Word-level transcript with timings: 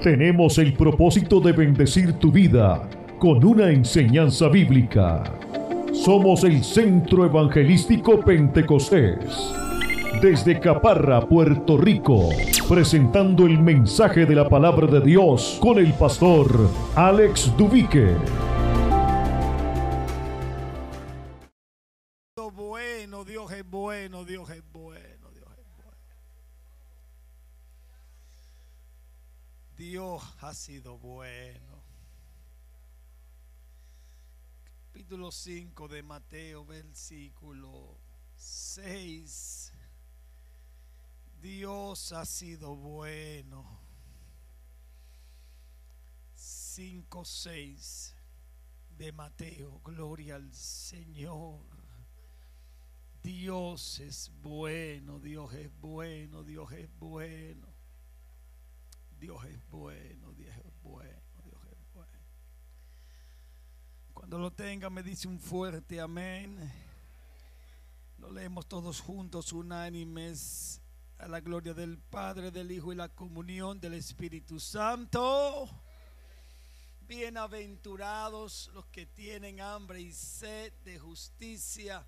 tenemos 0.00 0.56
el 0.56 0.72
propósito 0.72 1.40
de 1.40 1.52
bendecir 1.52 2.14
tu 2.14 2.32
vida 2.32 2.88
con 3.18 3.44
una 3.44 3.70
enseñanza 3.70 4.48
bíblica. 4.48 5.22
Somos 5.92 6.42
el 6.44 6.64
Centro 6.64 7.26
Evangelístico 7.26 8.18
Pentecostés. 8.20 9.52
Desde 10.22 10.58
Caparra, 10.58 11.20
Puerto 11.20 11.76
Rico, 11.76 12.30
presentando 12.68 13.46
el 13.46 13.58
mensaje 13.58 14.24
de 14.24 14.34
la 14.34 14.48
palabra 14.48 14.86
de 14.86 15.00
Dios 15.00 15.58
con 15.60 15.78
el 15.78 15.92
pastor 15.92 16.48
Alex 16.94 17.54
Dubique. 17.58 18.14
Bueno, 22.54 23.24
Dios 23.24 23.52
es 23.52 23.68
bueno, 23.68 24.24
Dios 24.24 24.48
es 24.50 24.62
bueno, 24.72 25.30
Dios 25.30 25.48
es 25.58 25.64
bueno. 25.76 25.90
Dios 29.80 30.22
ha 30.42 30.52
sido 30.52 30.98
bueno. 30.98 31.82
Capítulo 34.84 35.32
5 35.32 35.88
de 35.88 36.02
Mateo, 36.02 36.66
versículo 36.66 37.96
6. 38.36 39.72
Dios 41.40 42.12
ha 42.12 42.26
sido 42.26 42.76
bueno. 42.76 43.80
5, 46.34 47.24
6 47.24 48.14
de 48.98 49.12
Mateo. 49.12 49.80
Gloria 49.82 50.34
al 50.34 50.52
Señor. 50.52 51.64
Dios 53.22 53.98
es 54.00 54.30
bueno, 54.42 55.18
Dios 55.20 55.54
es 55.54 55.70
bueno, 55.80 56.44
Dios 56.44 56.70
es 56.72 56.90
bueno. 56.98 57.69
Dios 59.20 59.44
es 59.44 59.68
bueno, 59.68 60.32
Dios 60.32 60.56
es 60.56 60.82
bueno, 60.82 61.42
Dios 61.44 61.60
es 61.70 61.92
bueno. 61.92 62.18
Cuando 64.14 64.38
lo 64.38 64.50
tenga 64.50 64.88
me 64.88 65.02
dice 65.02 65.28
un 65.28 65.38
fuerte 65.38 66.00
amén. 66.00 66.72
Lo 68.16 68.30
leemos 68.30 68.66
todos 68.66 68.98
juntos, 68.98 69.52
unánimes, 69.52 70.80
a 71.18 71.28
la 71.28 71.40
gloria 71.40 71.74
del 71.74 71.98
Padre, 71.98 72.50
del 72.50 72.72
Hijo 72.72 72.94
y 72.94 72.96
la 72.96 73.10
comunión 73.10 73.78
del 73.78 73.92
Espíritu 73.94 74.58
Santo. 74.58 75.68
Bienaventurados 77.02 78.70
los 78.72 78.86
que 78.86 79.04
tienen 79.04 79.60
hambre 79.60 80.00
y 80.00 80.14
sed 80.14 80.72
de 80.82 80.98
justicia 80.98 82.06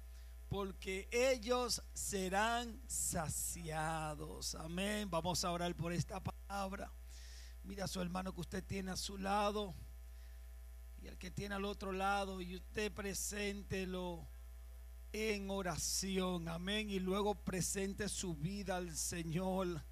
porque 0.49 1.09
ellos 1.11 1.83
serán 1.93 2.81
saciados. 2.87 4.55
Amén. 4.55 5.11
Vamos 5.11 5.45
a 5.45 5.51
orar 5.51 5.75
por 5.75 5.93
esta 5.93 6.19
palabra. 6.19 6.91
Mira 7.65 7.85
a 7.85 7.89
su 7.89 8.01
hermano 8.01 8.35
que 8.35 8.41
usted 8.41 8.65
tiene 8.65 8.91
a 8.91 8.97
su 8.97 9.17
lado 9.17 9.75
y 11.01 11.07
el 11.07 11.17
que 11.17 11.31
tiene 11.31 11.55
al 11.55 11.65
otro 11.65 11.93
lado 11.93 12.41
y 12.41 12.57
usted 12.57 12.93
preséntelo 12.93 14.29
en 15.13 15.51
oración. 15.51 16.49
Amén. 16.49 16.91
Y 16.91 16.99
luego 16.99 17.35
presente 17.35 18.09
su 18.09 18.35
vida 18.35 18.77
al 18.77 18.97
Señor 18.97 19.85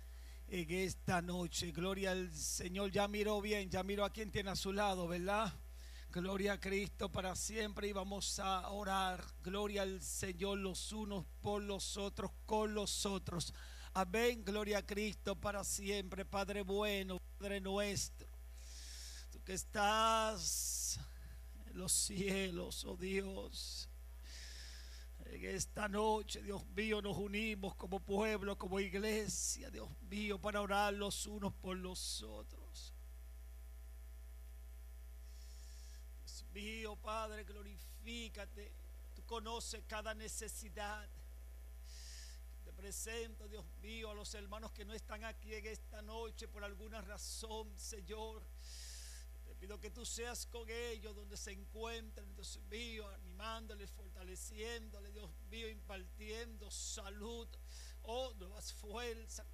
en 0.48 0.70
esta 0.70 1.22
noche. 1.22 1.70
Gloria 1.70 2.12
al 2.12 2.32
Señor. 2.32 2.91
Ya 2.91 3.06
miró 3.06 3.41
bien, 3.41 3.70
ya 3.70 3.82
miró 3.82 4.04
a 4.04 4.10
quien 4.10 4.30
tiene 4.30 4.50
a 4.50 4.56
su 4.56 4.72
lado, 4.72 5.06
¿verdad? 5.06 5.52
Gloria 6.10 6.54
a 6.54 6.60
Cristo 6.60 7.08
para 7.08 7.36
siempre 7.36 7.86
y 7.86 7.92
vamos 7.92 8.41
a 8.41 8.68
orar. 8.70 9.24
Gloria 9.44 9.82
al 9.82 10.02
Señor 10.02 10.58
los 10.58 10.92
unos 10.92 11.24
por 11.41 11.62
los 11.62 11.96
otros, 11.96 12.32
con 12.46 12.74
los 12.74 13.06
otros. 13.06 13.54
Amén. 13.94 14.44
Gloria 14.44 14.78
a 14.78 14.86
Cristo 14.86 15.34
para 15.34 15.64
siempre. 15.64 16.24
Padre 16.24 16.62
bueno, 16.62 17.19
Padre 17.38 17.60
nuestro. 17.60 18.28
Tú 19.30 19.42
que 19.42 19.55
estás 19.55 20.98
en 21.66 21.78
los 21.78 21.92
cielos, 21.92 22.84
oh 22.84 22.97
Dios. 22.97 23.88
En 25.26 25.44
esta 25.44 25.88
noche, 25.88 26.42
Dios 26.42 26.66
mío, 26.75 27.00
nos 27.00 27.16
unimos 27.16 27.75
como 27.76 28.00
pueblo, 28.00 28.59
como 28.59 28.81
iglesia, 28.81 29.70
Dios 29.70 29.88
mío, 30.09 30.41
para 30.41 30.60
orar 30.60 30.93
los 30.94 31.26
unos 31.26 31.53
por 31.54 31.76
los 31.76 32.22
otros. 32.22 32.94
mío, 36.53 36.97
Padre, 36.97 37.44
glorifícate. 37.44 38.72
Tú 39.14 39.25
conoces 39.25 39.82
cada 39.87 40.14
necesidad. 40.14 41.09
Presento, 42.80 43.46
Dios 43.46 43.66
mío, 43.82 44.10
a 44.10 44.14
los 44.14 44.32
hermanos 44.32 44.72
que 44.72 44.86
no 44.86 44.94
están 44.94 45.22
aquí 45.24 45.54
en 45.54 45.66
esta 45.66 46.00
noche 46.00 46.48
por 46.48 46.64
alguna 46.64 47.02
razón, 47.02 47.78
Señor. 47.78 48.42
Te 49.44 49.54
pido 49.54 49.78
que 49.78 49.91
tú 49.91 50.06
seas 50.06 50.46
con 50.46 50.66
ellos 50.70 51.14
donde 51.14 51.36
se 51.36 51.52
encuentren, 51.52 52.34
Dios 52.34 52.58
mío, 52.70 53.06
animándoles, 53.10 53.90
fortaleciéndoles, 53.90 55.12
Dios 55.12 55.30
mío, 55.50 55.69
impartiendo 55.69 56.70
salud, 56.70 57.46
oh, 58.00 58.32
nuevas 58.38 58.72
fuerzas, 58.72 59.46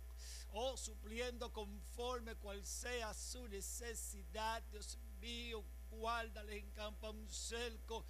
oh, 0.50 0.76
supliendo 0.76 1.52
conforme 1.52 2.36
cual 2.36 2.64
sea 2.64 3.12
su 3.12 3.48
necesidad, 3.48 4.62
Dios 4.70 4.98
mío, 5.18 5.64
guárdale, 5.90 6.58
encampa 6.58 7.10
un 7.10 7.28
cerco 7.28 8.06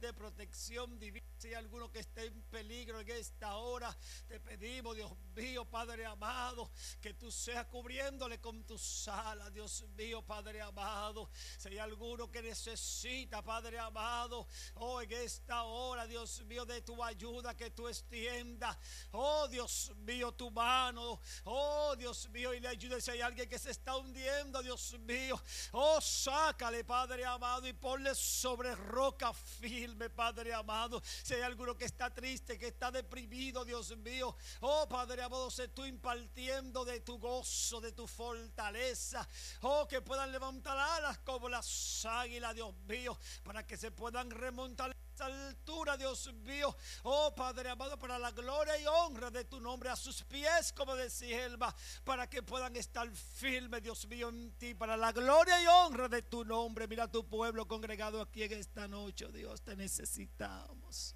de 0.00 0.12
protección 0.12 0.98
divina. 0.98 1.24
Si 1.38 1.48
hay 1.48 1.54
alguno 1.54 1.90
que 1.90 2.00
esté 2.00 2.26
en 2.26 2.42
peligro 2.50 3.00
en 3.00 3.08
esta 3.10 3.56
hora, 3.56 3.96
te 4.28 4.38
pedimos, 4.40 4.94
Dios 4.94 5.10
mío, 5.34 5.64
Padre 5.64 6.04
amado, 6.04 6.70
que 7.00 7.14
tú 7.14 7.32
seas 7.32 7.64
cubriéndole 7.66 8.40
con 8.40 8.64
tu 8.64 8.76
sala, 8.76 9.48
Dios 9.48 9.84
mío, 9.96 10.20
Padre 10.20 10.60
amado. 10.60 11.30
Si 11.56 11.68
hay 11.68 11.78
alguno 11.78 12.30
que 12.30 12.42
necesita, 12.42 13.42
Padre 13.42 13.78
amado, 13.78 14.46
oh, 14.74 15.00
en 15.00 15.12
esta 15.12 15.62
hora, 15.62 16.06
Dios 16.06 16.42
mío, 16.42 16.66
de 16.66 16.82
tu 16.82 17.02
ayuda 17.02 17.56
que 17.56 17.70
tú 17.70 17.88
extiendas, 17.88 18.76
oh, 19.12 19.48
Dios 19.48 19.92
mío, 19.96 20.32
tu 20.32 20.50
mano, 20.50 21.20
oh, 21.44 21.96
Dios 21.96 22.28
mío, 22.28 22.52
y 22.52 22.60
le 22.60 22.68
ayude 22.68 23.00
si 23.00 23.12
hay 23.12 23.22
alguien 23.22 23.48
que 23.48 23.58
se 23.58 23.70
está 23.70 23.96
hundiendo, 23.96 24.62
Dios 24.62 24.98
mío, 25.00 25.40
oh, 25.72 26.00
sácale, 26.02 26.84
Padre 26.84 27.24
amado, 27.24 27.66
y 27.66 27.72
ponle 27.72 28.14
sobre 28.14 28.74
roca 28.74 29.32
firme, 29.32 29.89
Padre 30.10 30.54
amado. 30.54 31.02
Si 31.22 31.34
hay 31.34 31.42
alguno 31.42 31.76
que 31.76 31.84
está 31.84 32.12
triste, 32.12 32.58
que 32.58 32.68
está 32.68 32.90
deprimido, 32.90 33.64
Dios 33.64 33.96
mío. 33.98 34.36
Oh 34.60 34.88
Padre 34.88 35.22
amado, 35.22 35.50
sé 35.50 35.68
tú 35.68 35.84
impartiendo 35.84 36.84
de 36.84 37.00
tu 37.00 37.18
gozo, 37.18 37.80
de 37.80 37.92
tu 37.92 38.06
fortaleza. 38.06 39.26
Oh, 39.62 39.86
que 39.88 40.00
puedan 40.00 40.32
levantar 40.32 40.76
alas 40.76 41.18
como 41.18 41.48
las 41.48 42.04
águilas, 42.04 42.54
Dios 42.54 42.74
mío, 42.88 43.18
para 43.42 43.66
que 43.66 43.76
se 43.76 43.90
puedan 43.90 44.30
remontar 44.30 44.94
altura, 45.26 45.96
Dios 45.96 46.32
mío. 46.32 46.76
Oh 47.02 47.34
Padre 47.34 47.70
amado, 47.70 47.98
para 47.98 48.18
la 48.18 48.30
gloria 48.30 48.78
y 48.78 48.86
honra 48.86 49.30
de 49.30 49.44
tu 49.44 49.60
nombre 49.60 49.88
a 49.88 49.96
sus 49.96 50.22
pies, 50.24 50.72
como 50.72 50.94
decía 50.94 51.44
Elba, 51.44 51.74
para 52.04 52.28
que 52.28 52.42
puedan 52.42 52.76
estar 52.76 53.10
firmes, 53.10 53.82
Dios 53.82 54.06
mío, 54.06 54.28
en 54.28 54.52
ti, 54.58 54.74
para 54.74 54.96
la 54.96 55.12
gloria 55.12 55.62
y 55.62 55.66
honra 55.66 56.08
de 56.08 56.22
tu 56.22 56.44
nombre. 56.44 56.86
Mira 56.86 57.10
tu 57.10 57.26
pueblo 57.28 57.66
congregado 57.66 58.20
aquí 58.20 58.42
en 58.42 58.52
esta 58.52 58.88
noche, 58.88 59.26
oh 59.26 59.32
Dios, 59.32 59.62
te 59.62 59.76
necesitamos. 59.76 61.14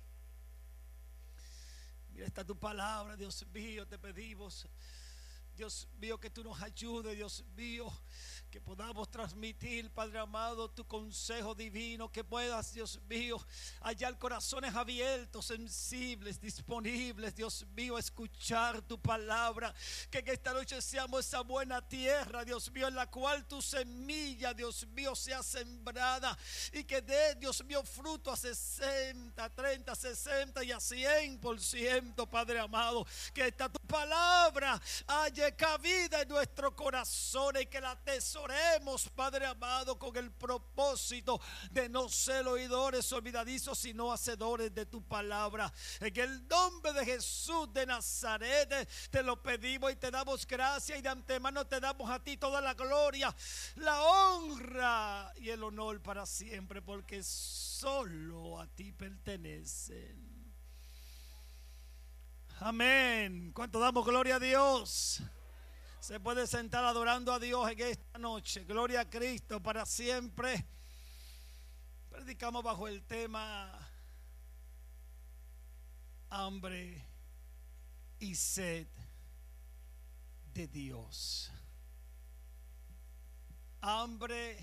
Mira, 2.11 2.27
está 2.27 2.45
tu 2.45 2.59
palabra, 2.59 3.17
Dios 3.17 3.45
mío, 3.49 3.87
te 3.87 3.99
pedimos. 3.99 4.69
Dios 5.55 5.89
mío, 5.99 6.19
que 6.19 6.31
tú 6.31 6.43
nos 6.43 6.61
ayudes, 6.63 7.17
Dios 7.17 7.45
mío, 7.55 7.87
que 8.55 8.61
podamos 8.61 9.11
transmitir, 9.11 9.91
Padre 9.91 10.21
amado, 10.21 10.71
tu 10.71 10.87
consejo 10.87 11.57
divino, 11.57 12.13
que 12.13 12.23
puedas, 12.23 12.73
Dios 12.73 13.01
mío, 13.09 13.45
hallar 13.81 14.17
corazones 14.17 14.73
abiertos, 14.77 15.47
sensibles, 15.47 16.41
disponibles, 16.41 17.35
Dios 17.35 17.67
mío, 17.75 17.99
escuchar 17.99 18.81
tu 18.83 18.97
palabra, 18.97 19.75
que 20.09 20.23
esta 20.25 20.53
noche 20.53 20.81
seamos 20.81 21.27
esa 21.27 21.41
buena 21.41 21.83
tierra, 21.83 22.45
Dios 22.45 22.71
mío, 22.71 22.87
en 22.87 22.95
la 22.95 23.11
cual 23.11 23.45
tu 23.45 23.61
semilla, 23.61 24.55
Dios 24.55 24.87
mío, 24.87 25.17
sea 25.17 25.43
sembrada. 25.43 26.39
Y 26.73 26.85
que 26.85 27.03
dé, 27.03 27.35
Dios 27.35 27.65
mío, 27.65 27.83
fruto 27.83 28.31
a 28.31 28.37
60, 28.37 29.51
30, 29.53 29.95
60 29.97 30.63
y 30.63 30.71
a 30.71 30.79
100 30.79 31.41
por 31.41 31.61
ciento, 31.61 32.25
Padre 32.25 32.61
amado, 32.61 33.05
que 33.33 33.49
esta 33.49 33.69
tu 33.69 33.81
palabra 33.85 34.81
haya 35.09 35.51
cabida 35.57 36.23
en 36.23 36.29
nuestro 36.29 36.77
corazón 36.77 37.57
y 37.61 37.67
que 37.67 37.81
la 37.81 37.97
tesora 37.97 38.44
oremos, 38.45 39.09
Padre 39.09 39.47
amado, 39.47 39.99
con 39.99 40.17
el 40.17 40.31
propósito 40.31 41.41
de 41.71 41.89
no 41.89 42.09
ser 42.09 42.47
oidores 42.47 43.11
olvidadizos, 43.13 43.79
sino 43.79 44.13
hacedores 44.13 44.75
de 44.75 44.87
tu 44.87 45.03
palabra. 45.03 45.73
En 46.01 46.17
el 46.19 46.47
nombre 46.47 46.93
de 46.93 47.05
Jesús 47.05 47.73
de 47.73 47.87
Nazaret 47.87 48.89
te 49.11 49.23
lo 49.23 49.43
pedimos 49.43 49.93
y 49.93 49.97
te 49.97 50.11
damos 50.11 50.47
gracias 50.47 50.99
y 50.99 51.03
de 51.03 51.09
antemano 51.09 51.67
te 51.67 51.81
damos 51.81 52.11
a 52.11 52.23
ti 52.23 52.37
toda 52.37 52.61
la 52.61 52.75
gloria, 52.75 53.35
la 53.77 54.03
honra 54.03 55.33
y 55.37 55.49
el 55.49 55.63
honor 55.63 56.03
para 56.03 56.27
siempre, 56.27 56.83
porque 56.83 57.23
solo 57.23 58.61
a 58.61 58.67
ti 58.67 58.93
pertenecen. 58.93 60.35
Amén. 62.61 63.53
¿Cuánto 63.53 63.81
damos 63.81 64.05
gloria 64.05 64.37
a 64.37 64.41
Dios? 64.41 65.23
Se 66.05 66.21
puede 66.21 66.47
sentar 66.47 66.85
adorando 66.85 67.33
a 67.33 67.39
Dios 67.39 67.67
en 67.71 67.81
esta 67.81 68.19
noche. 68.19 68.63
Gloria 68.65 69.01
a 69.01 69.09
Cristo 69.09 69.63
para 69.63 69.87
siempre. 69.87 70.67
Predicamos 72.11 72.63
bajo 72.63 72.87
el 72.87 73.03
tema 73.05 73.73
hambre 76.29 77.03
y 78.19 78.35
sed 78.35 78.87
de 80.53 80.69
Dios. 80.69 81.51
Hambre 83.81 84.59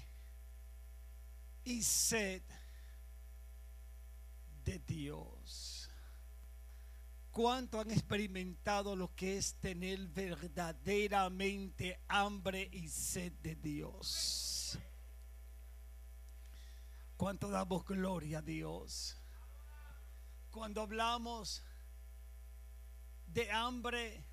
y 1.64 1.82
sed 1.82 2.44
de 4.64 4.78
Dios. 4.78 5.70
¿Cuánto 7.31 7.80
han 7.80 7.92
experimentado 7.92 8.94
lo 8.94 9.16
que 9.16 9.38
es 9.38 9.56
tener 9.56 10.06
verdaderamente 10.07 12.04
hambre 12.10 12.68
y 12.74 12.89
sed 12.89 13.31
de 13.42 13.56
Dios? 13.56 14.78
¿Cuánto 17.16 17.50
damos 17.50 17.86
gloria 17.86 18.39
a 18.39 18.42
Dios? 18.42 19.16
Cuando 20.50 20.81
hablamos 20.81 21.63
de 23.28 23.50
hambre, 23.50 24.25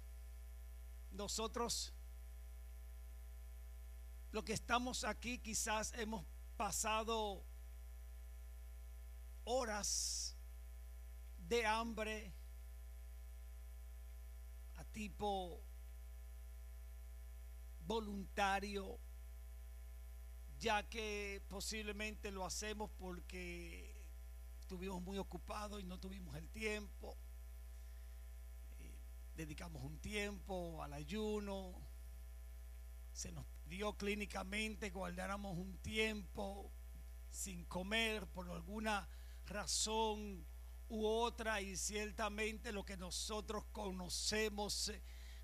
nosotros, 1.12 1.92
lo 4.32 4.44
que 4.44 4.54
estamos 4.54 5.04
aquí, 5.04 5.38
quizás 5.38 5.92
hemos 5.94 6.26
pasado 6.56 7.44
horas 9.44 10.36
de 11.36 11.64
hambre 11.64 12.37
tipo 14.92 15.62
voluntario, 17.80 18.98
ya 20.58 20.88
que 20.88 21.42
posiblemente 21.48 22.30
lo 22.30 22.44
hacemos 22.44 22.90
porque 22.98 24.06
estuvimos 24.60 25.00
muy 25.00 25.18
ocupados 25.18 25.80
y 25.80 25.84
no 25.84 25.98
tuvimos 25.98 26.36
el 26.36 26.50
tiempo. 26.50 27.16
Eh, 28.78 29.00
dedicamos 29.34 29.82
un 29.82 29.98
tiempo 29.98 30.82
al 30.82 30.92
ayuno. 30.92 31.74
Se 33.12 33.32
nos 33.32 33.46
dio 33.68 33.96
clínicamente 33.96 34.90
guardáramos 34.90 35.56
un 35.56 35.76
tiempo 35.78 36.72
sin 37.30 37.64
comer 37.64 38.26
por 38.26 38.50
alguna 38.50 39.08
razón 39.46 40.46
u 40.88 41.06
otra 41.06 41.60
y 41.60 41.76
ciertamente 41.76 42.72
lo 42.72 42.84
que 42.84 42.96
nosotros 42.96 43.64
conocemos 43.72 44.90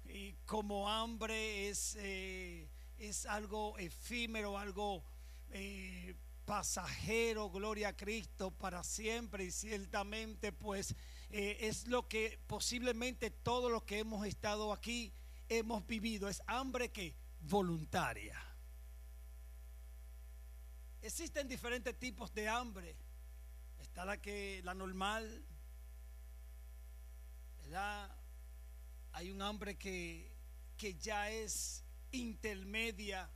eh, 0.06 0.36
como 0.46 0.88
hambre 0.88 1.68
es, 1.68 1.96
eh, 1.98 2.68
es 2.98 3.26
algo 3.26 3.76
efímero, 3.78 4.58
algo 4.58 5.04
eh, 5.50 6.14
pasajero, 6.44 7.50
gloria 7.50 7.88
a 7.88 7.96
Cristo 7.96 8.50
para 8.50 8.82
siempre 8.84 9.44
y 9.44 9.50
ciertamente 9.50 10.52
pues 10.52 10.94
es 11.30 11.88
lo 11.88 12.06
que 12.06 12.38
posiblemente 12.46 13.28
todos 13.28 13.68
los 13.68 13.82
que 13.82 13.98
hemos 13.98 14.24
estado 14.24 14.72
aquí 14.72 15.12
hemos 15.48 15.84
vivido, 15.84 16.28
es 16.28 16.40
hambre 16.46 16.92
que 16.92 17.16
voluntaria. 17.40 18.40
Existen 21.02 21.48
diferentes 21.48 21.98
tipos 21.98 22.32
de 22.32 22.48
hambre. 22.48 22.96
Está 23.94 24.04
la 24.04 24.20
que 24.20 24.60
la 24.64 24.74
normal, 24.74 25.46
¿verdad? 27.58 28.10
Hay 29.12 29.30
un 29.30 29.40
hambre 29.40 29.78
que, 29.78 30.36
que 30.76 30.96
ya 30.96 31.30
es 31.30 31.84
intermedia, 32.10 33.30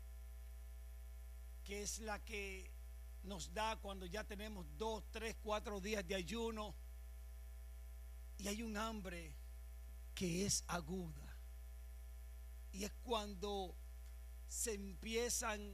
que 1.62 1.82
es 1.82 2.00
la 2.00 2.18
que 2.24 2.74
nos 3.22 3.54
da 3.54 3.76
cuando 3.76 4.04
ya 4.04 4.24
tenemos 4.24 4.66
dos, 4.76 5.04
tres, 5.12 5.36
cuatro 5.40 5.80
días 5.80 6.04
de 6.04 6.16
ayuno. 6.16 6.74
Y 8.38 8.48
hay 8.48 8.60
un 8.64 8.76
hambre 8.76 9.36
que 10.12 10.44
es 10.44 10.64
aguda. 10.66 11.38
Y 12.72 12.82
es 12.82 12.92
cuando 13.04 13.76
se 14.48 14.74
empiezan 14.74 15.72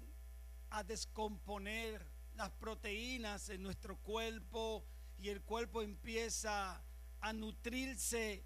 a 0.68 0.84
descomponer 0.84 2.13
las 2.34 2.50
proteínas 2.50 3.48
en 3.48 3.62
nuestro 3.62 3.96
cuerpo 3.96 4.84
y 5.18 5.28
el 5.28 5.42
cuerpo 5.42 5.82
empieza 5.82 6.82
a 7.20 7.32
nutrirse 7.32 8.44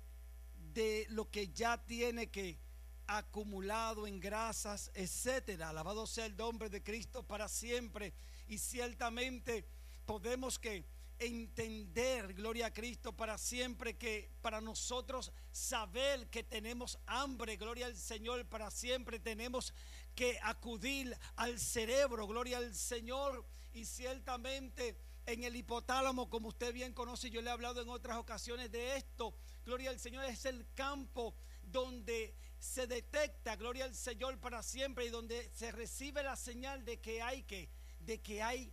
de 0.75 1.06
lo 1.11 1.31
que 1.31 1.49
ya 1.49 1.85
tiene 1.85 2.31
que 2.31 2.58
acumulado 3.06 4.06
en 4.06 4.20
grasas, 4.20 4.90
etcétera. 4.94 5.70
Alabado 5.70 6.06
sea 6.06 6.26
el 6.26 6.37
nombre 6.37 6.69
de 6.69 6.82
Cristo 6.82 7.23
para 7.23 7.49
siempre. 7.49 8.12
Y 8.46 8.58
ciertamente 8.58 9.67
podemos 10.05 10.58
que 10.58 10.85
entender, 11.19 12.35
gloria 12.35 12.67
a 12.67 12.73
Cristo, 12.73 13.12
para 13.12 13.38
siempre 13.38 13.96
que 13.96 14.31
para 14.40 14.61
nosotros 14.61 15.32
saber 15.50 16.29
que 16.29 16.44
tenemos 16.44 16.99
hambre, 17.06 17.56
gloria 17.56 17.87
al 17.87 17.96
Señor, 17.96 18.46
para 18.46 18.70
siempre 18.70 19.19
tenemos 19.19 19.75
que 20.14 20.38
acudir 20.43 21.17
al 21.37 21.58
cerebro, 21.58 22.26
gloria 22.26 22.58
al 22.58 22.75
Señor 22.75 23.44
y 23.79 23.85
ciertamente 23.85 24.97
en 25.25 25.45
el 25.45 25.55
hipotálamo, 25.55 26.29
como 26.29 26.49
usted 26.49 26.73
bien 26.75 26.93
conoce, 26.93 27.31
yo 27.31 27.41
le 27.41 27.49
he 27.49 27.53
hablado 27.53 27.81
en 27.81 27.89
otras 27.89 28.17
ocasiones 28.17 28.73
de 28.73 28.97
esto, 28.97 29.35
gloria 29.65 29.91
al 29.91 30.01
Señor, 30.01 30.25
es 30.25 30.45
el 30.47 30.67
campo 30.75 31.35
donde 31.63 32.35
se 32.59 32.89
detecta, 32.89 33.55
gloria 33.55 33.85
al 33.85 33.95
Señor 33.95 34.41
para 34.41 34.63
siempre, 34.63 35.05
y 35.07 35.11
donde 35.11 35.49
se 35.55 35.71
recibe 35.71 36.25
la 36.25 36.35
señal 36.35 36.85
de 36.85 37.01
que 37.01 37.23
hay 37.23 37.45
que, 37.45 37.71
de 38.01 38.21
que 38.21 38.43
hay 38.43 38.73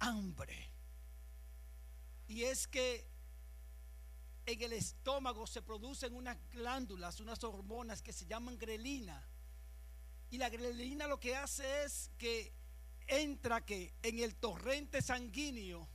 hambre. 0.00 0.70
Y 2.28 2.42
es 2.42 2.68
que 2.68 3.08
en 4.44 4.60
el 4.60 4.74
estómago 4.74 5.46
se 5.46 5.62
producen 5.62 6.14
unas 6.14 6.36
glándulas, 6.50 7.20
unas 7.20 7.42
hormonas 7.42 8.02
que 8.02 8.12
se 8.12 8.26
llaman 8.26 8.58
grelina. 8.58 9.26
Y 10.30 10.36
la 10.36 10.50
grelina 10.50 11.06
lo 11.06 11.18
que 11.20 11.36
hace 11.36 11.84
es 11.84 12.10
que 12.18 12.52
entra 13.06 13.64
que 13.64 13.94
en 14.02 14.18
el 14.18 14.36
torrente 14.36 15.02
sanguíneo 15.02 15.88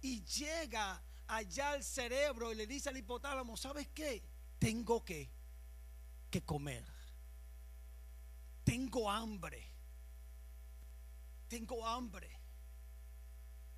y 0.00 0.22
llega 0.24 1.02
allá 1.26 1.72
al 1.72 1.84
cerebro 1.84 2.52
y 2.52 2.56
le 2.56 2.66
dice 2.66 2.88
al 2.88 2.96
hipotálamo, 2.96 3.56
¿sabes 3.56 3.88
qué? 3.88 4.22
Tengo 4.58 5.04
que, 5.04 5.30
que 6.30 6.42
comer. 6.42 6.84
Tengo 8.64 9.10
hambre. 9.10 9.70
Tengo 11.48 11.86
hambre. 11.86 12.30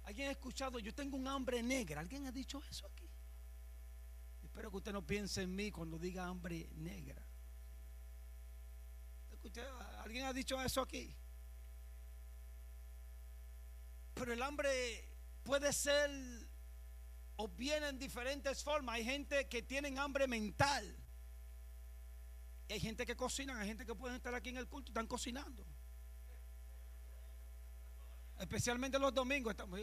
¿Alguien 0.05 0.29
ha 0.29 0.33
escuchado? 0.33 0.79
Yo 0.79 0.95
tengo 0.95 1.17
un 1.17 1.27
hambre 1.27 1.63
negra. 1.63 2.01
¿Alguien 2.01 2.27
ha 2.27 2.33
dicho 2.33 2.63
eso 2.71 2.87
aquí? 2.87 3.11
Espero 4.43 4.71
que 4.71 4.77
usted 4.77 4.93
no 4.93 5.07
piense 5.07 5.43
en 5.43 5.55
mí 5.55 5.71
cuando 5.71 5.99
diga 5.99 6.27
hambre 6.27 6.69
negra. 6.77 7.27
¿Alguien 10.03 10.25
ha 10.25 10.33
dicho 10.33 10.61
eso 10.63 10.81
aquí? 10.81 11.15
Pero 14.17 14.33
el 14.33 14.43
hambre 14.43 15.07
puede 15.45 15.75
ser 15.75 16.11
o 17.37 17.49
viene 17.49 17.89
en 17.89 17.99
diferentes 17.99 18.65
formas. 18.65 18.95
Hay 18.95 19.05
gente 19.05 19.47
que 19.47 19.61
tienen 19.63 19.99
hambre 19.99 20.27
mental. 20.27 20.97
Y 22.67 22.73
hay 22.73 22.81
gente 22.81 23.05
que 23.05 23.15
cocina, 23.15 23.61
hay 23.61 23.69
gente 23.69 23.85
que 23.85 23.95
pueden 23.95 24.17
estar 24.17 24.35
aquí 24.35 24.49
en 24.49 24.57
el 24.57 24.69
culto 24.69 24.89
y 24.89 24.93
están 24.93 25.07
cocinando. 25.07 25.67
Especialmente 28.39 28.99
los 28.99 29.13
domingos. 29.13 29.51
Estamos, 29.51 29.79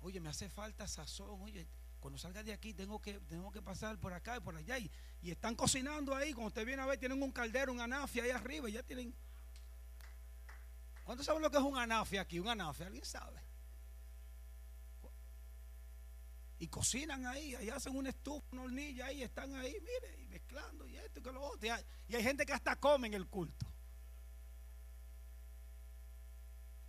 oye, 0.00 0.20
me 0.20 0.28
hace 0.28 0.48
falta 0.48 0.88
sazón. 0.88 1.40
Oye, 1.42 1.68
cuando 2.00 2.18
salga 2.18 2.42
de 2.42 2.52
aquí 2.52 2.74
tengo 2.74 3.00
que, 3.00 3.20
tengo 3.20 3.52
que 3.52 3.62
pasar 3.62 3.98
por 4.00 4.12
acá 4.12 4.36
y 4.36 4.40
por 4.40 4.56
allá. 4.56 4.78
Y, 4.80 4.90
y 5.22 5.30
están 5.30 5.54
cocinando 5.54 6.12
ahí. 6.12 6.32
Cuando 6.32 6.48
usted 6.48 6.66
viene 6.66 6.82
a 6.82 6.86
ver, 6.86 6.98
tienen 6.98 7.22
un 7.22 7.30
caldero, 7.30 7.72
un 7.72 7.80
anafia 7.80 8.24
ahí 8.24 8.30
arriba. 8.30 8.68
Y 8.68 8.72
ya 8.72 8.82
tienen 8.82 9.14
¿Cuántos 11.10 11.26
saben 11.26 11.42
lo 11.42 11.50
que 11.50 11.56
es 11.56 11.64
un 11.64 11.76
anafe 11.76 12.20
aquí? 12.20 12.38
Un 12.38 12.46
anafe, 12.46 12.84
¿alguien 12.84 13.04
sabe? 13.04 13.42
Y 16.60 16.68
cocinan 16.68 17.26
ahí, 17.26 17.52
ahí 17.56 17.68
hacen 17.68 17.96
una 17.96 18.10
estufa, 18.10 18.46
una 18.52 18.62
hornilla 18.62 19.06
ahí, 19.06 19.20
están 19.20 19.52
ahí, 19.56 19.72
mire, 19.72 20.22
y 20.22 20.26
mezclando 20.26 20.86
y 20.86 20.96
esto 20.96 21.18
y 21.18 21.22
que 21.24 21.32
lo 21.32 21.42
otro. 21.42 21.66
Y 21.66 22.14
hay, 22.14 22.22
gente 22.22 22.46
que 22.46 22.52
hasta 22.52 22.76
come 22.76 23.08
en 23.08 23.14
el 23.14 23.26
culto. 23.26 23.66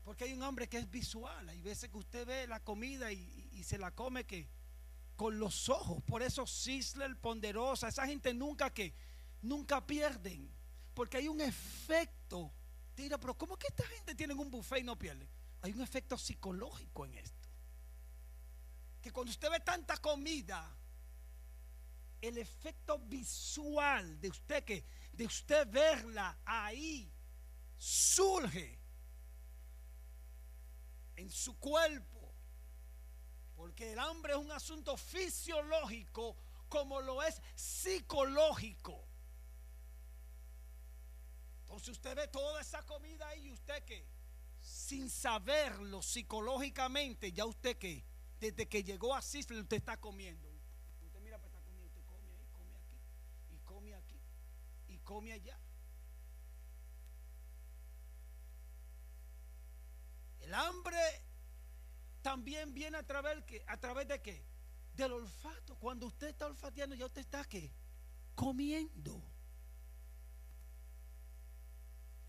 Porque 0.04 0.26
hay 0.26 0.34
un 0.34 0.44
hambre 0.44 0.70
que 0.70 0.78
es 0.78 0.88
visual. 0.88 1.50
Hay 1.50 1.64
veces 1.64 1.90
que 1.90 1.98
usted 1.98 2.28
ve 2.28 2.46
la 2.46 2.60
comida 2.60 3.12
y, 3.12 3.50
y 3.54 3.64
se 3.64 3.80
la 3.80 3.90
come 3.90 4.28
que 4.28 4.48
con 5.16 5.40
los 5.40 5.68
ojos. 5.68 6.04
Por 6.04 6.22
eso 6.22 6.46
Sisler, 6.46 7.18
Ponderosa, 7.18 7.88
esa 7.88 8.06
gente 8.06 8.36
nunca 8.36 8.72
que, 8.72 8.94
nunca 9.42 9.84
pierden. 9.88 10.54
Porque 10.94 11.18
hay 11.18 11.28
un 11.28 11.42
efecto 11.42 12.54
Tira, 12.96 13.18
pero 13.18 13.38
¿cómo 13.38 13.58
que 13.58 13.68
esta 13.68 13.86
gente 13.88 14.16
tiene 14.16 14.34
un 14.34 14.52
buffet 14.52 14.80
y 14.80 14.84
no 14.84 14.98
pierde? 14.98 15.28
Hay 15.62 15.72
un 15.72 15.82
efecto 15.82 16.18
psicológico 16.18 17.06
en 17.06 17.16
esto. 17.16 17.50
Que 19.02 19.12
cuando 19.12 19.32
usted 19.32 19.50
ve 19.50 19.60
tanta 19.60 19.98
comida, 19.98 20.78
el 22.22 22.38
efecto 22.38 23.00
visual 23.00 24.20
de 24.20 24.30
usted 24.30 24.64
que 24.64 24.86
de 25.14 25.26
usted 25.26 25.68
verla 25.68 26.38
ahí, 26.46 27.12
surge 27.78 28.80
en 31.16 31.30
su 31.32 31.58
cuerpo. 31.60 32.34
Porque 33.56 33.94
el 33.94 34.00
hambre 34.00 34.34
es 34.34 34.40
un 34.40 34.52
asunto 34.52 34.98
fisiológico 34.98 36.38
como 36.70 37.02
lo 37.02 37.22
es 37.22 37.42
psicológico. 37.56 39.08
Entonces 41.72 41.88
usted 41.94 42.16
ve 42.18 42.28
toda 42.28 42.60
esa 42.60 42.86
comida 42.86 43.26
ahí 43.30 43.48
y 43.48 43.52
usted 43.54 43.82
que, 43.86 44.06
sin 44.60 45.10
saberlo 45.10 46.02
psicológicamente, 46.02 47.32
ya 47.32 47.46
usted 47.46 47.78
que, 47.78 48.06
desde 48.42 48.68
que 48.68 48.84
llegó 48.84 49.16
a 49.16 49.22
Cisle, 49.22 49.62
usted 49.62 49.78
está 49.78 49.96
comiendo. 49.96 50.50
Usted 51.02 51.22
mira, 51.22 51.40
pues 51.40 51.50
está 51.50 51.64
comiendo, 51.64 51.88
usted 51.88 52.04
come 52.04 52.28
ahí, 52.28 52.46
come 52.52 52.76
aquí, 52.76 53.00
y 53.52 53.58
come 53.60 53.96
aquí, 53.96 54.22
y 54.90 54.98
come 54.98 55.32
allá. 55.32 55.58
El 60.42 60.54
hambre 60.54 61.00
también 62.22 62.74
viene 62.74 62.98
a 62.98 63.04
través, 63.08 63.46
¿a 63.68 63.78
través 63.78 64.10
de 64.10 64.22
qué? 64.22 64.46
Del 64.94 65.14
olfato. 65.14 65.80
Cuando 65.80 66.08
usted 66.08 66.28
está 66.28 66.48
olfateando, 66.48 66.96
ya 66.96 67.06
usted 67.06 67.22
está 67.22 67.46
qué? 67.46 67.74
Comiendo. 68.36 69.31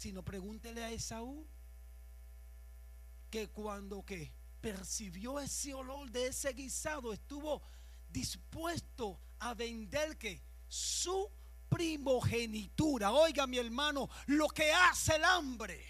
Si 0.02 0.12
no, 0.12 0.24
pregúntele 0.24 0.82
a 0.82 0.90
Esaú 0.90 1.46
que 3.30 3.50
cuando 3.50 4.04
que 4.04 4.32
percibió 4.60 5.38
ese 5.38 5.74
olor 5.74 6.10
de 6.10 6.26
ese 6.26 6.52
guisado, 6.54 7.12
estuvo 7.12 7.62
dispuesto 8.08 9.20
a 9.38 9.54
vender 9.54 10.18
que 10.18 10.42
su 10.66 11.30
primogenitura. 11.68 13.12
Oiga, 13.12 13.46
mi 13.46 13.58
hermano, 13.58 14.10
lo 14.26 14.48
que 14.48 14.72
hace 14.72 15.14
el 15.14 15.24
hambre. 15.24 15.80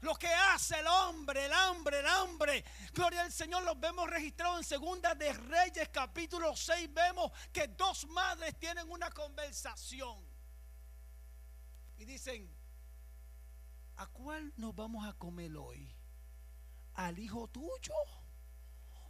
Lo 0.00 0.14
que 0.14 0.28
hace 0.28 0.80
el 0.80 0.86
hombre, 0.86 1.44
el 1.44 1.52
hambre, 1.52 2.00
el 2.00 2.06
hambre. 2.06 2.64
Gloria 2.94 3.20
al 3.20 3.32
Señor, 3.32 3.64
los 3.64 3.78
vemos 3.78 4.08
registrados 4.08 4.60
en 4.60 4.64
Segunda 4.64 5.14
de 5.14 5.30
Reyes, 5.34 5.90
capítulo 5.90 6.56
6. 6.56 6.88
Vemos 6.90 7.30
que 7.52 7.68
dos 7.68 8.06
madres 8.06 8.58
tienen 8.58 8.90
una 8.90 9.10
conversación. 9.10 10.27
Y 11.98 12.04
dicen, 12.04 12.48
¿a 13.96 14.06
cuál 14.06 14.52
nos 14.56 14.74
vamos 14.74 15.06
a 15.06 15.12
comer 15.14 15.56
hoy? 15.56 15.92
¿Al 16.94 17.18
hijo 17.18 17.48
tuyo 17.48 17.94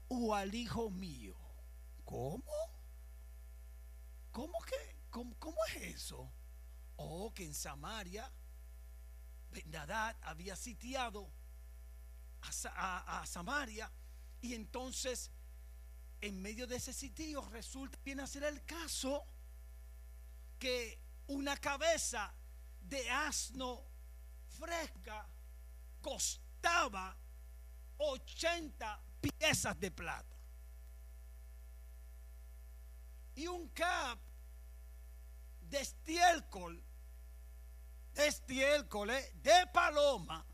o 0.09 0.35
al 0.35 0.55
hijo 0.55 0.91
mío? 0.91 1.37
¿Cómo? 2.05 2.43
¿Cómo 4.33 4.59
que? 4.63 4.97
¿Cómo, 5.11 5.57
es 5.75 5.97
eso? 5.97 6.33
Oh, 6.97 7.33
que 7.35 7.45
en 7.45 7.55
Samaria 7.55 8.33
Bendadad 9.51 10.17
había 10.23 10.57
sitiado 10.57 11.31
a, 12.41 13.21
a, 13.21 13.27
Samaria 13.27 13.91
y 14.41 14.55
entonces 14.55 15.31
en 16.21 16.41
medio 16.41 16.67
de 16.67 16.77
ese 16.77 16.93
sitio 16.93 17.43
resulta 17.49 17.99
viene 18.05 18.23
a 18.23 18.27
ser 18.27 18.45
el 18.45 18.63
caso 18.65 19.27
que 20.59 21.01
una 21.27 21.57
cabeza 21.57 22.35
de 22.89 23.11
asno 23.11 23.85
fresca 24.49 25.29
costaba 26.01 27.17
80 27.99 29.03
piezas 29.21 29.79
de 29.79 29.91
plata. 29.91 30.37
Y 33.35 33.47
un 33.47 33.69
cap 33.69 34.19
de 35.61 35.81
estiércol 35.81 36.83
estiércol 38.15 39.09
de 39.09 39.67
paloma. 39.73 40.45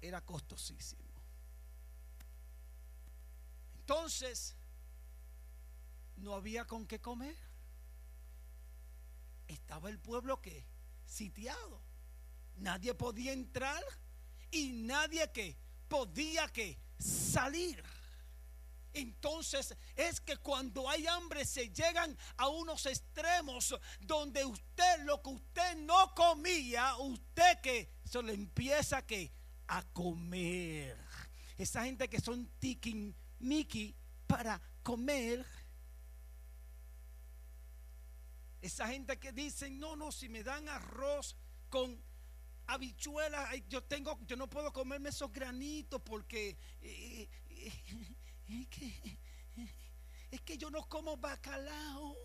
Era 0.00 0.20
costosísimo. 0.20 1.03
Entonces, 3.86 4.56
no 6.16 6.32
había 6.34 6.64
con 6.64 6.86
qué 6.86 7.02
comer. 7.02 7.36
Estaba 9.46 9.90
el 9.90 9.98
pueblo 9.98 10.40
que 10.40 10.66
sitiado. 11.04 11.82
Nadie 12.56 12.94
podía 12.94 13.34
entrar 13.34 13.84
y 14.50 14.72
nadie 14.72 15.30
que 15.32 15.58
podía 15.86 16.48
que 16.48 16.80
salir. 16.98 17.84
Entonces 18.94 19.76
es 19.96 20.18
que 20.18 20.38
cuando 20.38 20.88
hay 20.88 21.06
hambre 21.06 21.44
se 21.44 21.68
llegan 21.68 22.16
a 22.38 22.48
unos 22.48 22.86
extremos 22.86 23.74
donde 24.00 24.46
usted 24.46 25.02
lo 25.04 25.20
que 25.20 25.28
usted 25.28 25.76
no 25.76 26.14
comía, 26.14 26.96
usted 26.96 27.60
que 27.60 27.90
se 28.02 28.22
lo 28.22 28.32
empieza 28.32 29.04
que 29.04 29.30
a 29.66 29.82
comer. 29.92 30.96
Esa 31.58 31.84
gente 31.84 32.08
que 32.08 32.20
son 32.22 32.50
tiking 32.58 33.14
Mickey 33.44 33.94
para 34.26 34.60
comer. 34.82 35.44
Esa 38.60 38.88
gente 38.88 39.18
que 39.18 39.32
dicen, 39.32 39.78
no, 39.78 39.94
no, 39.94 40.10
si 40.10 40.28
me 40.28 40.42
dan 40.42 40.68
arroz 40.68 41.36
con 41.68 42.02
habichuelas, 42.66 43.50
yo 43.68 43.84
tengo, 43.84 44.18
yo 44.26 44.36
no 44.36 44.48
puedo 44.48 44.72
comerme 44.72 45.10
esos 45.10 45.30
granitos 45.30 46.00
porque 46.00 46.56
eh, 46.80 47.28
eh, 47.50 48.16
es 48.48 48.68
que, 48.68 49.18
es 50.30 50.40
que 50.40 50.56
yo 50.56 50.70
no 50.70 50.88
como 50.88 51.16
bacalao. 51.16 52.16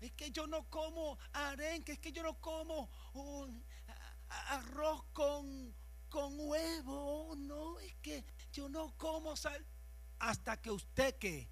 Es 0.00 0.12
que 0.12 0.30
yo 0.30 0.46
no 0.46 0.68
como 0.70 1.18
arenque, 1.32 1.92
es 1.92 1.98
que 1.98 2.10
yo 2.10 2.22
no 2.22 2.40
como 2.40 2.90
arroz 4.28 5.04
con, 5.12 5.74
con 6.08 6.38
huevo, 6.38 7.34
no, 7.36 7.78
es 7.80 7.94
que 7.96 8.24
yo 8.52 8.68
no 8.68 8.96
como 8.96 9.36
sal. 9.36 9.66
Hasta 10.20 10.60
que 10.60 10.70
usted 10.70 11.18
que 11.18 11.48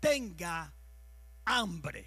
tenga 0.00 0.72
hambre. 1.44 2.06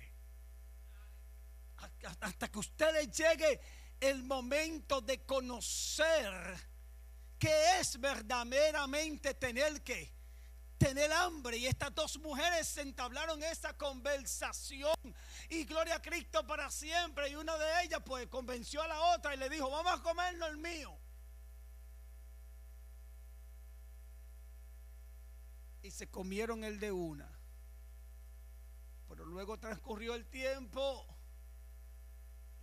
Hasta 2.22 2.50
que 2.50 2.60
usted 2.60 2.94
le 2.94 3.08
llegue 3.08 3.60
el 4.00 4.24
momento 4.24 5.02
de 5.02 5.26
conocer 5.26 6.74
que 7.40 7.80
es 7.80 8.00
verdaderamente 8.00 9.34
tener 9.34 9.84
que 9.84 10.14
tener 10.78 11.12
hambre. 11.12 11.58
Y 11.58 11.68
estas 11.68 11.94
dos 11.94 12.18
mujeres 12.20 12.68
se 12.68 12.82
entablaron 12.82 13.42
esa 13.44 13.78
conversación. 13.78 14.96
Y 15.50 15.66
gloria 15.66 15.96
a 15.96 16.02
Cristo 16.02 16.46
para 16.46 16.70
siempre. 16.72 17.30
Y 17.30 17.36
una 17.36 17.58
de 17.58 17.84
ellas 17.84 18.02
pues 18.06 18.28
convenció 18.28 18.82
a 18.82 18.88
la 18.88 19.00
otra 19.16 19.34
y 19.36 19.38
le 19.38 19.50
dijo, 19.50 19.70
vamos 19.70 19.94
a 19.94 20.02
comernos 20.02 20.50
el 20.50 20.58
mío. 20.58 20.98
Y 25.84 25.92
se 25.92 26.10
comieron 26.10 26.64
el 26.64 26.80
de 26.80 26.92
una. 26.92 27.30
Pero 29.08 29.26
luego 29.26 29.60
transcurrió 29.60 30.16
el 30.16 30.26
tiempo. 30.26 31.06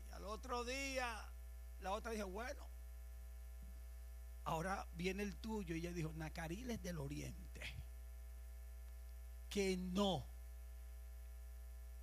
Y 0.08 0.12
al 0.12 0.24
otro 0.24 0.64
día 0.64 1.32
la 1.78 1.92
otra 1.92 2.10
dijo, 2.10 2.26
bueno, 2.26 2.68
ahora 4.42 4.88
viene 4.94 5.22
el 5.22 5.36
tuyo. 5.36 5.76
Y 5.76 5.78
ella 5.78 5.92
dijo, 5.92 6.12
Nacariles 6.14 6.82
del 6.82 6.98
Oriente 6.98 7.50
que 9.50 9.76
no. 9.76 10.24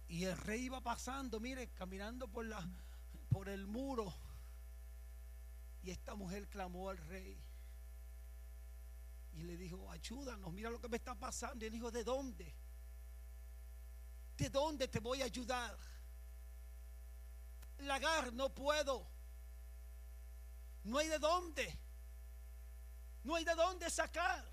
Y 0.10 0.26
el 0.26 0.38
rey 0.38 0.66
iba 0.66 0.82
pasando, 0.82 1.40
mire, 1.40 1.70
caminando 1.70 2.28
por, 2.28 2.46
la, 2.46 2.64
por 3.30 3.50
el 3.50 3.66
muro. 3.66 4.14
Y 5.82 5.92
esta 5.92 6.14
mujer 6.14 6.48
clamó 6.50 6.90
al 6.90 6.98
rey. 6.98 7.42
Y 9.38 9.44
le 9.44 9.56
dijo, 9.56 9.90
ayúdanos, 9.92 10.52
mira 10.52 10.72
lo 10.72 10.82
que 10.82 10.90
me 10.90 10.98
está 10.98 11.14
pasando. 11.14 11.64
Y 11.64 11.68
él 11.68 11.74
dijo, 11.74 11.92
¿de 11.92 12.04
dónde? 12.04 12.56
¿De 14.36 14.50
dónde 14.50 14.88
te 14.88 15.00
voy 15.00 15.22
a 15.22 15.26
ayudar? 15.26 15.78
Lagar, 17.78 18.34
no 18.34 18.54
puedo. 18.54 19.08
No 20.84 20.98
hay 20.98 21.08
de 21.08 21.20
dónde. 21.20 21.80
No 23.24 23.36
hay 23.36 23.46
de 23.46 23.54
dónde 23.54 23.92
sacar. 23.92 24.44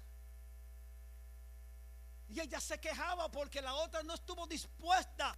Y 2.29 2.41
ella 2.41 2.61
se 2.61 2.79
quejaba 2.79 3.31
porque 3.31 3.62
la 3.62 3.75
otra 3.75 4.03
no 4.03 4.12
estuvo 4.12 4.47
dispuesta 4.47 5.35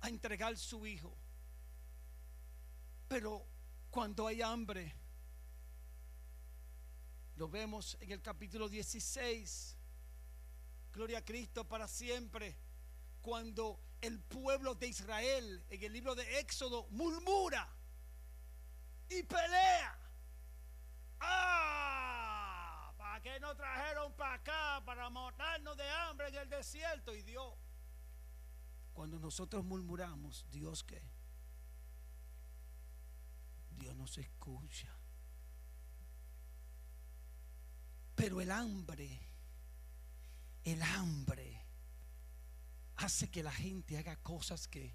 a 0.00 0.08
entregar 0.08 0.54
su 0.58 0.86
hijo. 0.86 1.16
Pero 3.08 3.46
cuando 3.90 4.26
hay 4.26 4.42
hambre, 4.42 4.94
lo 7.38 7.48
vemos 7.48 7.96
en 8.00 8.10
el 8.10 8.20
capítulo 8.20 8.68
16, 8.68 9.76
Gloria 10.92 11.18
a 11.18 11.24
Cristo 11.24 11.68
para 11.68 11.86
siempre, 11.86 12.58
cuando 13.22 13.80
el 14.00 14.20
pueblo 14.20 14.74
de 14.74 14.88
Israel 14.88 15.64
en 15.70 15.82
el 15.84 15.92
libro 15.92 16.16
de 16.16 16.40
Éxodo 16.40 16.88
murmura 16.90 17.68
y 19.08 19.22
pelea. 19.22 19.98
¡Ah! 21.20 22.92
¿Para 22.98 23.22
qué 23.22 23.38
nos 23.38 23.56
trajeron 23.56 24.12
para 24.14 24.34
acá 24.34 24.82
para 24.84 25.08
matarnos 25.08 25.76
de 25.76 25.88
hambre 25.88 26.28
en 26.28 26.34
el 26.34 26.50
desierto? 26.50 27.14
Y 27.14 27.22
Dios, 27.22 27.54
cuando 28.92 29.20
nosotros 29.20 29.64
murmuramos, 29.64 30.44
Dios 30.50 30.82
qué? 30.82 31.00
Dios 33.70 33.94
nos 33.94 34.18
escucha. 34.18 34.97
Pero 38.18 38.40
el 38.40 38.50
hambre, 38.50 39.08
el 40.64 40.82
hambre 40.82 41.64
hace 42.96 43.30
que 43.30 43.44
la 43.44 43.52
gente 43.52 43.96
haga 43.96 44.16
cosas 44.16 44.66
que 44.66 44.92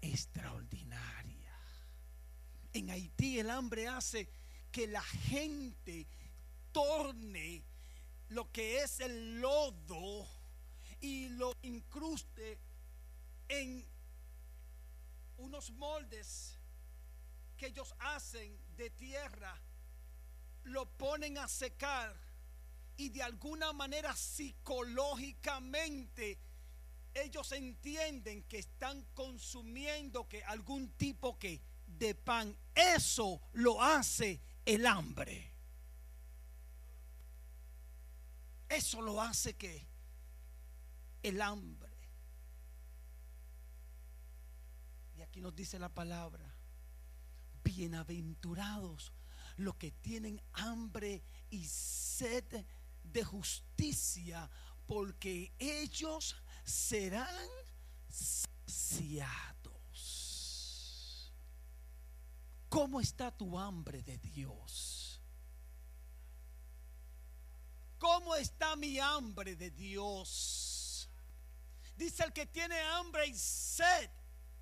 extraordinarias. 0.00 1.54
En 2.72 2.90
Haití 2.90 3.38
el 3.38 3.48
hambre 3.48 3.86
hace 3.86 4.28
que 4.72 4.88
la 4.88 5.02
gente 5.02 6.08
torne 6.72 7.62
lo 8.30 8.50
que 8.50 8.82
es 8.82 8.98
el 8.98 9.40
lodo 9.40 10.26
y 11.00 11.28
lo 11.28 11.54
incruste 11.62 12.58
en 13.46 13.86
unos 15.36 15.70
moldes 15.70 16.58
que 17.56 17.68
ellos 17.68 17.94
hacen 18.00 18.58
de 18.76 18.90
tierra, 18.90 19.56
lo 20.64 20.86
ponen 20.96 21.38
a 21.38 21.48
secar 21.48 22.14
y 22.96 23.08
de 23.10 23.22
alguna 23.22 23.72
manera 23.72 24.14
psicológicamente 24.14 26.38
ellos 27.14 27.52
entienden 27.52 28.42
que 28.44 28.58
están 28.58 29.02
consumiendo 29.14 30.28
que 30.28 30.44
algún 30.44 30.90
tipo 30.92 31.38
que 31.38 31.62
de 31.86 32.14
pan. 32.14 32.56
Eso 32.74 33.40
lo 33.52 33.82
hace 33.82 34.40
el 34.64 34.86
hambre. 34.86 35.52
Eso 38.68 39.00
lo 39.00 39.20
hace 39.20 39.54
que 39.54 39.86
el 41.22 41.40
hambre. 41.40 41.92
Y 45.16 45.22
aquí 45.22 45.40
nos 45.40 45.54
dice 45.54 45.78
la 45.78 45.88
palabra, 45.88 46.56
bienaventurados 47.62 49.12
los 49.56 49.76
que 49.76 49.90
tienen 49.92 50.40
hambre 50.52 51.22
y 51.50 51.64
sed 51.64 52.64
de 53.02 53.24
justicia, 53.24 54.50
porque 54.86 55.52
ellos 55.58 56.36
serán 56.64 57.48
saciados. 58.08 59.54
¿Cómo 62.68 63.00
está 63.00 63.30
tu 63.30 63.58
hambre 63.58 64.02
de 64.02 64.18
Dios? 64.18 65.20
¿Cómo 67.98 68.34
está 68.34 68.74
mi 68.76 68.98
hambre 68.98 69.54
de 69.56 69.70
Dios? 69.70 71.08
Dice 71.96 72.24
el 72.24 72.32
que 72.32 72.46
tiene 72.46 72.80
hambre 72.80 73.26
y 73.26 73.34
sed. 73.34 74.10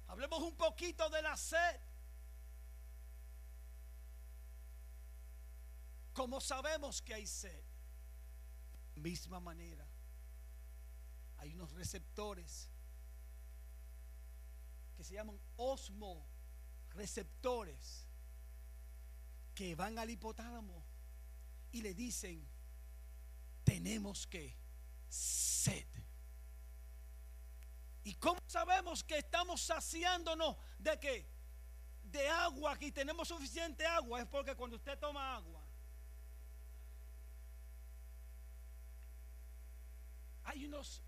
Hablemos 0.07 0.41
un 0.41 0.55
poquito 0.57 1.09
de 1.09 1.23
la 1.23 1.37
sed. 1.37 1.81
Como 6.13 6.41
sabemos 6.41 7.01
que 7.01 7.15
hay 7.15 7.27
sed, 7.27 7.65
misma 8.97 9.41
manera, 9.41 9.89
hay 11.39 11.55
unos 11.55 11.73
receptores 11.73 12.71
que 14.97 15.05
se 15.05 15.15
llaman 15.15 15.41
osmo 15.57 16.27
receptores 16.91 18.07
que 19.55 19.75
van 19.75 19.99
al 19.99 20.11
hipotálamo 20.11 20.85
y 21.73 21.83
le 21.83 21.95
dicen, 21.95 22.47
tenemos 23.65 24.27
que 24.27 24.57
sed. 25.09 25.87
¿Y 28.05 28.15
cómo 28.15 28.41
sabemos 28.47 29.05
que 29.05 29.19
estamos 29.19 29.63
saciándonos 29.63 30.57
de 30.79 30.99
qué? 30.99 31.29
De 32.03 32.29
agua, 32.29 32.77
y 32.81 32.91
tenemos 32.93 33.29
suficiente 33.29 33.87
agua. 33.87 34.21
Es 34.21 34.27
porque 34.27 34.55
cuando 34.55 34.77
usted 34.77 34.99
toma 34.99 35.37
agua, 35.37 35.62
hay 40.45 40.65
unos, 40.65 41.03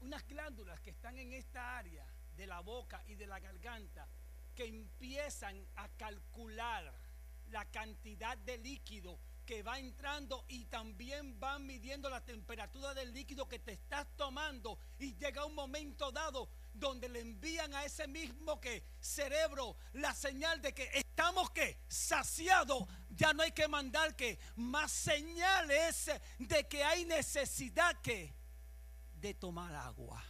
unas 0.00 0.26
glándulas 0.26 0.80
que 0.80 0.90
están 0.90 1.18
en 1.18 1.32
esta 1.32 1.78
área 1.78 2.06
de 2.36 2.46
la 2.46 2.60
boca 2.60 3.02
y 3.06 3.14
de 3.14 3.26
la 3.26 3.40
garganta 3.40 4.08
que 4.54 4.64
empiezan 4.64 5.66
a 5.76 5.88
calcular 5.90 6.92
la 7.48 7.64
cantidad 7.70 8.36
de 8.38 8.58
líquido 8.58 9.18
que 9.46 9.62
va 9.62 9.78
entrando 9.78 10.44
y 10.48 10.64
también 10.64 11.38
van 11.38 11.64
midiendo 11.66 12.10
la 12.10 12.24
temperatura 12.24 12.92
del 12.94 13.14
líquido 13.14 13.48
que 13.48 13.60
te 13.60 13.72
estás 13.72 14.06
tomando. 14.16 14.76
Y 14.98 15.14
llega 15.14 15.46
un 15.46 15.54
momento 15.54 16.10
dado 16.10 16.50
donde 16.74 17.08
le 17.08 17.20
envían 17.20 17.72
a 17.72 17.84
ese 17.84 18.08
mismo 18.08 18.60
que 18.60 18.82
cerebro 18.98 19.76
la 19.92 20.12
señal 20.14 20.60
de 20.60 20.74
que 20.74 20.90
estamos 20.92 21.50
que 21.50 21.78
saciados, 21.88 22.88
ya 23.08 23.32
no 23.32 23.44
hay 23.44 23.52
que 23.52 23.68
mandar 23.68 24.16
que 24.16 24.38
más 24.56 24.90
señales 24.90 26.10
de 26.38 26.66
que 26.68 26.82
hay 26.82 27.04
necesidad 27.04 28.00
que 28.02 28.34
de 29.20 29.34
tomar 29.34 29.74
agua. 29.74 30.22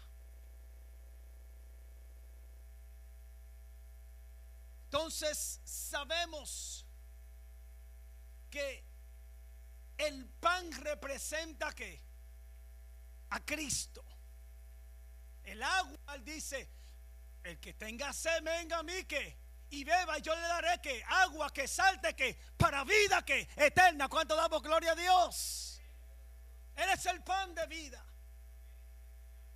Entonces 4.85 5.61
sabemos 5.65 6.87
que 8.51 8.85
el 9.99 10.27
pan 10.41 10.73
representa 10.73 11.75
que 11.75 12.01
a 13.31 13.45
Cristo. 13.45 14.05
El 15.43 15.63
agua 15.63 16.19
dice, 16.25 16.69
el 17.45 17.59
que 17.61 17.75
tenga 17.75 18.13
sed 18.13 18.43
venga 18.43 18.79
a 18.79 18.83
mí 18.83 19.05
que 19.05 19.37
y 19.71 19.85
beba 19.85 20.19
y 20.19 20.23
yo 20.23 20.35
le 20.35 20.43
daré 20.43 20.81
que 20.81 21.03
agua 21.05 21.53
que 21.53 21.67
salte 21.67 22.15
que 22.15 22.39
para 22.57 22.85
vida 22.85 23.25
que 23.25 23.49
eterna. 23.57 24.09
¿Cuánto 24.09 24.37
damos 24.37 24.63
gloria 24.63 24.93
a 24.93 24.95
Dios? 24.95 25.81
Él 26.77 26.89
es 26.91 27.07
el 27.07 27.23
pan 27.23 27.55
de 27.55 27.67
vida. 27.67 28.05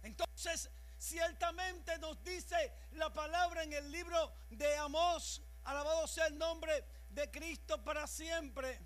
Entonces, 0.03 0.71
ciertamente 0.99 1.99
nos 1.99 2.23
dice 2.23 2.73
la 2.93 3.13
palabra 3.13 3.63
en 3.63 3.73
el 3.73 3.91
libro 3.91 4.33
de 4.51 4.77
Amós, 4.77 5.43
alabado 5.65 6.07
sea 6.07 6.27
el 6.27 6.39
nombre 6.39 6.85
de 7.11 7.31
Cristo 7.31 7.83
para 7.83 8.07
siempre. 8.07 8.81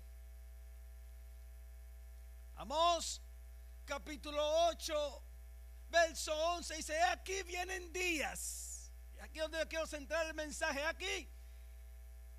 Amós 2.55 3.21
capítulo 3.85 4.41
8, 4.67 5.23
verso 5.89 6.33
11 6.33 6.75
dice, 6.75 7.01
aquí 7.03 7.43
vienen 7.43 7.91
días. 7.93 8.91
Y 9.15 9.19
aquí 9.19 9.39
donde 9.39 9.59
yo 9.59 9.67
quiero 9.67 9.87
centrar 9.87 10.25
el 10.25 10.33
mensaje, 10.33 10.83
aquí 10.85 11.29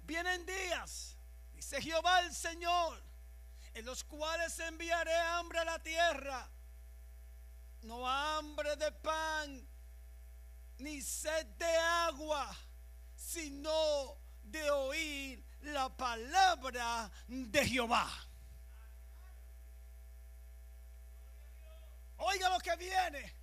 vienen 0.02 0.44
días, 0.44 1.16
dice 1.52 1.80
Jehová 1.80 2.20
el 2.20 2.34
Señor, 2.34 3.02
en 3.74 3.84
los 3.84 4.04
cuales 4.04 4.58
enviaré 4.60 5.14
hambre 5.14 5.58
a 5.60 5.64
la 5.64 5.82
tierra 5.82 6.50
no 7.86 8.06
hambre 8.06 8.76
de 8.76 8.90
pan, 8.92 9.66
ni 10.78 11.00
sed 11.00 11.46
de 11.56 11.76
agua, 11.76 12.54
sino 13.14 14.18
de 14.42 14.70
oír 14.70 15.44
la 15.62 15.88
palabra 15.88 17.10
de 17.28 17.64
Jehová. 17.64 18.08
Oiga 22.18 22.48
lo 22.50 22.58
que 22.58 22.76
viene. 22.76 23.34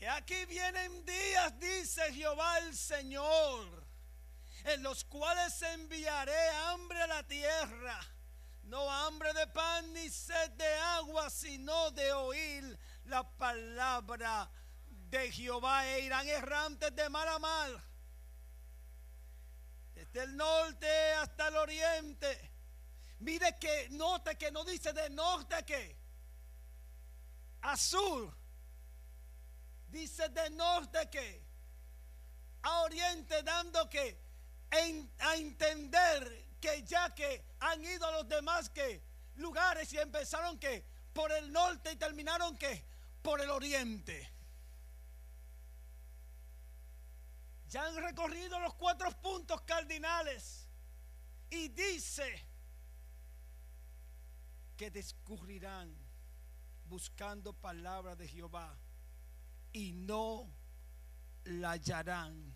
Y 0.00 0.04
aquí 0.04 0.44
vienen 0.46 1.04
días, 1.04 1.58
dice 1.58 2.12
Jehová 2.12 2.58
el 2.58 2.76
Señor, 2.76 3.84
en 4.64 4.82
los 4.82 5.04
cuales 5.04 5.60
enviaré 5.62 6.48
hambre 6.50 7.02
a 7.02 7.06
la 7.06 7.26
tierra 7.26 8.17
no 8.68 8.90
hambre 8.90 9.32
de 9.32 9.46
pan 9.46 9.92
ni 9.92 10.08
sed 10.10 10.50
de 10.52 10.74
agua, 10.98 11.30
sino 11.30 11.90
de 11.92 12.12
oír 12.12 12.78
la 13.04 13.22
palabra 13.36 14.50
de 15.10 15.32
Jehová. 15.32 15.86
E 15.86 16.00
irán 16.00 16.28
errantes 16.28 16.94
de 16.94 17.08
mar 17.08 17.28
a 17.28 17.38
mar, 17.38 17.70
desde 19.94 20.22
el 20.24 20.36
norte 20.36 21.12
hasta 21.14 21.48
el 21.48 21.56
oriente. 21.56 22.52
Mire 23.20 23.58
que 23.58 23.88
note 23.90 24.36
que 24.36 24.52
no 24.52 24.64
dice 24.64 24.92
de 24.92 25.10
norte 25.10 25.64
que 25.64 25.96
a 27.62 27.76
sur. 27.76 28.36
Dice 29.88 30.28
de 30.28 30.50
norte 30.50 31.08
que 31.10 31.42
a 32.62 32.82
oriente, 32.82 33.42
dando 33.42 33.88
que 33.88 34.20
a 34.70 35.36
entender 35.36 36.47
que 36.60 36.82
ya 36.84 37.14
que 37.14 37.44
han 37.60 37.84
ido 37.84 38.06
a 38.06 38.12
los 38.12 38.28
demás 38.28 38.70
que 38.70 39.02
lugares 39.36 39.92
y 39.92 39.98
empezaron 39.98 40.58
que 40.58 40.84
por 41.12 41.32
el 41.32 41.52
norte 41.52 41.92
y 41.92 41.96
terminaron 41.96 42.56
que 42.56 42.84
por 43.22 43.40
el 43.40 43.50
oriente. 43.50 44.28
Ya 47.68 47.86
han 47.86 47.96
recorrido 47.96 48.58
los 48.60 48.74
cuatro 48.74 49.10
puntos 49.20 49.60
cardinales 49.62 50.66
y 51.50 51.68
dice 51.68 52.46
que 54.76 54.90
descubrirán 54.90 55.94
buscando 56.84 57.52
palabra 57.52 58.16
de 58.16 58.26
Jehová 58.26 58.78
y 59.72 59.92
no 59.92 60.50
la 61.44 61.72
hallarán. 61.72 62.54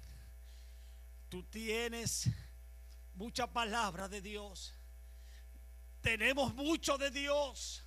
Tú 1.29 1.43
tienes 1.45 2.29
mucha 3.15 3.47
palabra 3.47 4.09
de 4.09 4.21
Dios. 4.21 4.75
Tenemos 6.01 6.55
mucho 6.55 6.99
de 6.99 7.11
Dios. 7.11 7.85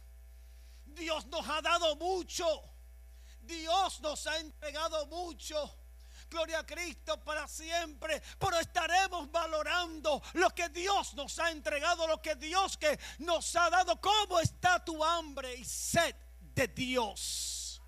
Dios 0.85 1.25
nos 1.27 1.47
ha 1.47 1.61
dado 1.61 1.95
mucho. 1.97 2.45
Dios 3.41 3.99
nos 4.01 4.25
ha 4.27 4.37
entregado 4.39 5.05
mucho. 5.07 5.79
Gloria 6.29 6.59
a 6.59 6.65
Cristo 6.65 7.23
para 7.23 7.47
siempre. 7.47 8.21
Pero 8.39 8.59
estaremos 8.59 9.29
valorando 9.31 10.21
lo 10.33 10.49
que 10.51 10.69
Dios 10.69 11.13
nos 11.13 11.37
ha 11.39 11.51
entregado, 11.51 12.07
lo 12.07 12.21
que 12.21 12.35
Dios 12.35 12.77
que 12.77 12.97
nos 13.19 13.55
ha 13.55 13.69
dado. 13.69 13.99
¿Cómo 13.99 14.39
está 14.39 14.83
tu 14.83 15.03
hambre 15.03 15.55
y 15.55 15.65
sed 15.65 16.15
de 16.39 16.67
Dios? 16.67 17.81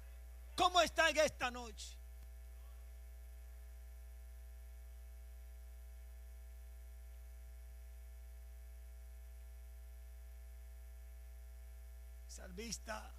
¿Cómo 0.56 0.82
está 0.82 1.10
en 1.10 1.18
esta 1.18 1.50
noche? 1.50 1.97
Salvista 12.58 13.14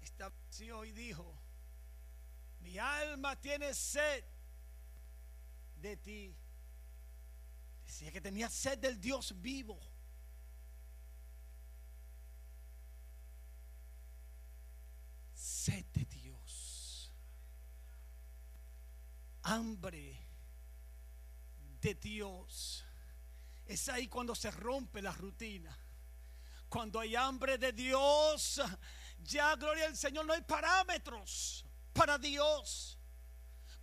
estableció 0.00 0.82
y 0.86 0.92
dijo, 0.92 1.38
mi 2.60 2.78
alma 2.78 3.38
tiene 3.38 3.74
sed 3.74 4.24
de 5.74 5.98
ti. 5.98 6.34
Decía 7.84 8.10
que 8.10 8.22
tenía 8.22 8.48
sed 8.48 8.78
del 8.78 8.98
Dios 8.98 9.38
vivo. 9.42 9.78
Sed 15.34 15.84
de 15.92 16.06
Dios. 16.06 17.12
Hambre 19.42 20.18
de 21.78 21.94
Dios. 21.94 22.86
Es 23.66 23.86
ahí 23.90 24.08
cuando 24.08 24.34
se 24.34 24.50
rompe 24.50 25.02
la 25.02 25.12
rutina. 25.12 25.78
Cuando 26.68 27.00
hay 27.00 27.14
hambre 27.16 27.58
de 27.58 27.72
Dios, 27.72 28.60
ya 29.22 29.54
gloria 29.56 29.86
al 29.86 29.96
Señor, 29.96 30.26
no 30.26 30.32
hay 30.32 30.42
parámetros 30.42 31.64
para 31.92 32.18
Dios. 32.18 32.95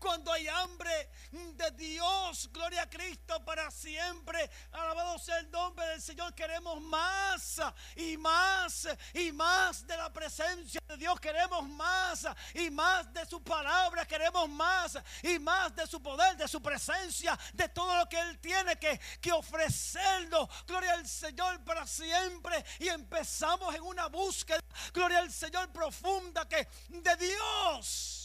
Cuando 0.03 0.33
hay 0.33 0.45
hambre 0.49 1.09
de 1.31 1.71
Dios, 1.71 2.49
gloria 2.51 2.81
a 2.81 2.89
Cristo 2.89 3.41
para 3.45 3.71
siempre. 3.71 4.49
Alabado 4.73 5.17
sea 5.17 5.37
el 5.39 5.49
nombre 5.49 5.87
del 5.87 6.01
Señor. 6.01 6.35
Queremos 6.35 6.81
más 6.81 7.61
y 7.95 8.17
más 8.17 8.85
y 9.13 9.31
más 9.31 9.87
de 9.87 9.95
la 9.95 10.11
presencia 10.11 10.81
de 10.89 10.97
Dios. 10.97 11.17
Queremos 11.21 11.65
más 11.69 12.27
y 12.53 12.69
más 12.69 13.13
de 13.13 13.25
su 13.25 13.41
palabra. 13.41 14.05
Queremos 14.05 14.49
más 14.49 14.97
y 15.21 15.39
más 15.39 15.73
de 15.73 15.87
su 15.87 16.03
poder, 16.03 16.35
de 16.35 16.49
su 16.49 16.61
presencia, 16.61 17.39
de 17.53 17.69
todo 17.69 17.95
lo 17.95 18.09
que 18.09 18.19
Él 18.19 18.37
tiene 18.39 18.75
que, 18.75 18.99
que 19.21 19.31
ofrecernos. 19.31 20.49
Gloria 20.67 20.95
al 20.95 21.07
Señor 21.07 21.63
para 21.63 21.87
siempre. 21.87 22.61
Y 22.79 22.89
empezamos 22.89 23.73
en 23.73 23.83
una 23.83 24.07
búsqueda, 24.07 24.59
gloria 24.93 25.19
al 25.19 25.31
Señor 25.31 25.71
profunda 25.71 26.45
que 26.45 26.67
de 26.89 27.15
Dios. 27.15 28.22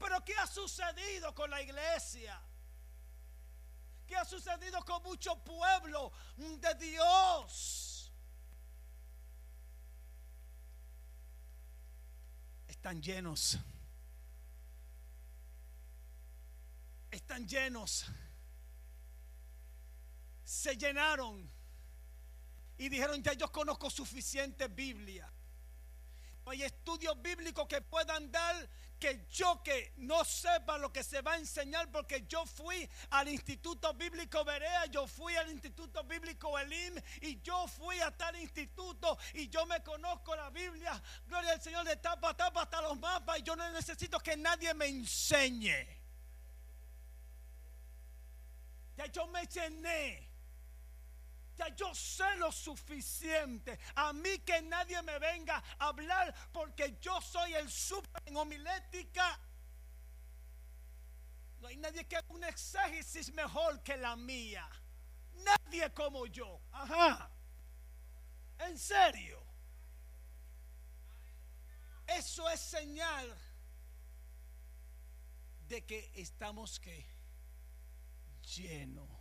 Pero 0.00 0.24
¿qué 0.24 0.34
ha 0.34 0.46
sucedido 0.46 1.34
con 1.34 1.50
la 1.50 1.60
iglesia? 1.60 2.40
¿Qué 4.06 4.16
ha 4.16 4.24
sucedido 4.24 4.82
con 4.82 5.02
mucho 5.02 5.36
pueblo 5.44 6.10
de 6.36 6.74
Dios? 6.76 8.10
Están 12.66 13.02
llenos. 13.02 13.58
Están 17.10 17.46
llenos. 17.46 18.06
Se 20.42 20.76
llenaron. 20.76 21.48
Y 22.78 22.88
dijeron, 22.88 23.22
ya 23.22 23.34
yo 23.34 23.52
conozco 23.52 23.90
suficiente 23.90 24.66
Biblia. 24.68 25.30
Hay 26.46 26.62
estudios 26.62 27.20
bíblicos 27.20 27.68
que 27.68 27.82
puedan 27.82 28.32
dar 28.32 28.68
que 29.00 29.26
yo 29.30 29.62
que 29.62 29.94
no 29.96 30.24
sepa 30.24 30.76
lo 30.78 30.92
que 30.92 31.02
se 31.02 31.22
va 31.22 31.32
a 31.32 31.38
enseñar 31.38 31.90
porque 31.90 32.26
yo 32.28 32.44
fui 32.44 32.88
al 33.10 33.28
Instituto 33.28 33.94
Bíblico 33.94 34.44
Berea, 34.44 34.86
yo 34.86 35.06
fui 35.06 35.34
al 35.36 35.50
Instituto 35.50 36.04
Bíblico 36.04 36.58
Elim 36.58 36.94
y 37.22 37.40
yo 37.40 37.66
fui 37.66 37.98
a 38.00 38.16
tal 38.16 38.36
instituto 38.36 39.18
y 39.34 39.48
yo 39.48 39.64
me 39.66 39.82
conozco 39.82 40.36
la 40.36 40.50
Biblia, 40.50 41.02
gloria 41.26 41.52
al 41.52 41.62
Señor 41.62 41.86
de 41.86 41.96
tapa 41.96 42.30
a 42.30 42.36
tapa 42.36 42.62
hasta 42.62 42.82
los 42.82 42.98
mapas 42.98 43.38
y 43.38 43.42
yo 43.42 43.56
no 43.56 43.68
necesito 43.72 44.20
que 44.20 44.36
nadie 44.36 44.74
me 44.74 44.86
enseñe. 44.86 45.98
Ya 48.96 49.06
yo 49.06 49.26
me 49.28 49.46
llené 49.46 50.29
yo 51.68 51.94
sé 51.94 52.36
lo 52.36 52.50
suficiente. 52.50 53.78
A 53.94 54.12
mí 54.12 54.38
que 54.40 54.62
nadie 54.62 55.00
me 55.02 55.18
venga 55.18 55.62
a 55.78 55.88
hablar 55.88 56.34
porque 56.52 56.98
yo 57.00 57.20
soy 57.20 57.54
el 57.54 57.70
super 57.70 58.22
en 58.26 58.36
homilética. 58.36 59.38
No 61.60 61.68
hay 61.68 61.76
nadie 61.76 62.06
que 62.06 62.16
haga 62.16 62.26
un 62.30 62.44
exégesis 62.44 63.32
mejor 63.32 63.82
que 63.82 63.96
la 63.96 64.16
mía. 64.16 64.68
Nadie 65.34 65.92
como 65.92 66.26
yo. 66.26 66.60
Ajá. 66.72 67.30
En 68.58 68.78
serio. 68.78 69.42
Eso 72.06 72.48
es 72.50 72.60
señal 72.60 73.38
de 75.68 75.84
que 75.86 76.10
estamos 76.16 76.80
que 76.80 77.06
llenos 78.42 79.19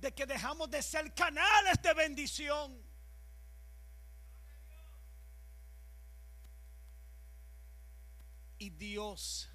de 0.00 0.12
que 0.14 0.24
dejamos 0.24 0.70
de 0.70 0.82
ser 0.82 1.12
canales 1.14 1.80
de 1.82 1.94
bendición. 1.94 2.90
Y 8.58 8.70
Dios 8.70 9.48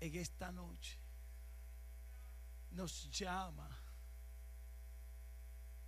en 0.00 0.14
esta 0.16 0.50
noche 0.50 0.98
nos 2.70 3.10
llama 3.10 3.68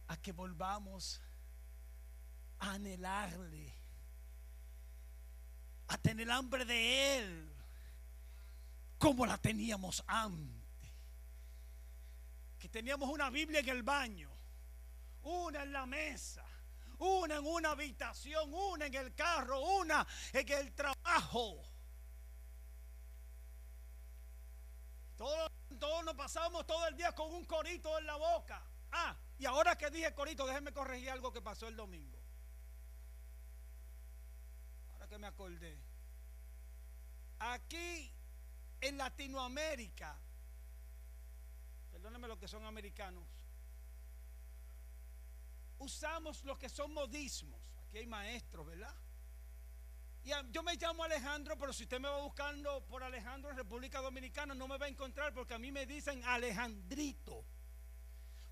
a 0.07 0.17
que 0.19 0.33
volvamos 0.33 1.21
a 2.59 2.73
anhelarle, 2.73 3.73
a 5.89 5.99
tener 5.99 6.31
hambre 6.31 6.65
de 6.65 7.19
Él, 7.19 7.57
como 8.99 9.25
la 9.25 9.39
teníamos 9.39 10.03
antes 10.07 10.64
teníamos 12.69 13.09
una 13.09 13.31
Biblia 13.31 13.61
en 13.61 13.69
el 13.69 13.83
baño, 13.83 14.31
una 15.23 15.63
en 15.63 15.73
la 15.73 15.87
mesa, 15.87 16.45
una 16.99 17.37
en 17.37 17.47
una 17.47 17.71
habitación, 17.71 18.53
una 18.53 18.87
en 18.87 18.95
el 18.95 19.15
carro, 19.15 19.61
una 19.61 20.07
en 20.33 20.53
el 20.53 20.75
trabajo. 20.75 21.63
Todos, 25.17 25.51
todos 25.79 26.05
nos 26.05 26.15
pasamos 26.15 26.67
todo 26.67 26.87
el 26.89 26.97
día 26.97 27.13
con 27.13 27.33
un 27.33 27.45
corito 27.45 27.99
en 27.99 28.07
la 28.07 28.17
boca. 28.17 28.63
Ah, 28.93 29.17
y 29.39 29.47
ahora 29.47 29.77
que 29.77 29.91
dije 29.91 30.15
corito, 30.15 30.47
déjenme 30.47 30.73
corregir 30.73 31.11
algo 31.11 31.33
que 31.33 31.43
pasó 31.43 31.69
el 31.69 31.77
domingo. 31.77 32.19
Ahora 34.93 35.09
que 35.09 35.19
me 35.19 35.27
acordé. 35.27 35.81
Aquí 37.39 38.13
en 38.81 38.97
Latinoamérica 38.97 40.24
perdónenme 42.05 42.29
los 42.29 42.39
que 42.39 42.49
son 42.49 42.67
americanos, 42.67 43.27
usamos 45.79 46.45
lo 46.45 46.59
que 46.59 46.69
son 46.69 46.93
modismos. 46.93 47.59
Aquí 47.79 47.97
hay 47.97 48.07
maestros, 48.07 48.67
¿verdad? 48.67 48.95
Y 50.23 50.31
yo 50.51 50.63
me 50.63 50.77
llamo 50.77 51.03
Alejandro, 51.03 51.57
pero 51.59 51.73
si 51.73 51.85
usted 51.85 51.99
me 51.99 52.11
va 52.11 52.21
buscando 52.21 52.85
por 52.89 53.03
Alejandro 53.03 53.51
en 53.51 53.57
República 53.57 54.03
Dominicana, 54.03 54.55
no 54.55 54.69
me 54.69 54.77
va 54.77 54.85
a 54.85 54.91
encontrar 54.91 55.33
porque 55.33 55.55
a 55.55 55.59
mí 55.59 55.73
me 55.73 55.87
dicen 55.87 56.23
Alejandrito. 56.27 57.43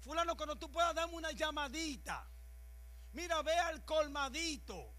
Fulano, 0.01 0.35
cuando 0.35 0.57
tú 0.57 0.73
puedas 0.73 0.95
darme 0.95 1.17
una 1.17 1.33
llamadita, 1.33 2.27
mira, 3.13 3.43
ve 3.43 3.59
al 3.59 3.85
colmadito. 3.85 4.95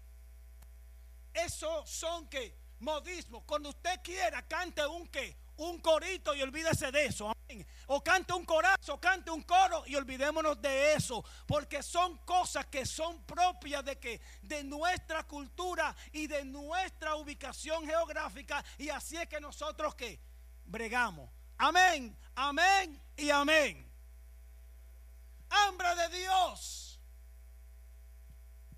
Esos 1.32 1.90
son 1.90 2.28
que 2.28 2.56
modismos. 2.78 3.42
Cuando 3.46 3.70
usted 3.70 4.00
quiera, 4.04 4.46
cante 4.46 4.86
un 4.86 5.08
que, 5.08 5.43
un 5.56 5.78
corito 5.80 6.34
y 6.34 6.42
olvídese 6.42 6.90
de 6.90 7.06
eso. 7.06 7.32
O 7.86 8.02
cante 8.02 8.32
un 8.32 8.44
corazo, 8.44 8.98
cante 8.98 9.30
un 9.30 9.42
coro 9.42 9.84
y 9.86 9.94
olvidémonos 9.94 10.60
de 10.60 10.94
eso, 10.94 11.24
porque 11.46 11.82
son 11.82 12.18
cosas 12.18 12.66
que 12.66 12.86
son 12.86 13.24
propias 13.24 13.84
de 13.84 13.98
que 13.98 14.20
de 14.42 14.64
nuestra 14.64 15.24
cultura 15.24 15.94
y 16.12 16.26
de 16.26 16.44
nuestra 16.44 17.16
ubicación 17.16 17.86
geográfica 17.86 18.64
y 18.78 18.88
así 18.88 19.16
es 19.16 19.28
que 19.28 19.40
nosotros 19.40 19.94
que 19.94 20.18
bregamos. 20.64 21.30
Amén, 21.58 22.16
amén 22.34 23.00
y 23.16 23.30
amén. 23.30 23.90
Hambre 25.50 25.94
de 25.94 26.18
Dios. 26.18 27.00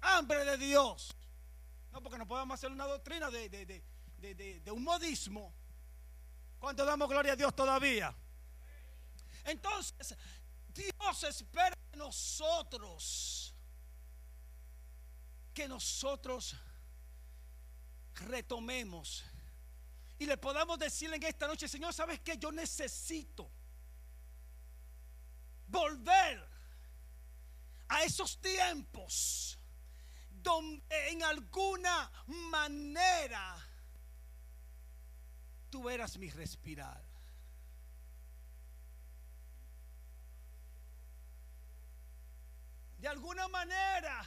Hambre 0.00 0.44
de 0.44 0.58
Dios. 0.58 1.16
No, 1.92 2.02
porque 2.02 2.18
no 2.18 2.26
podemos 2.26 2.54
hacer 2.54 2.70
una 2.70 2.84
doctrina 2.84 3.30
de, 3.30 3.48
de 3.48 4.70
un 4.70 4.84
modismo. 4.84 5.54
¿Cuánto 6.58 6.84
damos 6.84 7.08
gloria 7.08 7.32
a 7.32 7.36
Dios 7.36 7.54
todavía? 7.54 8.14
Entonces, 9.44 10.16
Dios 10.68 11.22
espera 11.22 11.76
de 11.90 11.98
nosotros 11.98 13.54
que 15.54 15.68
nosotros 15.68 16.54
retomemos 18.14 19.24
y 20.18 20.26
le 20.26 20.36
podamos 20.36 20.78
decir 20.78 21.12
en 21.12 21.22
esta 21.22 21.46
noche, 21.46 21.68
Señor, 21.68 21.92
¿sabes 21.92 22.20
que 22.20 22.38
Yo 22.38 22.50
necesito 22.50 23.50
volver 25.66 26.48
a 27.88 28.02
esos 28.04 28.40
tiempos 28.40 29.58
donde 30.30 31.10
en 31.10 31.22
alguna 31.22 32.10
manera 32.26 33.65
tú 35.76 35.90
eras 35.90 36.16
mi 36.16 36.30
respirar. 36.30 37.04
De 42.96 43.06
alguna 43.06 43.46
manera 43.46 44.26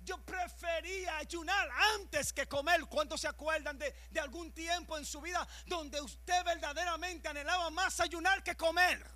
yo 0.00 0.18
prefería 0.24 1.18
ayunar 1.18 1.68
antes 1.94 2.32
que 2.32 2.48
comer. 2.48 2.84
¿Cuántos 2.86 3.20
se 3.20 3.28
acuerdan 3.28 3.78
de, 3.78 3.94
algún 4.20 4.52
tiempo 4.52 4.98
en 4.98 5.04
su 5.04 5.20
vida 5.20 5.46
donde 5.66 6.00
usted 6.00 6.44
verdaderamente 6.44 7.28
anhelaba 7.28 7.70
más 7.70 8.00
ayunar 8.00 8.42
que 8.42 8.56
comer? 8.56 9.06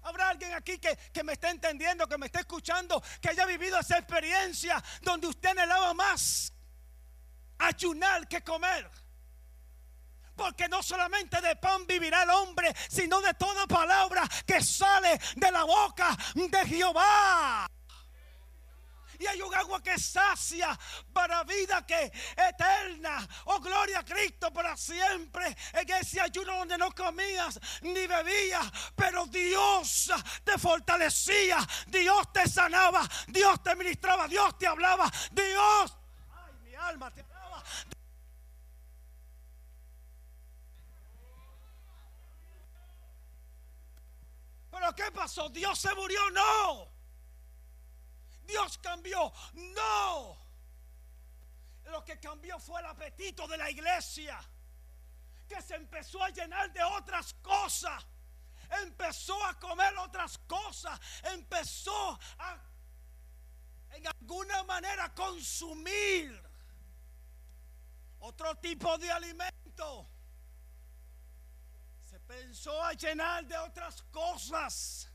Habrá 0.00 0.30
alguien 0.30 0.54
aquí 0.54 0.78
que, 0.78 0.96
que, 1.12 1.22
me 1.22 1.34
está 1.34 1.50
entendiendo, 1.50 2.08
que 2.08 2.16
me 2.16 2.26
está 2.26 2.40
escuchando, 2.40 3.02
que 3.20 3.28
haya 3.28 3.44
vivido 3.44 3.78
esa 3.78 3.98
experiencia 3.98 4.82
donde 5.02 5.26
usted 5.26 5.50
anhelaba 5.50 5.92
más 5.92 6.50
ayunar 7.58 8.26
que 8.26 8.42
comer. 8.42 9.01
Porque 10.42 10.68
no 10.68 10.82
solamente 10.82 11.40
de 11.40 11.54
pan 11.54 11.86
vivirá 11.86 12.24
el 12.24 12.30
hombre, 12.30 12.74
sino 12.88 13.20
de 13.20 13.32
toda 13.34 13.64
palabra 13.68 14.28
que 14.44 14.60
sale 14.60 15.20
de 15.36 15.52
la 15.52 15.62
boca 15.62 16.16
de 16.34 16.66
Jehová 16.66 17.68
y 19.22 19.26
hay 19.28 19.40
un 19.40 19.54
agua 19.54 19.80
que 19.80 19.96
sacia 20.00 20.76
para 21.12 21.44
vida 21.44 21.86
que 21.86 22.12
eterna. 22.36 23.24
Oh, 23.44 23.60
gloria 23.60 24.00
a 24.00 24.04
Cristo 24.04 24.52
para 24.52 24.76
siempre. 24.76 25.56
En 25.74 25.88
ese 25.92 26.20
ayuno 26.20 26.56
donde 26.56 26.76
no 26.76 26.90
comías 26.90 27.60
ni 27.82 28.04
bebías, 28.08 28.66
pero 28.96 29.26
Dios 29.26 30.10
te 30.42 30.58
fortalecía, 30.58 31.58
Dios 31.86 32.32
te 32.32 32.48
sanaba, 32.48 33.08
Dios 33.28 33.62
te 33.62 33.76
ministraba, 33.76 34.26
Dios 34.26 34.58
te 34.58 34.66
hablaba, 34.66 35.08
Dios. 35.30 35.96
Ay, 36.32 36.52
mi 36.64 36.74
alma 36.74 37.12
te 37.12 37.22
¿qué 44.94 45.10
pasó? 45.12 45.48
¿Dios 45.48 45.78
se 45.78 45.94
murió? 45.94 46.30
No. 46.30 46.88
Dios 48.44 48.78
cambió. 48.78 49.32
No. 49.52 50.38
Lo 51.84 52.04
que 52.04 52.18
cambió 52.18 52.58
fue 52.58 52.80
el 52.80 52.86
apetito 52.86 53.46
de 53.46 53.56
la 53.56 53.70
iglesia. 53.70 54.38
Que 55.48 55.60
se 55.60 55.74
empezó 55.74 56.22
a 56.22 56.30
llenar 56.30 56.72
de 56.72 56.82
otras 56.82 57.34
cosas. 57.34 58.04
Empezó 58.82 59.44
a 59.44 59.58
comer 59.58 59.96
otras 59.98 60.38
cosas. 60.46 60.98
Empezó 61.24 62.18
a, 62.38 62.58
en 63.90 64.06
alguna 64.06 64.62
manera, 64.64 65.14
consumir 65.14 66.42
otro 68.20 68.54
tipo 68.56 68.96
de 68.98 69.10
alimento. 69.10 70.11
Pensó 72.32 72.82
a 72.82 72.94
llenar 72.94 73.46
de 73.46 73.58
otras 73.58 74.00
cosas 74.10 75.06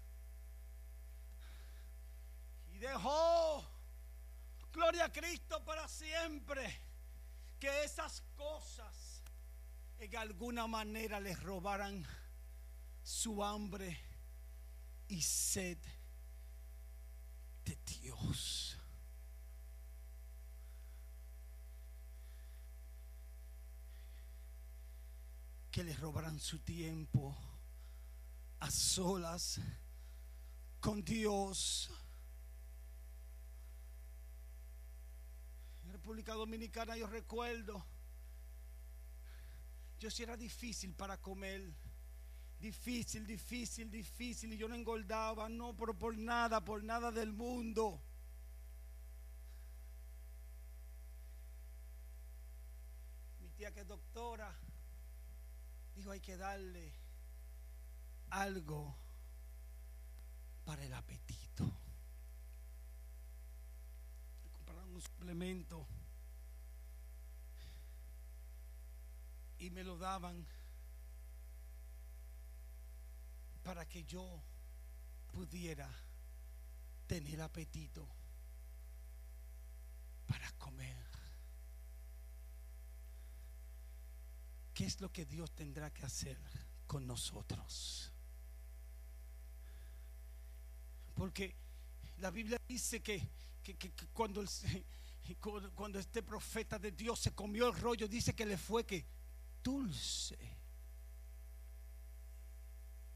dejó, 2.80 3.66
gloria 4.72 5.06
a 5.06 5.12
Cristo 5.12 5.64
para 5.64 5.88
siempre, 5.88 6.80
que 7.60 7.84
esas 7.84 8.22
cosas 8.36 9.24
en 9.98 10.16
alguna 10.16 10.68
manera 10.68 11.20
les 11.20 11.42
robaran 11.42 12.06
su 13.02 13.44
hambre 13.44 14.00
y 15.08 15.22
sed 15.22 15.78
de 17.66 17.76
Dios. 17.78 18.67
Que 25.72 25.84
les 25.84 26.00
robaran 26.00 26.40
su 26.40 26.60
tiempo 26.60 27.38
a 28.60 28.72
solas 28.72 29.60
con 30.80 31.04
Dios. 31.04 31.92
República 35.92 36.34
Dominicana 36.34 36.96
yo 36.96 37.08
recuerdo, 37.08 37.86
yo 40.00 40.12
sí 40.12 40.24
era 40.24 40.38
difícil 40.38 40.94
para 40.94 41.18
comer. 41.18 41.74
Difícil, 42.60 43.28
difícil, 43.28 43.92
difícil. 43.92 44.54
Y 44.54 44.58
yo 44.58 44.68
no 44.68 44.76
engordaba, 44.76 45.48
no, 45.48 45.76
pero 45.76 45.94
por 45.94 46.18
nada, 46.18 46.64
por 46.64 46.84
nada 46.84 47.12
del 47.12 47.32
mundo. 47.32 48.02
Mi 53.40 53.50
tía 53.50 53.72
que 53.74 53.82
es 53.82 53.88
doctora 53.88 54.58
dijo 55.98 56.12
hay 56.12 56.22
que 56.22 56.38
darle 56.38 56.94
algo 58.30 58.96
para 60.64 60.84
el 60.86 60.94
apetito. 60.94 61.66
Compraron 64.54 64.94
un 64.94 65.02
suplemento 65.02 65.88
y 69.58 69.72
me 69.72 69.84
lo 69.84 69.98
daban 69.98 70.46
para 73.64 73.88
que 73.88 74.04
yo 74.04 74.44
pudiera 75.34 75.90
tener 77.08 77.42
apetito 77.42 78.08
para 80.28 80.52
comer. 80.60 81.07
¿Qué 84.78 84.86
es 84.86 85.02
lo 85.02 85.12
que 85.12 85.26
Dios 85.26 85.56
tendrá 85.56 85.92
que 85.92 86.06
hacer 86.06 86.38
con 86.86 87.08
nosotros? 87.08 88.14
Porque 91.16 91.56
la 92.20 92.30
Biblia 92.30 92.62
dice 92.68 93.02
que, 93.02 93.28
cuando, 94.14 94.46
cuando 95.74 95.98
este 95.98 96.22
profeta 96.22 96.78
de 96.78 96.92
Dios 96.92 97.18
se 97.22 97.34
comió 97.34 97.70
el 97.70 97.76
rollo, 97.76 98.08
dice 98.08 98.36
que 98.36 98.46
le 98.46 98.56
fue 98.56 98.86
que 98.86 99.04
dulce 99.64 100.38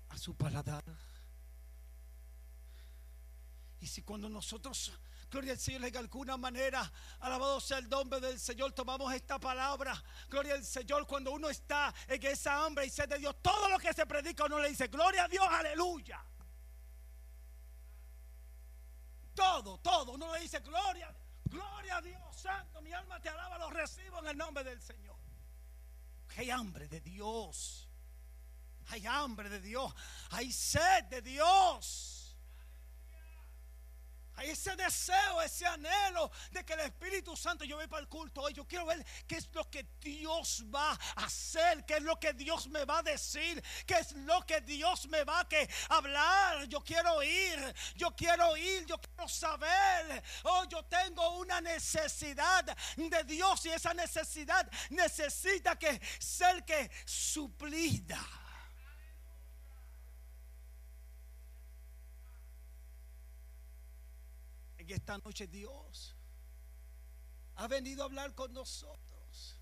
a 0.10 0.17
su 0.17 0.36
paladar. 0.36 0.84
Y 3.82 3.86
si 3.86 4.02
cuando 4.02 4.28
nosotros, 4.30 4.93
gloria 5.32 5.54
al 5.54 5.60
Señor, 5.60 5.89
de 5.89 5.98
alguna 5.98 6.38
manera, 6.38 6.91
alabado 7.22 7.60
sea 7.60 7.80
el 7.80 7.89
nombre 7.89 8.20
del 8.20 8.39
Señor, 8.39 8.74
tomamos 8.74 9.12
esta 9.13 9.39
palabra, 9.39 9.94
gloria 10.30 10.54
al 10.54 10.63
Señor, 10.63 11.08
cuando 11.08 11.32
uno 11.32 11.50
está 11.50 11.91
en 12.08 12.24
esa 12.24 12.63
hambre 12.63 12.86
y 12.86 12.89
sed 12.91 13.10
de 13.10 13.17
Dios, 13.17 13.36
todo 13.41 13.70
lo 13.70 13.80
que 13.80 13.94
se 13.94 14.06
predica 14.06 14.46
uno 14.46 14.60
le 14.60 14.70
dice, 14.70 14.88
gloria 14.88 15.24
a 15.24 15.28
Dios, 15.28 15.48
aleluya. 15.50 16.24
Todo, 19.34 19.80
todo, 19.80 20.12
uno 20.12 20.34
le 20.34 20.41
dice, 20.41 20.60
gloria, 20.60 21.12
gloria 21.46 21.98
a 21.98 22.02
Dios, 22.02 22.36
santo, 22.36 22.82
mi 22.82 22.94
alma 22.94 23.20
te 23.20 23.30
alaba, 23.30 23.58
lo 23.58 23.70
recibo 23.72 24.20
en 24.20 24.28
el 24.28 24.38
nombre 24.38 24.63
del 24.63 24.82
Señor 24.82 25.22
hay 26.38 26.50
hambre 26.50 26.88
de 26.88 27.02
Dios. 27.02 27.88
Hay 28.88 29.06
hambre 29.06 29.50
de 29.50 29.62
Dios. 29.62 29.94
Hay 30.32 30.52
sed 30.52 31.06
de 31.06 31.22
Dios. 31.22 32.20
Ese 34.43 34.75
deseo, 34.75 35.41
ese 35.41 35.65
anhelo 35.65 36.32
de 36.51 36.63
que 36.65 36.73
el 36.73 36.82
Espíritu 36.82 37.36
Santo, 37.36 37.63
yo 37.63 37.77
voy 37.77 37.88
para 37.88 38.01
el 38.01 38.08
culto 38.08 38.41
hoy, 38.41 38.54
yo 38.54 38.67
quiero 38.67 38.86
ver 38.86 39.06
qué 39.27 39.38
es 39.38 39.49
lo 39.54 39.69
que 39.69 39.86
Dios 39.99 40.63
va 40.73 40.91
a 40.91 41.25
hacer, 41.25 41.86
qué 41.86 41.97
es 41.97 42.04
lo 42.04 42.19
que 42.19 42.34
Dios 42.34 42.67
me 42.67 42.86
va 42.86 42.99
a 42.99 43.04
decir, 43.04 43.63
qué 43.86 43.95
es 43.95 44.12
lo 44.13 44.45
que 44.45 44.62
Dios 44.62 45.08
me 45.08 45.23
va 45.23 45.41
a 45.41 45.95
hablar. 45.95 46.65
Yo 46.67 46.82
quiero 46.84 47.21
ir, 47.23 47.75
yo 47.95 48.15
quiero 48.15 48.58
ir, 48.58 48.86
yo 48.86 48.99
quiero 48.99 49.27
saber. 49.27 50.23
Oh, 50.43 50.65
yo 50.65 50.84
tengo 50.86 51.38
una 51.38 51.62
necesidad 51.62 52.65
de 52.95 53.23
Dios 53.23 53.65
y 53.65 53.69
esa 53.69 53.93
necesidad 53.93 54.69
necesita 54.89 55.77
que 55.77 56.01
ser 56.19 56.63
que 56.65 56.89
suplida. 57.06 58.40
En 64.82 64.89
esta 64.89 65.15
noche 65.20 65.46
Dios 65.46 66.15
ha 67.54 67.67
venido 67.67 68.02
a 68.02 68.06
hablar 68.08 68.34
con 68.34 68.52
nosotros. 68.52 69.60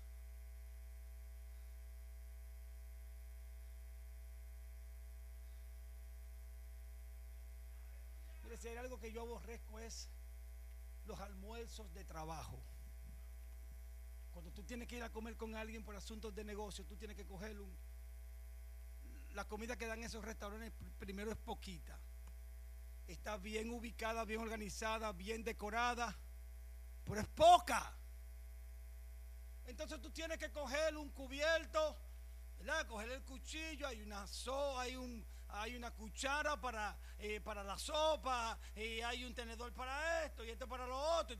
Mire, 8.42 8.56
si 8.56 8.68
hay 8.68 8.78
algo 8.78 8.98
que 8.98 9.12
yo 9.12 9.20
aborrezco 9.20 9.78
es 9.78 10.08
los 11.04 11.20
almuerzos 11.20 11.92
de 11.92 12.02
trabajo. 12.06 12.58
Cuando 14.32 14.50
tú 14.52 14.64
tienes 14.64 14.88
que 14.88 14.96
ir 14.96 15.02
a 15.02 15.12
comer 15.12 15.36
con 15.36 15.54
alguien 15.54 15.84
por 15.84 15.94
asuntos 15.94 16.34
de 16.34 16.44
negocio, 16.44 16.86
tú 16.86 16.96
tienes 16.96 17.14
que 17.14 17.26
coger. 17.26 17.54
La 19.32 19.46
comida 19.46 19.76
que 19.76 19.86
dan 19.86 20.02
esos 20.02 20.24
restaurantes 20.24 20.72
primero 20.98 21.30
es 21.30 21.36
poquita. 21.36 22.00
Está 23.10 23.36
bien 23.38 23.70
ubicada, 23.70 24.24
bien 24.24 24.40
organizada, 24.40 25.10
bien 25.10 25.42
decorada, 25.42 26.16
pero 27.02 27.20
es 27.20 27.26
poca. 27.26 27.98
Entonces 29.66 30.00
tú 30.00 30.10
tienes 30.12 30.38
que 30.38 30.52
coger 30.52 30.96
un 30.96 31.10
cubierto, 31.10 31.98
¿verdad? 32.56 32.86
Coger 32.86 33.10
el 33.10 33.24
cuchillo, 33.24 33.88
hay 33.88 34.00
una 34.02 34.28
so, 34.28 34.78
hay 34.78 34.94
un, 34.94 35.26
hay 35.48 35.74
una 35.74 35.90
cuchara 35.90 36.60
para, 36.60 36.96
eh, 37.18 37.40
para 37.40 37.64
la 37.64 37.76
sopa, 37.76 38.56
y 38.76 39.00
hay 39.00 39.24
un 39.24 39.34
tenedor 39.34 39.72
para 39.74 40.24
esto 40.24 40.44
y 40.44 40.50
este 40.50 40.68
para 40.68 40.86
lo 40.86 40.96
otro. 40.96 41.36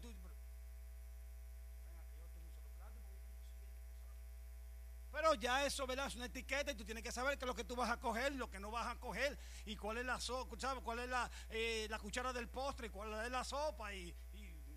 Pero 5.13 5.35
ya 5.35 5.67
eso, 5.67 5.87
¿verdad? 5.87 6.07
Es 6.07 6.15
una 6.15 6.27
etiqueta 6.27 6.71
y 6.71 6.75
tú 6.75 6.85
tienes 6.85 7.03
que 7.03 7.11
saber 7.11 7.37
qué 7.37 7.45
es 7.45 7.49
lo 7.49 7.55
que 7.55 7.65
tú 7.65 7.75
vas 7.75 7.91
a 7.91 7.99
coger, 7.99 8.33
lo 8.35 8.49
que 8.49 8.61
no 8.61 8.71
vas 8.71 8.87
a 8.87 8.99
coger, 8.99 9.39
y 9.67 9.77
cuál 9.77 9.99
es 9.99 10.05
la 10.05 10.21
sopa, 10.21 10.57
cuál 10.83 11.01
es 11.01 11.09
la, 11.09 11.31
eh, 11.51 11.87
la, 11.91 11.99
cuchara 11.99 12.33
del 12.33 12.49
postre, 12.49 12.87
y 12.87 12.91
cuál 12.91 13.25
es 13.25 13.31
la 13.31 13.43
sopa, 13.43 13.93
y, 13.93 14.15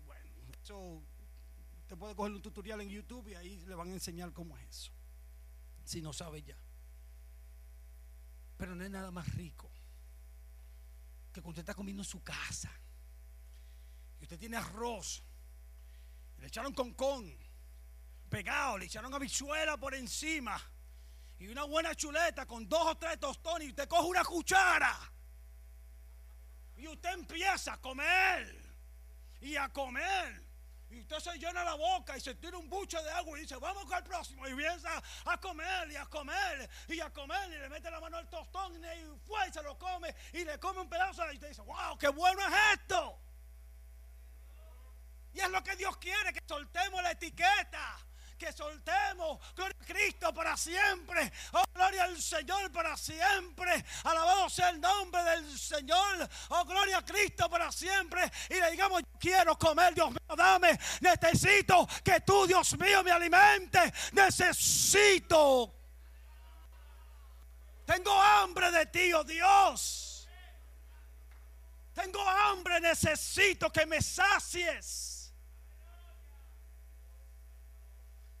bueno, 0.04 0.30
eso 0.62 1.02
te 1.86 1.96
puede 1.96 2.16
coger 2.16 2.32
un 2.32 2.42
tutorial 2.42 2.80
en 2.80 2.88
YouTube 2.88 3.28
y 3.28 3.34
ahí 3.34 3.56
le 3.66 3.74
van 3.74 3.88
a 3.90 3.92
enseñar 3.92 4.32
cómo 4.32 4.56
es 4.58 4.68
eso. 4.68 4.92
Si 5.84 6.00
no 6.00 6.12
sabe 6.12 6.42
ya. 6.42 6.56
Pero 8.56 8.74
no 8.74 8.84
es 8.84 8.90
nada 8.90 9.10
más 9.10 9.32
rico 9.34 9.70
que 11.32 11.42
cuando 11.42 11.50
usted 11.50 11.62
está 11.62 11.74
comiendo 11.74 12.02
en 12.02 12.08
su 12.08 12.22
casa 12.22 12.70
y 14.20 14.22
usted 14.22 14.38
tiene 14.38 14.56
arroz, 14.56 15.22
le 16.38 16.46
echaron 16.46 16.72
concón 16.72 17.36
pegado, 18.34 18.78
le 18.78 18.86
echaron 18.86 19.14
habichuela 19.14 19.76
por 19.76 19.94
encima 19.94 20.60
y 21.38 21.46
una 21.46 21.62
buena 21.62 21.94
chuleta 21.94 22.46
con 22.46 22.68
dos 22.68 22.84
o 22.84 22.96
tres 22.96 23.20
tostones 23.20 23.68
y 23.68 23.70
usted 23.70 23.86
coge 23.86 24.08
una 24.08 24.24
cuchara 24.24 24.92
y 26.74 26.88
usted 26.88 27.12
empieza 27.12 27.74
a 27.74 27.80
comer 27.80 28.60
y 29.40 29.56
a 29.56 29.68
comer. 29.68 30.42
Y 30.90 31.00
usted 31.00 31.18
se 31.20 31.38
llena 31.38 31.62
la 31.62 31.74
boca 31.74 32.16
y 32.16 32.20
se 32.20 32.34
tira 32.34 32.58
un 32.58 32.68
buche 32.68 33.00
de 33.02 33.10
agua 33.10 33.38
y 33.38 33.42
dice, 33.42 33.56
vamos 33.56 33.84
con 33.84 33.96
el 33.96 34.04
próximo. 34.04 34.46
Y 34.46 34.50
empieza 34.50 35.02
a 35.26 35.40
comer 35.40 35.90
y 35.92 35.96
a 35.96 36.06
comer 36.06 36.68
y 36.88 37.00
a 37.00 37.10
comer 37.12 37.50
y 37.52 37.58
le 37.58 37.68
mete 37.68 37.88
la 37.90 38.00
mano 38.00 38.16
al 38.16 38.28
tostón 38.28 38.74
y 38.76 39.26
fue 39.26 39.48
y 39.48 39.52
se 39.52 39.62
lo 39.62 39.78
come 39.78 40.14
y 40.32 40.44
le 40.44 40.58
come 40.58 40.80
un 40.80 40.88
pedazo 40.88 41.22
y 41.30 41.34
usted 41.34 41.48
dice, 41.50 41.62
wow, 41.62 41.96
qué 41.98 42.08
bueno 42.08 42.40
es 42.48 42.80
esto. 42.80 43.16
Y 45.34 45.40
es 45.40 45.50
lo 45.50 45.62
que 45.62 45.76
Dios 45.76 45.96
quiere, 45.98 46.32
que 46.32 46.42
soltemos 46.46 47.00
la 47.00 47.12
etiqueta 47.12 48.04
que 48.38 48.52
soltemos. 48.52 49.38
Gloria 49.54 49.76
a 49.80 49.84
Cristo 49.84 50.34
para 50.34 50.56
siempre. 50.56 51.32
Oh, 51.52 51.64
gloria 51.72 52.04
al 52.04 52.20
Señor 52.20 52.70
para 52.72 52.96
siempre. 52.96 53.84
Alabado 54.04 54.48
sea 54.48 54.70
el 54.70 54.80
nombre 54.80 55.22
del 55.24 55.58
Señor. 55.58 56.28
Oh, 56.50 56.64
gloria 56.64 56.98
a 56.98 57.04
Cristo 57.04 57.48
para 57.48 57.70
siempre. 57.72 58.30
Y 58.50 58.54
le 58.54 58.70
digamos, 58.70 59.02
quiero 59.18 59.58
comer, 59.58 59.94
Dios 59.94 60.10
mío, 60.10 60.36
dame. 60.36 60.78
Necesito 61.00 61.86
que 62.02 62.20
tú, 62.20 62.46
Dios 62.46 62.78
mío, 62.78 63.02
me 63.02 63.10
alimente. 63.10 63.92
Necesito. 64.12 65.74
Tengo 67.84 68.12
hambre 68.12 68.70
de 68.70 68.86
ti, 68.86 69.12
oh 69.12 69.24
Dios. 69.24 70.28
Tengo 71.94 72.28
hambre, 72.28 72.80
necesito 72.80 73.70
que 73.70 73.86
me 73.86 74.02
sacies. 74.02 75.13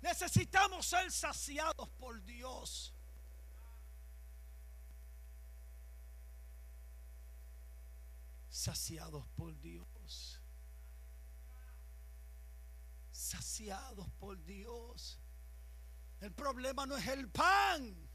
Necesitamos 0.04 0.84
ser 0.84 1.10
saciados 1.10 1.88
por 1.98 2.22
Dios. 2.24 2.92
Saciados 8.50 9.26
por 9.34 9.58
Dios. 9.62 10.42
Saciados 13.10 14.06
por 14.18 14.36
Dios. 14.44 15.18
El 16.20 16.34
problema 16.34 16.84
no 16.84 16.98
es 16.98 17.06
el 17.08 17.30
pan. 17.30 18.10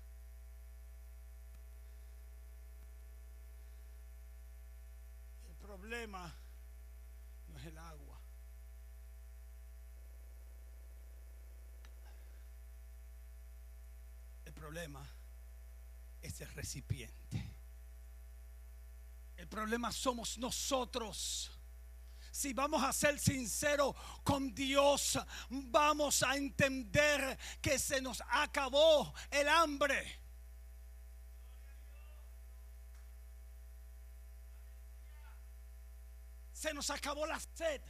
El 5.48 5.56
problema 5.56 6.36
no 7.48 7.58
es 7.58 7.66
el 7.66 7.78
agua. 7.80 8.09
Problema 14.54 15.08
es 16.22 16.42
el 16.42 16.50
recipiente. 16.54 17.56
El 19.36 19.48
problema 19.48 19.92
somos 19.92 20.38
nosotros. 20.38 21.52
Si 22.32 22.54
vamos 22.54 22.84
a 22.84 22.94
ser 22.94 23.20
sinceros 23.20 23.96
con 24.24 24.54
Dios, 24.54 25.18
vamos 25.50 26.24
a 26.24 26.36
entender 26.36 27.38
que 27.62 27.80
se 27.80 28.02
nos 28.02 28.22
acabó 28.30 29.14
el 29.32 29.48
hambre. 29.48 30.20
Se 36.54 36.74
nos 36.74 36.90
acabó 36.90 37.26
la 37.26 37.40
sed. 37.40 37.82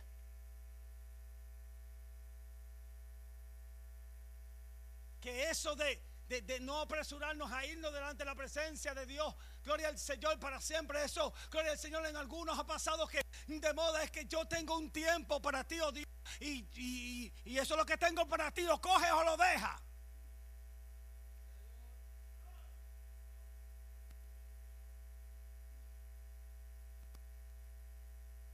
Que 5.19 5.49
eso 5.49 5.75
de 5.75 6.08
de, 6.29 6.59
no 6.59 6.79
apresurarnos 6.79 7.51
a 7.51 7.65
irnos 7.65 7.91
delante 7.91 8.19
de 8.19 8.25
la 8.25 8.35
presencia 8.35 8.93
de 8.93 9.05
Dios. 9.05 9.33
Gloria 9.63 9.87
al 9.87 9.97
Señor 9.97 10.39
para 10.39 10.61
siempre. 10.61 11.03
Eso, 11.03 11.33
gloria 11.49 11.71
al 11.71 11.79
Señor, 11.79 12.05
en 12.05 12.15
algunos 12.15 12.57
ha 12.57 12.65
pasado 12.65 13.07
que 13.07 13.21
de 13.47 13.73
moda 13.73 14.03
es 14.03 14.11
que 14.11 14.25
yo 14.25 14.45
tengo 14.45 14.77
un 14.77 14.91
tiempo 14.91 15.41
para 15.41 15.63
ti, 15.63 15.79
oh 15.79 15.91
Dios. 15.91 16.07
Y, 16.39 17.33
y 17.45 17.57
eso 17.57 17.73
es 17.73 17.77
lo 17.77 17.85
que 17.85 17.97
tengo 17.97 18.27
para 18.27 18.51
ti, 18.51 18.61
lo 18.61 18.79
coge 18.79 19.11
o 19.11 19.23
lo 19.23 19.35
deja. 19.37 19.81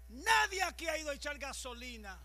Nadie 0.08 0.64
aquí 0.64 0.88
ha 0.88 0.98
ido 0.98 1.12
a 1.12 1.14
echar 1.14 1.38
gasolina 1.38 2.18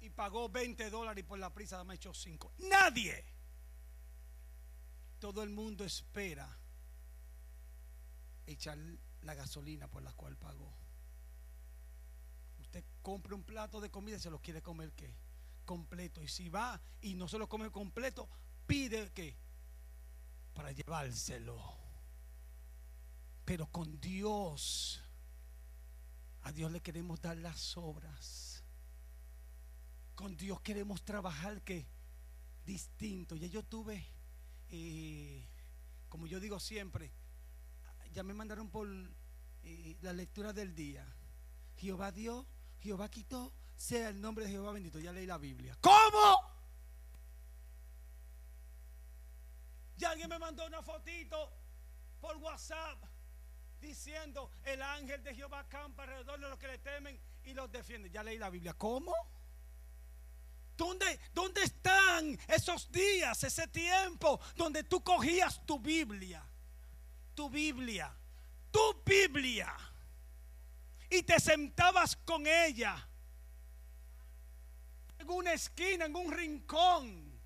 y 0.00 0.10
pagó 0.10 0.48
20 0.48 0.90
dólares 0.90 1.24
y 1.24 1.26
por 1.26 1.38
la 1.38 1.52
prisa 1.52 1.82
me 1.84 1.94
echó 1.94 2.14
5. 2.14 2.54
Nadie. 2.58 3.24
Todo 5.18 5.42
el 5.42 5.50
mundo 5.50 5.84
espera 5.84 6.58
echar 8.46 8.78
la 9.22 9.34
gasolina 9.34 9.88
por 9.88 10.02
la 10.02 10.12
cual 10.12 10.36
pagó. 10.36 10.72
Usted 12.58 12.84
compra 13.02 13.34
un 13.34 13.44
plato 13.44 13.80
de 13.80 13.90
comida 13.90 14.16
y 14.16 14.20
se 14.20 14.30
lo 14.30 14.40
quiere 14.40 14.62
comer 14.62 14.92
qué? 14.92 15.14
Completo. 15.64 16.22
Y 16.22 16.28
si 16.28 16.48
va 16.48 16.80
y 17.02 17.14
no 17.14 17.28
se 17.28 17.38
lo 17.38 17.48
come 17.48 17.70
completo, 17.70 18.28
pide 18.66 19.12
que 19.12 19.36
para 20.54 20.72
llevárselo. 20.72 21.60
Pero 23.44 23.66
con 23.66 24.00
Dios, 24.00 25.02
a 26.42 26.52
Dios 26.52 26.70
le 26.72 26.80
queremos 26.80 27.20
dar 27.20 27.36
las 27.36 27.76
obras 27.76 28.49
con 30.20 30.36
Dios 30.36 30.60
queremos 30.60 31.02
trabajar 31.02 31.62
que 31.62 31.86
distinto. 32.66 33.36
Ya 33.36 33.46
yo 33.46 33.64
tuve, 33.64 34.06
eh, 34.68 35.48
como 36.10 36.26
yo 36.26 36.38
digo 36.38 36.60
siempre, 36.60 37.10
ya 38.12 38.22
me 38.22 38.34
mandaron 38.34 38.68
por 38.68 38.86
eh, 39.62 39.96
la 40.02 40.12
lectura 40.12 40.52
del 40.52 40.74
día. 40.74 41.06
Jehová 41.78 42.12
dio, 42.12 42.46
Jehová 42.80 43.10
quitó, 43.10 43.54
sea 43.76 44.10
el 44.10 44.20
nombre 44.20 44.44
de 44.44 44.50
Jehová 44.50 44.72
bendito. 44.72 45.00
Ya 45.00 45.10
leí 45.10 45.24
la 45.24 45.38
Biblia. 45.38 45.74
¿Cómo? 45.80 46.36
Ya 49.96 50.10
alguien 50.10 50.28
me 50.28 50.38
mandó 50.38 50.66
una 50.66 50.82
fotito 50.82 51.50
por 52.20 52.36
WhatsApp 52.36 53.02
diciendo 53.80 54.50
el 54.64 54.82
ángel 54.82 55.22
de 55.22 55.34
Jehová 55.34 55.66
campa 55.66 56.02
alrededor 56.02 56.38
de 56.38 56.48
los 56.50 56.58
que 56.58 56.66
le 56.66 56.76
temen 56.76 57.18
y 57.42 57.54
los 57.54 57.72
defiende. 57.72 58.10
Ya 58.10 58.22
leí 58.22 58.36
la 58.36 58.50
Biblia. 58.50 58.74
¿Cómo? 58.74 59.14
¿Dónde, 60.80 61.20
¿Dónde 61.34 61.62
están 61.62 62.38
esos 62.48 62.90
días, 62.90 63.44
ese 63.44 63.68
tiempo 63.68 64.40
donde 64.56 64.82
tú 64.82 65.04
cogías 65.04 65.60
tu 65.66 65.78
Biblia? 65.78 66.42
Tu 67.34 67.50
Biblia. 67.50 68.10
Tu 68.70 69.02
Biblia. 69.04 69.76
y 71.10 71.22
te 71.22 71.38
sentabas 71.38 72.16
con 72.16 72.46
ella 72.46 73.06
en 75.18 75.28
una 75.28 75.52
esquina, 75.52 76.06
en 76.06 76.16
un 76.16 76.32
rincón. 76.32 77.38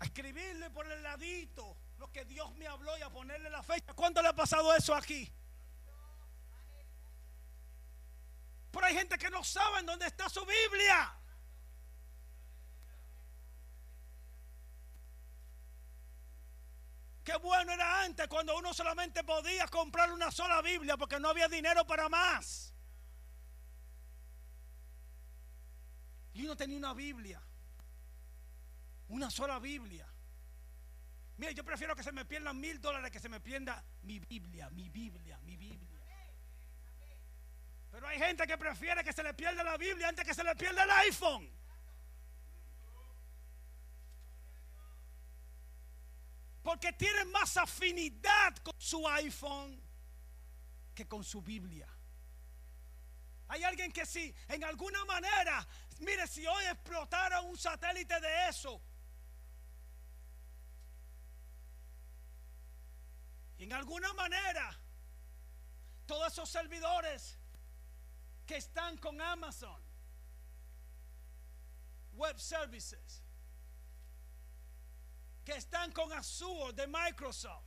A 0.00 0.04
escribirle 0.04 0.68
por 0.70 0.90
el 0.90 1.00
ladito 1.00 1.76
lo 1.98 2.10
que 2.10 2.24
Dios 2.24 2.52
me 2.56 2.66
habló 2.66 2.98
y 2.98 3.02
a 3.02 3.10
ponerle 3.10 3.50
la 3.50 3.62
fecha. 3.62 3.94
¿Cuándo 3.94 4.20
le 4.20 4.26
ha 4.26 4.34
pasado 4.34 4.74
eso 4.74 4.96
aquí? 4.96 5.32
Pero 8.72 8.86
hay 8.86 8.94
gente 8.94 9.18
que 9.18 9.30
no 9.30 9.44
sabe 9.44 9.82
dónde 9.82 10.06
está 10.06 10.28
su 10.28 10.44
Biblia. 10.44 11.14
Qué 17.22 17.36
bueno 17.36 17.72
era 17.72 18.02
antes 18.02 18.26
cuando 18.26 18.56
uno 18.56 18.74
solamente 18.74 19.22
podía 19.22 19.68
comprar 19.68 20.10
una 20.10 20.30
sola 20.32 20.60
Biblia 20.60 20.96
porque 20.96 21.20
no 21.20 21.28
había 21.28 21.48
dinero 21.48 21.86
para 21.86 22.08
más. 22.08 22.74
Y 26.32 26.44
uno 26.44 26.56
tenía 26.56 26.78
una 26.78 26.94
Biblia. 26.94 27.40
Una 29.08 29.30
sola 29.30 29.58
Biblia. 29.58 30.08
Mire, 31.36 31.54
yo 31.54 31.64
prefiero 31.64 31.94
que 31.94 32.02
se 32.02 32.12
me 32.12 32.24
pierdan 32.24 32.58
mil 32.58 32.80
dólares 32.80 33.10
que 33.10 33.20
se 33.20 33.28
me 33.28 33.40
pierda 33.40 33.84
mi 34.02 34.18
Biblia, 34.18 34.70
mi 34.70 34.88
Biblia, 34.88 35.38
mi 35.42 35.56
Biblia. 35.56 35.81
Pero 37.92 38.08
hay 38.08 38.18
gente 38.18 38.46
que 38.46 38.56
prefiere 38.56 39.04
que 39.04 39.12
se 39.12 39.22
le 39.22 39.34
pierda 39.34 39.62
la 39.62 39.76
Biblia 39.76 40.08
antes 40.08 40.24
que 40.24 40.32
se 40.32 40.42
le 40.42 40.56
pierda 40.56 40.82
el 40.84 40.90
iPhone. 40.90 41.46
Porque 46.62 46.92
tienen 46.94 47.30
más 47.30 47.54
afinidad 47.58 48.56
con 48.62 48.72
su 48.78 49.06
iPhone 49.06 49.78
que 50.94 51.06
con 51.06 51.22
su 51.22 51.42
Biblia. 51.42 51.86
Hay 53.48 53.62
alguien 53.62 53.92
que 53.92 54.06
si 54.06 54.34
en 54.48 54.64
alguna 54.64 55.04
manera, 55.04 55.68
mire, 55.98 56.26
si 56.26 56.46
hoy 56.46 56.64
explotara 56.64 57.42
un 57.42 57.58
satélite 57.58 58.18
de 58.20 58.48
eso, 58.48 58.80
en 63.58 63.70
alguna 63.74 64.14
manera, 64.14 64.80
todos 66.06 66.32
esos 66.32 66.48
servidores 66.48 67.41
que 68.52 68.58
están 68.58 68.98
con 68.98 69.18
Amazon, 69.18 69.82
Web 72.12 72.38
Services, 72.38 73.22
que 75.42 75.52
están 75.52 75.90
con 75.92 76.12
Azure 76.12 76.74
de 76.74 76.86
Microsoft. 76.86 77.64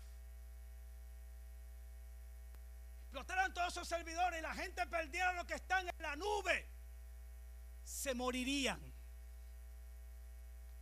Explotaran 3.06 3.52
todos 3.52 3.70
esos 3.70 3.88
servidores 3.88 4.38
y 4.38 4.44
la 4.44 4.54
gente 4.54 4.86
perdiera 4.86 5.34
lo 5.34 5.44
que 5.48 5.56
están 5.56 5.88
en 5.88 5.96
la 5.98 6.16
nube. 6.18 6.70
Se 7.84 8.14
morirían. 8.14 8.80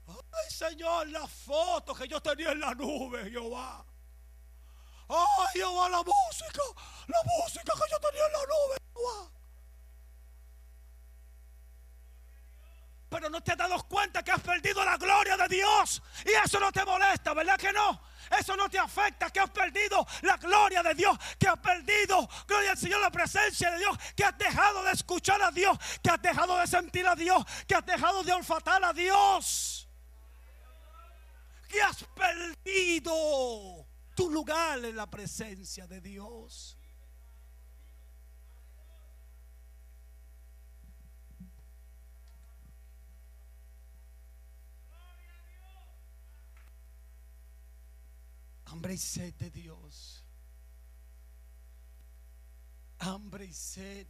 Ay, 0.05 0.49
Señor, 0.49 1.07
la 1.11 1.25
foto 1.29 1.95
que 1.95 2.09
yo 2.09 2.21
tenía 2.21 2.51
en 2.51 2.59
la 2.59 2.75
nube, 2.75 3.29
Jehová. 3.31 3.85
Ay, 5.07 5.47
Jehová, 5.53 5.87
la 5.87 6.03
música, 6.03 6.61
la 7.07 7.23
música 7.23 7.71
que 7.73 7.89
yo 7.89 7.99
tenía 8.01 8.25
en 8.25 8.33
la 8.33 8.39
nube, 8.39 8.77
Jehová. 8.93 9.42
Pero 13.13 13.29
no 13.29 13.41
te 13.41 13.51
has 13.51 13.57
dado 13.59 13.77
cuenta 13.83 14.23
que 14.23 14.31
has 14.31 14.41
perdido 14.41 14.83
la 14.83 14.97
gloria 14.97 15.37
de 15.37 15.47
Dios. 15.47 16.01
Y 16.25 16.31
eso 16.31 16.59
no 16.59 16.71
te 16.71 16.83
molesta, 16.83 17.31
¿verdad 17.35 17.57
que 17.59 17.71
no? 17.71 18.01
Eso 18.39 18.57
no 18.57 18.67
te 18.67 18.79
afecta, 18.79 19.29
que 19.29 19.39
has 19.39 19.51
perdido 19.51 20.03
la 20.23 20.35
gloria 20.37 20.81
de 20.81 20.95
Dios, 20.95 21.15
que 21.37 21.47
has 21.47 21.59
perdido, 21.59 22.27
gloria 22.47 22.71
al 22.71 22.77
Señor, 22.77 23.01
la 23.01 23.11
presencia 23.11 23.69
de 23.69 23.77
Dios, 23.77 23.95
que 24.15 24.25
has 24.25 24.35
dejado 24.35 24.83
de 24.83 24.93
escuchar 24.93 25.39
a 25.43 25.51
Dios, 25.51 25.77
que 26.01 26.09
has 26.09 26.19
dejado 26.23 26.57
de 26.57 26.65
sentir 26.65 27.05
a 27.05 27.13
Dios, 27.15 27.45
que 27.67 27.75
has 27.75 27.85
dejado 27.85 28.23
de 28.23 28.33
olfatar 28.33 28.83
a 28.83 28.91
Dios, 28.93 29.87
que 31.69 31.79
has 31.83 32.03
perdido 32.15 33.85
tu 34.15 34.31
lugar 34.31 34.83
en 34.83 34.95
la 34.95 35.05
presencia 35.05 35.85
de 35.85 36.01
Dios. 36.01 36.79
Hambre 48.73 48.95
y 48.95 48.97
sed 48.97 49.35
de 49.35 49.51
Dios. 49.51 50.25
Hambre 52.97 53.45
y 53.45 53.53
sed 53.53 54.07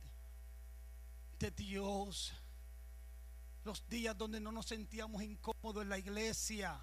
de 1.38 1.52
Dios. 1.52 2.34
Los 3.66 3.86
días 3.90 4.18
donde 4.18 4.40
no 4.40 4.54
nos 4.54 4.68
sentíamos 4.68 5.22
incómodos 5.22 5.84
en 5.84 5.90
la 5.90 5.98
iglesia. 5.98 6.82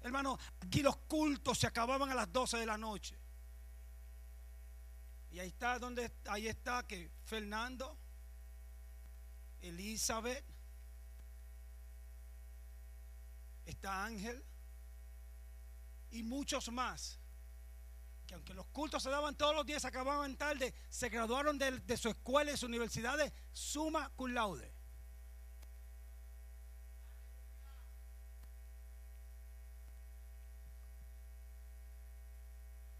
Hermano, 0.00 0.36
aquí 0.58 0.82
los 0.82 0.96
cultos 0.96 1.56
se 1.56 1.68
acababan 1.68 2.10
a 2.10 2.16
las 2.16 2.32
12 2.32 2.56
de 2.56 2.66
la 2.66 2.76
noche. 2.76 3.16
Y 5.30 5.38
ahí 5.38 5.48
está 5.48 5.78
donde 5.78 6.10
ahí 6.24 6.48
está 6.48 6.84
que 6.84 7.12
Fernando, 7.22 7.96
Elizabeth, 9.60 10.44
está 13.66 14.04
Ángel 14.04 14.44
y 16.16 16.22
muchos 16.22 16.72
más, 16.72 17.18
que 18.26 18.34
aunque 18.34 18.54
los 18.54 18.66
cultos 18.68 19.02
se 19.02 19.10
daban 19.10 19.36
todos 19.36 19.54
los 19.54 19.66
días, 19.66 19.84
acababan 19.84 20.36
tarde, 20.36 20.74
se 20.88 21.10
graduaron 21.10 21.58
de, 21.58 21.96
su 21.96 22.08
escuela 22.08 22.52
y 22.52 22.56
su 22.56 22.66
universidad 22.66 23.18
de 23.18 23.32
suma 23.52 24.10
cum 24.16 24.32
laude. 24.32 24.72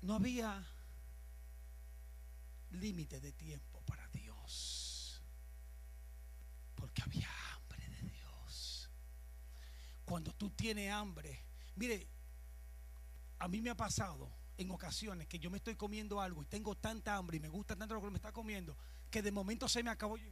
No 0.03 0.14
había 0.14 0.64
límite 2.71 3.19
de 3.19 3.33
tiempo 3.33 3.81
para 3.87 4.07
Dios, 4.09 5.21
porque 6.77 7.03
había 7.03 7.29
hambre 7.55 7.89
de 7.89 8.11
Dios. 8.11 8.91
Cuando 10.05 10.33
tú 10.35 10.51
tienes 10.51 10.93
hambre, 10.93 11.45
mire, 11.75 12.16
a 13.39 13.49
mí 13.49 13.61
me 13.61 13.70
ha 13.70 13.76
pasado 13.76 14.30
en 14.57 14.70
ocasiones 14.70 15.26
que 15.28 15.39
yo 15.39 15.51
me 15.51 15.59
estoy 15.59 15.76
comiendo 15.76 16.20
algo 16.20 16.43
y 16.43 16.47
tengo 16.47 16.74
tanta 16.74 17.16
hambre 17.16 17.37
y 17.37 17.41
me 17.41 17.49
gusta 17.49 17.76
tanto 17.76 17.95
lo 17.95 18.01
que 18.01 18.11
me 18.11 18.16
está 18.16 18.32
comiendo 18.32 18.76
que 19.11 19.22
de 19.22 19.30
momento 19.30 19.68
se 19.68 19.82
me 19.82 19.91
acabó. 19.91 20.16
Yo. 20.16 20.30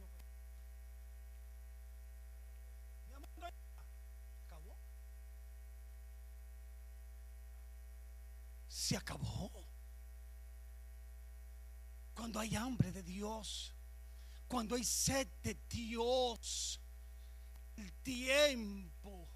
Se 8.67 8.95
acabó. 8.95 9.51
Cuando 12.13 12.39
hay 12.39 12.55
hambre 12.55 12.91
de 12.91 13.01
Dios, 13.01 13.73
cuando 14.47 14.75
hay 14.75 14.83
sed 14.83 15.27
de 15.41 15.57
Dios, 15.69 16.79
el 17.77 17.91
tiempo 18.03 19.27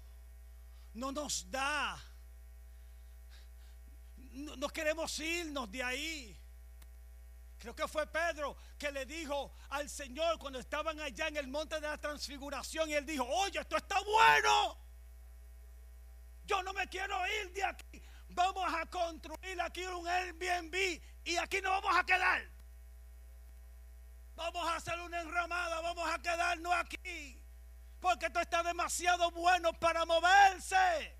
no 0.94 1.10
nos 1.10 1.50
da 1.50 2.00
no, 4.32 4.68
queremos 4.68 5.18
irnos 5.18 5.70
de 5.70 5.82
ahí. 5.82 6.36
Creo 7.58 7.74
que 7.74 7.86
fue 7.86 8.06
Pedro 8.06 8.56
que 8.78 8.90
le 8.90 9.04
dijo 9.04 9.52
al 9.68 9.88
Señor 9.90 10.38
cuando 10.38 10.58
estaban 10.58 10.98
allá 11.00 11.28
en 11.28 11.36
el 11.36 11.48
monte 11.48 11.74
de 11.74 11.88
la 11.88 11.98
transfiguración 11.98 12.88
y 12.88 12.94
él 12.94 13.04
dijo, 13.04 13.24
oye, 13.24 13.60
esto 13.60 13.76
está 13.76 14.00
bueno. 14.00 14.78
Yo 16.46 16.62
no 16.62 16.72
me 16.72 16.88
quiero 16.88 17.16
ir 17.42 17.52
de 17.52 17.64
aquí. 17.64 18.02
Vamos 18.30 18.72
a 18.72 18.86
construir 18.86 19.60
aquí 19.60 19.84
un 19.84 20.06
Airbnb 20.08 21.00
y 21.24 21.36
aquí 21.36 21.60
no 21.60 21.70
vamos 21.70 21.96
a 21.96 22.04
quedar. 22.06 22.48
Vamos 24.36 24.66
a 24.66 24.76
hacer 24.76 24.98
una 25.00 25.20
enramada, 25.20 25.80
vamos 25.80 26.08
a 26.10 26.18
quedarnos 26.18 26.72
aquí. 26.72 27.42
Porque 28.00 28.26
esto 28.26 28.40
está 28.40 28.62
demasiado 28.62 29.30
bueno 29.32 29.72
para 29.74 30.06
moverse. 30.06 31.19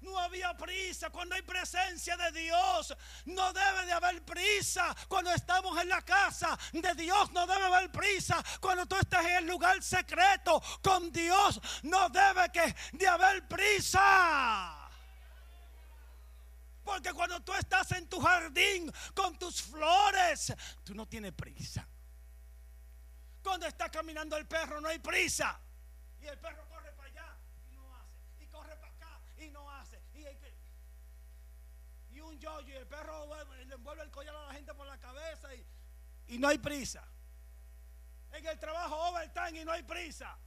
No 0.00 0.18
había 0.18 0.56
prisa 0.56 1.10
cuando 1.10 1.34
hay 1.34 1.42
presencia 1.42 2.16
de 2.16 2.32
Dios. 2.32 2.96
No 3.26 3.52
debe 3.52 3.84
de 3.86 3.92
haber 3.92 4.24
prisa 4.24 4.94
cuando 5.08 5.32
estamos 5.32 5.80
en 5.80 5.88
la 5.88 6.02
casa 6.02 6.58
de 6.72 6.94
Dios. 6.94 7.30
No 7.32 7.46
debe 7.46 7.64
haber 7.64 7.90
prisa 7.90 8.42
cuando 8.60 8.86
tú 8.86 8.96
estás 8.96 9.24
en 9.26 9.36
el 9.36 9.46
lugar 9.46 9.82
secreto 9.82 10.62
con 10.82 11.12
Dios. 11.12 11.60
No 11.82 12.08
debe 12.08 12.50
que 12.50 12.74
de 12.92 13.08
haber 13.08 13.46
prisa. 13.46 14.88
Porque 16.82 17.12
cuando 17.12 17.40
tú 17.40 17.52
estás 17.52 17.92
en 17.92 18.08
tu 18.08 18.20
jardín 18.20 18.92
con 19.14 19.38
tus 19.38 19.62
flores, 19.62 20.52
tú 20.82 20.94
no 20.94 21.06
tienes 21.06 21.32
prisa. 21.32 21.86
Cuando 23.42 23.66
está 23.66 23.90
caminando 23.90 24.36
el 24.36 24.46
perro 24.46 24.80
no 24.80 24.88
hay 24.88 24.98
prisa. 24.98 25.60
Y 26.20 26.26
el 26.26 26.38
perro 26.38 26.69
y 32.68 32.72
el 32.72 32.86
perro 32.86 33.26
le 33.66 33.74
envuelve 33.74 34.02
el 34.02 34.10
collar 34.10 34.34
a 34.34 34.46
la 34.46 34.54
gente 34.54 34.74
por 34.74 34.86
la 34.86 34.98
cabeza 34.98 35.54
y, 35.54 35.66
y 36.28 36.38
no 36.38 36.48
hay 36.48 36.58
prisa. 36.58 37.06
En 38.32 38.46
el 38.46 38.58
trabajo 38.58 38.96
overtime 39.08 39.60
y 39.60 39.64
no 39.64 39.72
hay 39.72 39.82
prisa. 39.82 40.38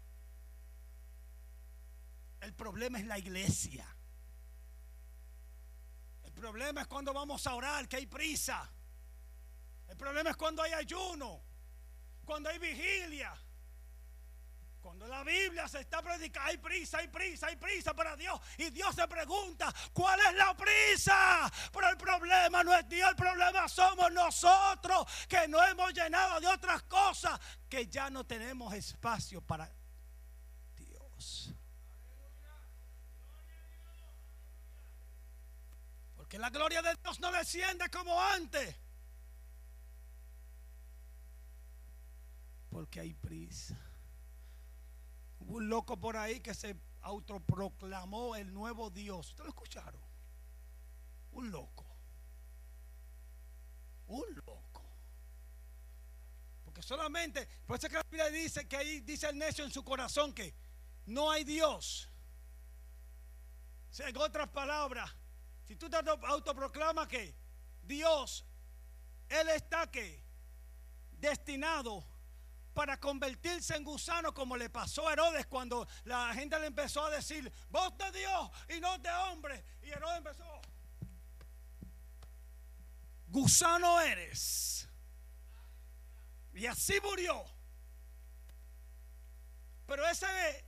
El 2.41 2.53
problema 2.53 2.99
es 2.99 3.05
la 3.05 3.17
iglesia. 3.17 3.85
El 6.23 6.31
problema 6.33 6.81
es 6.81 6.87
cuando 6.87 7.13
vamos 7.13 7.45
a 7.47 7.55
orar, 7.55 7.87
que 7.87 7.97
hay 7.97 8.05
prisa. 8.05 8.69
El 9.87 9.97
problema 9.97 10.31
es 10.31 10.35
cuando 10.35 10.61
hay 10.61 10.73
ayuno, 10.73 11.43
cuando 12.25 12.49
hay 12.49 12.59
vigilia. 12.59 13.33
Cuando 14.83 15.07
la 15.07 15.23
Biblia 15.23 15.65
se 15.69 15.79
está 15.79 16.01
predicando, 16.01 16.49
hay 16.49 16.57
prisa, 16.57 16.97
hay 16.97 17.07
prisa, 17.07 17.47
hay 17.47 17.55
prisa 17.55 17.93
para 17.93 18.17
Dios. 18.17 18.37
Y 18.57 18.69
Dios 18.69 18.93
se 18.93 19.07
pregunta, 19.07 19.73
¿cuál 19.93 20.19
es 20.19 20.33
la 20.35 20.53
prisa? 20.57 21.49
Pero 21.71 21.87
el 21.87 21.95
problema 21.95 22.65
no 22.65 22.75
es 22.75 22.89
Dios, 22.89 23.09
el 23.09 23.15
problema 23.15 23.65
somos 23.69 24.11
nosotros 24.11 25.07
que 25.29 25.47
no 25.47 25.63
hemos 25.63 25.93
llenado 25.93 26.41
de 26.41 26.47
otras 26.47 26.83
cosas, 26.83 27.39
que 27.69 27.87
ya 27.87 28.09
no 28.09 28.25
tenemos 28.25 28.73
espacio 28.73 29.39
para 29.39 29.73
Dios. 30.75 31.53
Porque 36.17 36.37
la 36.37 36.49
gloria 36.49 36.81
de 36.81 36.93
Dios 37.01 37.21
no 37.21 37.31
desciende 37.31 37.89
como 37.89 38.21
antes. 38.21 38.75
Porque 42.69 42.99
hay 42.99 43.13
prisa. 43.13 43.82
Un 45.53 45.69
loco 45.69 45.99
por 45.99 46.17
ahí 46.17 46.39
que 46.39 46.55
se 46.55 46.75
autoproclamó 47.01 48.35
el 48.35 48.51
nuevo 48.51 48.89
Dios. 48.89 49.29
¿Ustedes 49.29 49.45
lo 49.45 49.49
escucharon? 49.49 50.01
Un 51.33 51.51
loco. 51.51 51.85
Un 54.07 54.25
loco. 54.47 54.83
Porque 56.63 56.81
solamente, 56.81 57.47
por 57.67 57.77
eso 57.77 57.87
que 57.87 57.93
la 57.93 58.03
Biblia 58.09 58.29
dice 58.31 58.67
que 58.67 58.77
ahí 58.77 59.01
dice 59.01 59.29
el 59.29 59.37
necio 59.37 59.63
en 59.63 59.69
su 59.69 59.83
corazón 59.83 60.33
que 60.33 60.55
no 61.05 61.29
hay 61.29 61.43
Dios. 61.43 62.09
O 63.91 63.93
sea, 63.93 64.09
en 64.09 64.17
otras 64.17 64.49
palabras, 64.49 65.15
si 65.65 65.75
tú 65.75 65.87
te 65.87 65.97
autoproclamas 65.97 67.07
que 67.07 67.37
Dios, 67.83 68.43
Él 69.29 69.49
está 69.49 69.85
que 69.91 70.25
destinado 71.11 72.03
para 72.73 72.99
convertirse 72.99 73.75
en 73.75 73.83
gusano 73.83 74.33
como 74.33 74.57
le 74.57 74.69
pasó 74.69 75.07
a 75.07 75.13
Herodes 75.13 75.45
cuando 75.45 75.87
la 76.05 76.33
gente 76.33 76.59
le 76.59 76.67
empezó 76.67 77.05
a 77.05 77.09
decir, 77.09 77.51
voz 77.69 77.97
de 77.97 78.11
Dios 78.11 78.49
y 78.75 78.79
no 78.79 78.97
de 78.97 79.09
hombre. 79.09 79.63
Y 79.83 79.89
Herodes 79.89 80.17
empezó, 80.17 80.61
gusano 83.27 84.01
eres. 84.01 84.87
Y 86.53 86.65
así 86.65 86.99
murió. 87.01 87.43
Pero 89.85 90.07
ese 90.07 90.65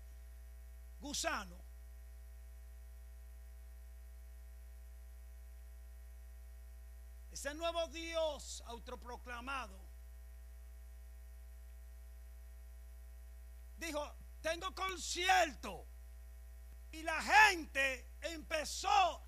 gusano 1.00 1.64
ese 7.32 7.54
nuevo 7.54 7.88
Dios 7.90 8.64
autoproclamado 8.66 9.85
dijo, 13.86 14.16
tengo 14.42 14.74
concierto. 14.74 15.88
Y 16.92 17.04
la 17.04 17.22
gente 17.22 18.12
empezó 18.22 19.24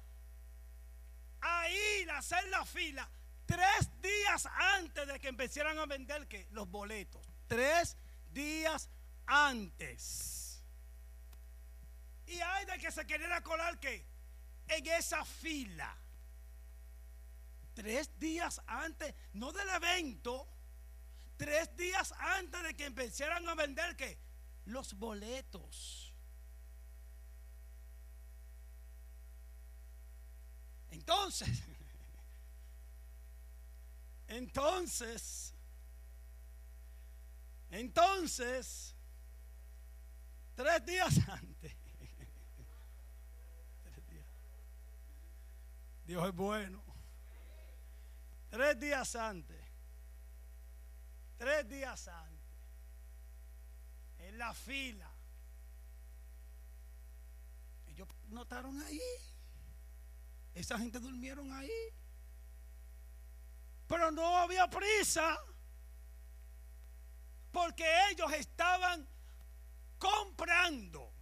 a 1.41 1.69
ir 1.69 2.09
a 2.11 2.19
hacer 2.19 2.47
la 2.49 2.65
fila 2.65 3.09
tres 3.45 3.89
días 4.01 4.47
antes 4.75 5.07
de 5.07 5.19
que 5.19 5.29
empezaran 5.29 5.77
a 5.79 5.85
vender 5.85 6.27
¿qué? 6.27 6.47
los 6.51 6.69
boletos. 6.69 7.25
Tres 7.47 7.97
días 8.31 8.89
antes. 9.25 10.63
Y 12.27 12.39
hay 12.39 12.65
de 12.65 12.77
que 12.77 12.91
se 12.91 13.07
quería 13.07 13.41
colar 13.41 13.79
que 13.79 14.05
en 14.67 14.85
esa 14.87 15.23
fila. 15.25 15.97
Tres 17.73 18.19
días 18.19 18.61
antes, 18.65 19.13
no 19.33 19.51
del 19.51 19.69
evento, 19.69 20.47
tres 21.37 21.75
días 21.77 22.11
antes 22.17 22.63
de 22.63 22.73
que 22.73 22.85
empezaran 22.85 23.47
a 23.47 23.55
vender 23.55 23.95
que 23.95 24.17
los 24.67 24.93
boletos. 24.93 26.13
Entonces, 30.89 31.49
entonces, 34.27 35.53
entonces, 37.69 38.95
tres 40.55 40.85
días 40.85 41.17
antes, 41.29 41.75
Dios 46.05 46.27
es 46.27 46.35
bueno, 46.35 46.83
tres 48.49 48.79
días 48.79 49.15
antes, 49.15 49.61
tres 51.37 51.67
días 51.67 52.07
antes 52.07 52.36
en 54.27 54.37
la 54.37 54.53
fila. 54.53 55.09
Ellos 57.87 58.07
notaron 58.27 58.81
ahí. 58.81 59.01
Esa 60.53 60.77
gente 60.77 60.99
durmieron 60.99 61.51
ahí. 61.53 61.71
Pero 63.87 64.11
no 64.11 64.37
había 64.37 64.69
prisa. 64.69 65.37
Porque 67.51 67.85
ellos 68.11 68.31
estaban 68.33 69.07
comprando. 69.97 71.13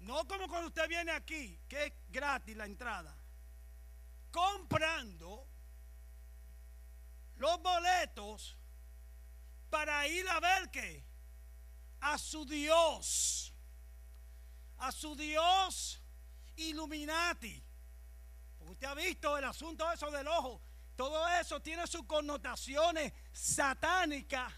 No 0.00 0.26
como 0.28 0.48
cuando 0.48 0.68
usted 0.68 0.88
viene 0.88 1.12
aquí, 1.12 1.58
que 1.66 1.86
es 1.86 1.92
gratis 2.08 2.56
la 2.56 2.66
entrada. 2.66 3.16
Comprando 4.30 5.48
los 7.36 7.62
boletos 7.62 8.57
para 9.70 10.06
ir 10.06 10.28
a 10.28 10.40
ver 10.40 10.70
qué? 10.70 11.04
A 12.00 12.18
su 12.18 12.44
Dios. 12.44 13.52
A 14.78 14.92
su 14.92 15.14
Dios 15.14 16.02
Illuminati. 16.56 17.64
Porque 18.58 18.72
usted 18.72 18.86
ha 18.86 18.94
visto 18.94 19.38
el 19.38 19.44
asunto 19.44 19.90
eso 19.92 20.10
del 20.10 20.28
ojo. 20.28 20.60
Todo 20.96 21.28
eso 21.28 21.60
tiene 21.60 21.86
sus 21.86 22.04
connotaciones 22.04 23.12
satánicas. 23.32 24.52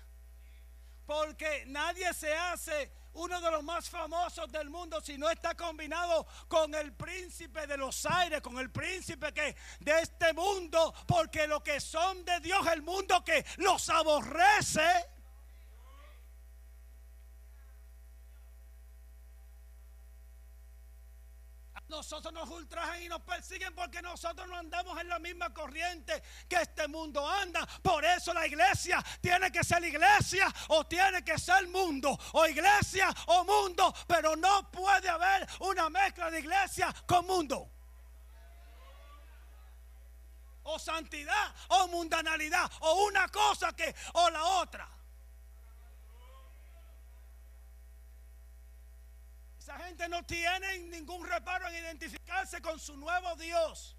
Porque 1.07 1.65
nadie 1.67 2.13
se 2.15 2.35
hace 2.35 2.93
uno 3.15 3.41
de 3.41 3.51
los 3.51 3.63
más 3.63 3.89
famosos 3.89 4.51
del 4.51 4.71
mundo, 4.71 5.01
si 5.01 5.19
no 5.19 5.29
está 5.31 5.55
combinado 5.55 6.27
con 6.49 6.75
el 6.75 6.93
príncipe 6.93 7.67
de 7.67 7.77
los 7.77 8.07
aires, 8.07 8.41
con 8.41 8.59
el 8.59 8.71
príncipe 8.71 9.33
que 9.33 9.57
de 9.81 10.01
este 10.01 10.33
mundo, 10.33 10.95
porque 11.07 11.47
lo 11.47 11.63
que 11.63 11.81
son 11.81 12.25
de 12.25 12.41
Dios, 12.41 12.67
el 12.69 12.83
mundo 12.83 13.23
que 13.25 13.45
los 13.59 13.89
aborrece. 13.91 15.20
Nosotros 21.91 22.32
nos 22.32 22.49
ultrajan 22.49 23.03
y 23.03 23.09
nos 23.09 23.20
persiguen 23.22 23.74
porque 23.74 24.01
nosotros 24.01 24.47
no 24.47 24.57
andamos 24.57 24.99
en 25.01 25.09
la 25.09 25.18
misma 25.18 25.53
corriente 25.53 26.22
que 26.49 26.55
este 26.57 26.86
mundo 26.86 27.28
anda. 27.28 27.66
Por 27.82 28.05
eso 28.05 28.32
la 28.32 28.47
iglesia 28.47 29.05
tiene 29.20 29.51
que 29.51 29.64
ser 29.64 29.84
iglesia 29.84 30.47
o 30.68 30.86
tiene 30.86 31.24
que 31.24 31.36
ser 31.36 31.66
mundo. 31.66 32.16
O 32.34 32.47
iglesia 32.47 33.12
o 33.26 33.45
mundo. 33.45 33.93
Pero 34.07 34.36
no 34.36 34.70
puede 34.70 35.09
haber 35.09 35.49
una 35.59 35.91
mezcla 35.91 36.30
de 36.30 36.38
iglesia 36.38 36.95
con 37.07 37.26
mundo. 37.26 37.68
O 40.62 40.78
santidad 40.78 41.53
o 41.70 41.88
mundanalidad. 41.88 42.70
O 42.82 43.07
una 43.07 43.26
cosa 43.28 43.74
que 43.74 43.93
o 44.12 44.30
la 44.30 44.45
otra. 44.45 44.99
Esa 49.71 49.85
gente 49.85 50.09
no 50.09 50.25
tiene 50.25 50.79
ningún 50.81 51.25
reparo 51.25 51.68
en 51.68 51.75
identificarse 51.77 52.61
con 52.61 52.81
su 52.81 52.97
nuevo 52.97 53.37
Dios. 53.37 53.97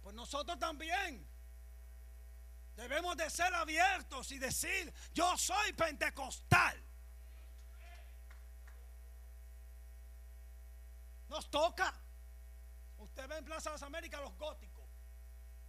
Pues 0.00 0.14
nosotros 0.14 0.58
también 0.58 1.28
debemos 2.74 3.18
de 3.18 3.28
ser 3.28 3.52
abiertos 3.52 4.32
y 4.32 4.38
decir, 4.38 4.90
yo 5.12 5.36
soy 5.36 5.74
pentecostal. 5.74 6.82
Nos 11.28 11.50
toca. 11.50 11.92
Usted 12.96 13.28
ve 13.28 13.36
en 13.36 13.44
Plaza 13.44 13.68
de 13.68 13.74
las 13.74 13.82
Américas 13.82 14.22
los 14.22 14.34
góticos. 14.38 14.88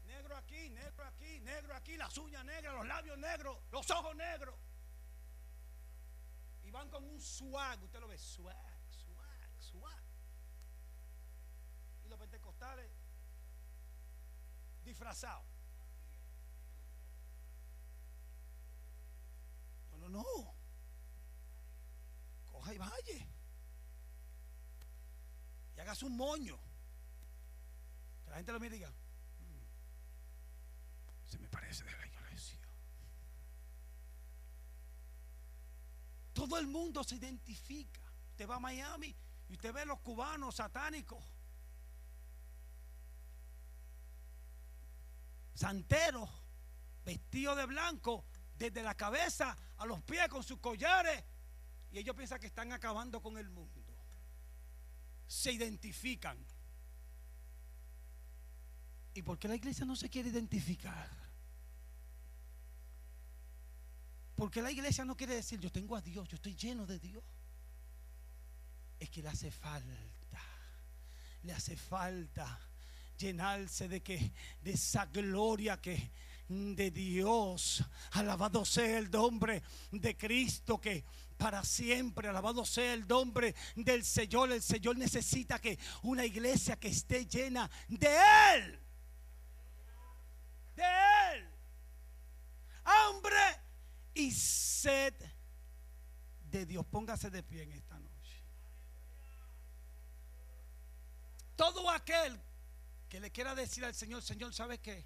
Negro 0.05 0.37
aquí, 0.37 0.69
negro 0.69 1.05
aquí, 1.05 1.41
negro 1.41 1.75
aquí, 1.75 1.97
las 1.97 2.17
uñas 2.17 2.45
negras, 2.45 2.73
los 2.73 2.87
labios 2.87 3.17
negros, 3.17 3.57
los 3.69 3.91
ojos 3.91 4.15
negros 4.15 4.55
Van 6.71 6.89
con 6.89 7.03
un 7.03 7.19
swag, 7.19 7.83
usted 7.83 7.99
lo 7.99 8.07
ve, 8.07 8.17
swag, 8.17 8.81
swag, 8.89 9.59
swag. 9.59 10.03
Y 12.05 12.07
los 12.07 12.17
pentecostales 12.17 12.89
disfrazados. 14.83 15.45
No, 19.91 19.97
no, 19.97 20.09
no. 20.09 20.55
Coja 22.45 22.73
y 22.73 22.77
vaya. 22.77 23.27
Y 25.75 25.79
hagas 25.79 26.01
un 26.03 26.15
moño. 26.15 26.57
Que 28.23 28.29
la 28.29 28.37
gente 28.37 28.51
lo 28.53 28.59
mire 28.59 28.75
y 28.75 28.79
diga, 28.79 28.89
mm, 29.39 29.63
se 31.25 31.37
me 31.37 31.49
parece 31.49 31.83
de 31.83 31.91
la 31.91 32.20
Todo 36.41 36.57
el 36.57 36.65
mundo 36.65 37.03
se 37.03 37.17
identifica. 37.17 38.01
Usted 38.31 38.49
va 38.49 38.55
a 38.55 38.59
Miami 38.59 39.15
y 39.47 39.53
usted 39.53 39.71
ve 39.71 39.85
los 39.85 39.99
cubanos 39.99 40.55
satánicos. 40.55 41.23
Santeros, 45.53 46.27
vestidos 47.05 47.55
de 47.57 47.67
blanco, 47.67 48.25
desde 48.55 48.81
la 48.81 48.95
cabeza 48.95 49.55
a 49.77 49.85
los 49.85 50.01
pies 50.01 50.27
con 50.29 50.43
sus 50.43 50.57
collares. 50.57 51.23
Y 51.91 51.99
ellos 51.99 52.15
piensan 52.15 52.39
que 52.39 52.47
están 52.47 52.71
acabando 52.71 53.21
con 53.21 53.37
el 53.37 53.51
mundo. 53.51 53.79
Se 55.27 55.51
identifican. 55.51 56.43
¿Y 59.13 59.21
por 59.21 59.37
qué 59.37 59.47
la 59.47 59.57
iglesia 59.57 59.85
no 59.85 59.95
se 59.95 60.09
quiere 60.09 60.29
identificar? 60.29 61.20
Porque 64.41 64.59
la 64.59 64.71
iglesia 64.71 65.05
no 65.05 65.15
quiere 65.15 65.35
decir 65.35 65.59
yo 65.59 65.71
tengo 65.71 65.95
a 65.95 66.01
Dios, 66.01 66.27
yo 66.27 66.35
estoy 66.35 66.55
lleno 66.55 66.87
de 66.87 66.97
Dios. 66.97 67.23
Es 68.99 69.07
que 69.11 69.21
le 69.21 69.29
hace 69.29 69.51
falta, 69.51 70.41
le 71.43 71.53
hace 71.53 71.77
falta 71.77 72.59
llenarse 73.19 73.87
de 73.87 74.01
que 74.01 74.31
de 74.63 74.71
esa 74.71 75.05
gloria 75.05 75.79
que 75.79 76.09
de 76.47 76.89
Dios. 76.89 77.83
Alabado 78.13 78.65
sea 78.65 78.97
el 78.97 79.11
nombre 79.11 79.61
de 79.91 80.17
Cristo 80.17 80.81
que 80.81 81.03
para 81.37 81.63
siempre, 81.63 82.27
alabado 82.27 82.65
sea 82.65 82.95
el 82.95 83.07
nombre 83.07 83.53
del 83.75 84.03
Señor. 84.03 84.51
El 84.51 84.63
Señor 84.63 84.97
necesita 84.97 85.59
que 85.59 85.77
una 86.01 86.25
iglesia 86.25 86.79
que 86.79 86.87
esté 86.87 87.27
llena 87.27 87.69
de 87.87 88.17
Él. 88.55 88.79
De 90.75 90.83
Él. 91.31 91.47
Hambre 92.85 93.60
y 94.13 94.31
sed 94.31 95.13
de 96.49 96.65
Dios. 96.65 96.85
Póngase 96.85 97.29
de 97.29 97.43
pie 97.43 97.63
en 97.63 97.71
esta 97.73 97.99
noche. 97.99 98.43
Todo 101.55 101.89
aquel 101.89 102.39
que 103.07 103.19
le 103.19 103.31
quiera 103.31 103.53
decir 103.55 103.85
al 103.85 103.93
Señor, 103.93 104.21
Señor, 104.21 104.53
¿sabe 104.53 104.79
qué? 104.79 105.05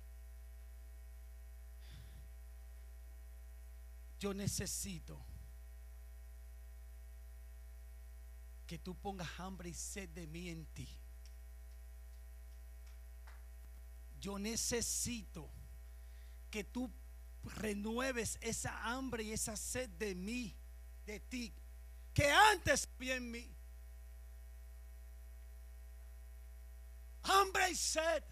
Yo 4.20 4.34
necesito 4.34 5.26
que 8.66 8.80
tú 8.80 8.96
pongas 8.96 9.40
hambre 9.40 9.70
y 9.70 9.74
sed 9.74 10.10
de 10.10 10.28
mí 10.28 10.50
en 10.50 10.66
ti. 10.68 10.88
Yo 14.20 14.40
necesito 14.40 15.52
que 16.50 16.64
tú 16.64 16.92
renueves 17.46 18.38
esa 18.42 18.84
hambre 18.84 19.24
y 19.24 19.32
esa 19.32 19.56
sed 19.56 19.90
de 19.92 20.16
mí, 20.16 20.56
de 21.06 21.20
ti, 21.20 21.54
que 22.14 22.32
antes 22.32 22.90
había 22.96 23.16
en 23.16 23.32
mí. 23.32 23.56
Hambre 27.24 27.72
y 27.72 27.76
sed. 27.76 28.24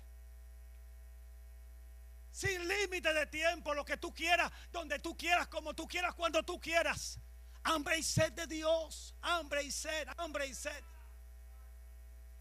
Sin 2.31 2.67
límite 2.67 3.13
de 3.13 3.27
tiempo, 3.27 3.73
lo 3.73 3.85
que 3.85 3.97
tú 3.97 4.13
quieras, 4.13 4.51
donde 4.71 4.99
tú 4.99 5.15
quieras, 5.15 5.47
como 5.47 5.73
tú 5.73 5.87
quieras, 5.87 6.15
cuando 6.15 6.43
tú 6.43 6.59
quieras. 6.59 7.19
Hambre 7.63 7.97
y 7.97 8.03
sed 8.03 8.33
de 8.33 8.47
Dios. 8.47 9.15
Hambre 9.21 9.63
y 9.63 9.71
sed, 9.71 10.07
hambre 10.17 10.47
y 10.47 10.53
sed. 10.53 10.83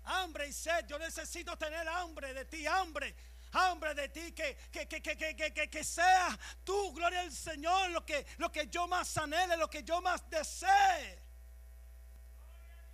Hambre 0.05 0.49
y 0.49 0.53
sed. 0.53 0.87
Yo 0.87 0.99
necesito 0.99 1.57
tener 1.57 1.87
hambre 1.89 2.35
de 2.35 2.45
ti, 2.45 2.67
hambre. 2.67 3.15
Hambre 3.53 3.95
de 3.95 4.09
ti, 4.09 4.33
que, 4.33 4.57
que, 4.71 4.87
que, 4.89 5.69
que, 5.71 5.85
sea 5.85 6.39
tú, 6.65 6.93
gloria 6.95 7.21
al 7.21 7.33
Señor, 7.33 7.91
lo 7.91 8.05
que, 8.05 8.25
lo 8.39 8.51
que 8.51 8.67
yo 8.69 8.89
más 8.89 9.17
anhele, 9.19 9.57
lo 9.59 9.69
que 9.69 9.83
yo 9.83 10.01
más 10.01 10.29
desee. 10.31 11.23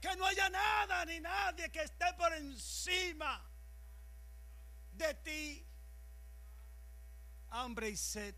Que 0.01 0.17
no 0.17 0.27
haya 0.27 0.49
nada 0.51 1.05
ni 1.05 1.21
nadie 1.21 1.71
que 1.71 1.83
esté 1.83 2.13
por 2.15 2.33
encima 2.33 3.45
de 4.93 5.15
ti. 5.15 5.67
Hambre 7.51 7.91
y 7.91 7.97
sed. 7.97 8.35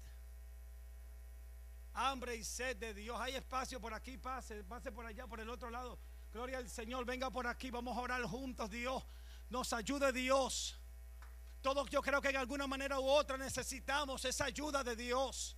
Hambre 1.94 2.36
y 2.36 2.44
sed 2.44 2.76
de 2.76 2.94
Dios. 2.94 3.18
Hay 3.20 3.34
espacio 3.34 3.80
por 3.80 3.94
aquí, 3.94 4.16
pase, 4.18 4.62
pase 4.64 4.92
por 4.92 5.06
allá, 5.06 5.26
por 5.26 5.40
el 5.40 5.48
otro 5.48 5.70
lado. 5.70 5.98
Gloria 6.32 6.58
al 6.58 6.70
Señor, 6.70 7.04
venga 7.04 7.30
por 7.30 7.46
aquí, 7.46 7.70
vamos 7.70 7.96
a 7.96 8.00
orar 8.00 8.22
juntos, 8.22 8.70
Dios. 8.70 9.04
Nos 9.48 9.72
ayude 9.72 10.12
Dios. 10.12 10.79
Todos 11.62 11.90
yo 11.90 12.00
creo 12.00 12.20
que 12.20 12.30
en 12.30 12.36
alguna 12.36 12.66
manera 12.66 12.98
u 12.98 13.06
otra 13.06 13.36
necesitamos 13.36 14.24
esa 14.24 14.44
ayuda 14.46 14.82
de 14.82 14.96
Dios. 14.96 15.56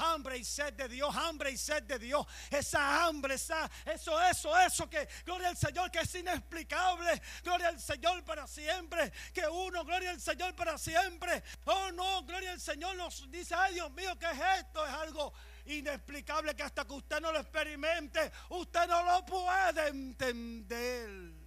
Hambre 0.00 0.38
y 0.38 0.44
sed 0.44 0.74
de 0.74 0.88
Dios, 0.88 1.14
hambre 1.16 1.50
y 1.50 1.56
sed 1.56 1.82
de 1.82 1.98
Dios, 1.98 2.24
esa 2.50 3.04
hambre, 3.04 3.34
esa, 3.34 3.68
eso, 3.84 4.22
eso, 4.22 4.56
eso 4.56 4.88
que, 4.88 5.08
gloria 5.26 5.48
al 5.48 5.56
Señor, 5.56 5.90
que 5.90 5.98
es 5.98 6.14
inexplicable, 6.14 7.20
gloria 7.42 7.66
al 7.66 7.80
Señor 7.80 8.24
para 8.24 8.46
siempre, 8.46 9.12
que 9.34 9.44
uno, 9.48 9.84
gloria 9.84 10.10
al 10.10 10.20
Señor 10.20 10.54
para 10.54 10.78
siempre, 10.78 11.42
oh 11.64 11.90
no, 11.90 12.22
gloria 12.22 12.52
al 12.52 12.60
Señor 12.60 12.94
nos 12.94 13.28
dice, 13.28 13.56
ay 13.56 13.74
Dios 13.74 13.90
mío, 13.90 14.16
¿qué 14.20 14.30
es 14.30 14.60
esto? 14.60 14.86
Es 14.86 14.92
algo 14.92 15.32
inexplicable 15.66 16.54
que 16.54 16.62
hasta 16.62 16.84
que 16.84 16.92
usted 16.92 17.20
no 17.20 17.32
lo 17.32 17.40
experimente, 17.40 18.30
usted 18.50 18.86
no 18.86 19.02
lo 19.02 19.26
puede 19.26 19.88
entender. 19.88 21.37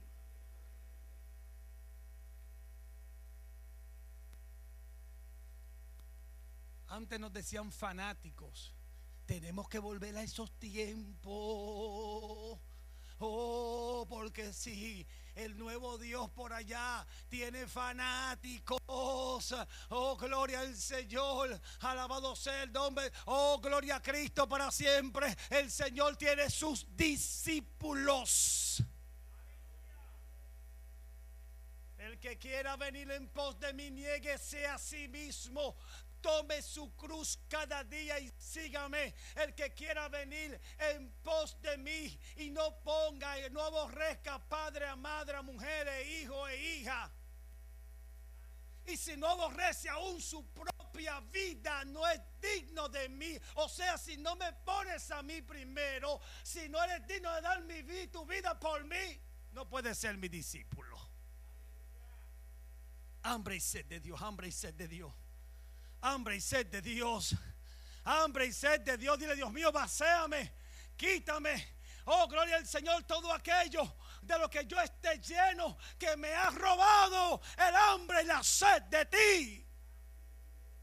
Antes 6.92 7.20
nos 7.22 7.32
decían 7.32 7.72
fanáticos. 7.72 8.76
Tenemos 9.26 9.70
que 9.70 9.80
volver 9.80 10.18
a 10.18 10.24
esos 10.24 10.52
tiempos. 10.60 11.32
Oh, 13.20 14.06
porque 14.10 14.52
si 14.52 15.08
el 15.36 15.58
nuevo 15.58 15.98
Dios 15.98 16.30
por 16.32 16.52
allá 16.52 17.08
tiene 17.30 17.66
fanáticos. 17.66 18.82
Oh, 18.88 20.18
gloria 20.20 20.60
al 20.60 20.76
Señor. 20.76 21.62
Alabado 21.80 22.36
sea 22.36 22.64
el 22.64 22.74
nombre. 22.74 23.10
Oh, 23.24 23.58
gloria 23.62 23.96
a 23.96 24.02
Cristo 24.02 24.50
para 24.50 24.70
siempre. 24.70 25.34
El 25.50 25.72
Señor 25.72 26.18
tiene 26.18 26.50
sus 26.50 26.86
discípulos. 26.98 28.84
El 32.00 32.20
que 32.20 32.38
quiera 32.38 32.76
venir 32.76 33.10
en 33.12 33.30
pos 33.30 33.60
de 33.60 33.72
mí, 33.74 33.92
nieguese 33.92 34.66
a 34.66 34.78
sí 34.80 35.08
mismo. 35.08 35.76
Tome 36.22 36.62
su 36.62 36.96
cruz 36.96 37.40
cada 37.50 37.84
día 37.84 38.20
y 38.20 38.32
sígame. 38.38 39.14
El 39.36 39.56
que 39.56 39.74
quiera 39.74 40.08
venir 40.08 40.60
en 40.78 41.12
pos 41.24 41.60
de 41.62 41.78
mí 41.78 42.20
y 42.38 42.50
no 42.52 42.80
ponga 42.84 43.36
no 43.50 43.62
aborrezca 43.62 44.40
padre, 44.48 44.88
a 44.88 44.96
madre, 44.96 45.38
a 45.38 45.42
mujer, 45.42 45.88
e 45.88 46.22
hijo 46.22 46.48
e 46.48 46.58
hija. 46.58 47.12
Y 48.86 48.98
si 48.98 49.16
no 49.16 49.28
aborrece 49.28 49.90
aún 49.90 50.22
su 50.22 50.46
propia 50.54 51.20
vida, 51.20 51.86
no 51.86 52.08
es 52.08 52.20
digno 52.42 52.90
de 52.90 53.10
mí. 53.10 53.38
O 53.56 53.70
sea, 53.70 53.98
si 53.98 54.18
no 54.18 54.36
me 54.36 54.52
pones 54.54 55.10
a 55.12 55.22
mí 55.22 55.42
primero, 55.42 56.20
si 56.44 56.68
no 56.70 56.84
eres 56.84 57.06
digno 57.08 57.34
de 57.36 57.42
dar 57.42 57.62
mi 57.64 57.82
vida, 57.82 58.12
tu 58.12 58.26
vida 58.26 58.60
por 58.60 58.84
mí, 58.86 59.20
no 59.52 59.68
puedes 59.68 59.98
ser 59.98 60.18
mi 60.18 60.28
discípulo. 60.28 61.00
Hambre 63.24 63.56
y 63.56 63.60
sed 63.60 63.86
de 63.86 64.00
Dios, 64.00 64.20
hambre 64.22 64.48
y 64.48 64.52
sed 64.52 64.74
de 64.74 64.88
Dios 64.88 65.14
hambre 66.02 66.36
y 66.36 66.42
sed 66.42 66.68
de 66.68 66.82
Dios. 66.82 67.36
Hambre 68.04 68.48
y 68.48 68.54
sed 68.54 68.82
de 68.82 68.98
Dios. 68.98 69.18
Dile, 69.20 69.36
Dios 69.36 69.52
mío, 69.52 69.72
vacéame, 69.72 70.54
quítame. 70.96 71.80
Oh, 72.06 72.28
gloria 72.28 72.58
al 72.58 72.68
Señor, 72.68 73.04
todo 73.04 73.32
aquello 73.32 73.96
de 74.22 74.38
lo 74.38 74.50
que 74.50 74.66
yo 74.66 74.80
esté 74.80 75.20
lleno, 75.20 75.78
que 75.98 76.16
me 76.18 76.34
ha 76.34 76.50
robado 76.50 77.42
el 77.58 77.76
hambre 77.76 78.24
y 78.24 78.26
la 78.26 78.44
sed 78.44 78.84
de 78.84 79.06
ti. 79.06 79.68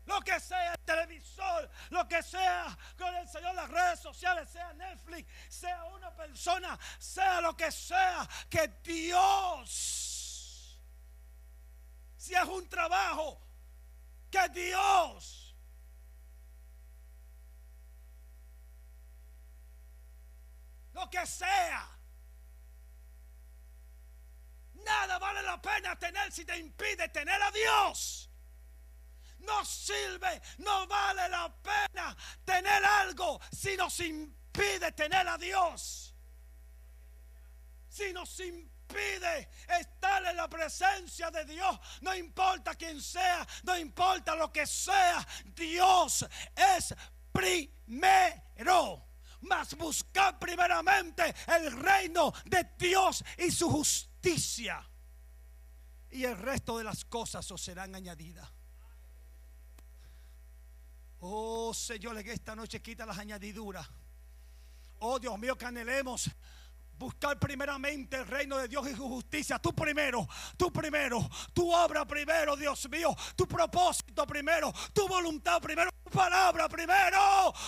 Lo 0.06 0.20
que 0.20 0.40
sea 0.40 0.72
el 0.72 0.78
televisor, 0.84 1.70
lo 1.90 2.08
que 2.08 2.22
sea, 2.22 2.76
gloria 2.96 3.20
al 3.20 3.28
Señor, 3.28 3.54
las 3.54 3.68
redes 3.68 4.00
sociales, 4.00 4.48
sea 4.48 4.72
Netflix, 4.72 5.30
sea 5.50 5.84
una 5.84 6.14
persona, 6.16 6.78
sea 6.98 7.42
lo 7.42 7.54
que 7.54 7.70
sea, 7.70 8.26
que 8.48 8.68
Dios, 8.82 10.80
si 12.16 12.34
es 12.34 12.44
un 12.44 12.66
trabajo, 12.70 13.47
que 14.30 14.48
Dios 14.50 15.48
lo 20.92 21.08
que 21.08 21.24
sea. 21.26 21.88
Nada 24.74 25.18
vale 25.18 25.42
la 25.42 25.60
pena 25.60 25.96
tener 25.98 26.32
si 26.32 26.44
te 26.44 26.56
impide 26.56 27.08
tener 27.08 27.40
a 27.42 27.50
Dios. 27.50 28.24
no 29.38 29.64
sirve, 29.64 30.42
no 30.58 30.86
vale 30.86 31.28
la 31.28 31.54
pena 31.62 32.16
tener 32.44 32.84
algo 32.84 33.40
si 33.52 33.76
nos 33.76 33.98
impide 34.00 34.92
tener 34.92 35.26
a 35.28 35.38
Dios. 35.38 36.14
Si 37.88 38.12
nos 38.12 38.40
impide 38.40 38.77
estar 38.88 40.24
en 40.24 40.36
la 40.36 40.48
presencia 40.48 41.30
de 41.30 41.44
Dios, 41.44 41.78
no 42.00 42.14
importa 42.14 42.74
quién 42.74 43.00
sea, 43.00 43.46
no 43.64 43.76
importa 43.76 44.34
lo 44.34 44.52
que 44.52 44.66
sea, 44.66 45.26
Dios 45.54 46.26
es 46.54 46.94
primero. 47.32 49.04
Mas 49.40 49.76
buscar 49.76 50.38
primeramente 50.38 51.32
el 51.46 51.72
reino 51.80 52.32
de 52.44 52.72
Dios 52.76 53.24
y 53.36 53.50
su 53.50 53.70
justicia. 53.70 54.84
Y 56.10 56.24
el 56.24 56.36
resto 56.36 56.78
de 56.78 56.84
las 56.84 57.04
cosas 57.04 57.48
os 57.50 57.62
serán 57.62 57.94
añadidas. 57.94 58.48
Oh 61.20 61.72
Señor, 61.74 62.22
que 62.22 62.32
esta 62.32 62.56
noche 62.56 62.80
quita 62.80 63.06
las 63.06 63.18
añadiduras. 63.18 63.88
Oh 65.00 65.18
Dios 65.18 65.38
mío, 65.38 65.56
que 65.56 65.66
anhelemos 65.66 66.30
buscar 66.98 67.38
primeramente 67.38 68.16
el 68.16 68.26
reino 68.26 68.58
de 68.58 68.68
Dios 68.68 68.88
y 68.90 68.94
su 68.94 69.08
justicia. 69.08 69.58
Tú 69.58 69.72
primero, 69.74 70.28
tú 70.56 70.72
primero, 70.72 71.28
tu 71.52 71.72
obra 71.72 72.04
primero, 72.04 72.56
Dios 72.56 72.88
mío, 72.90 73.14
tu 73.36 73.46
propósito 73.46 74.26
primero, 74.26 74.72
tu 74.92 75.06
voluntad 75.06 75.60
primero, 75.60 75.90
tu 76.04 76.10
palabra 76.10 76.68
primero. 76.68 77.18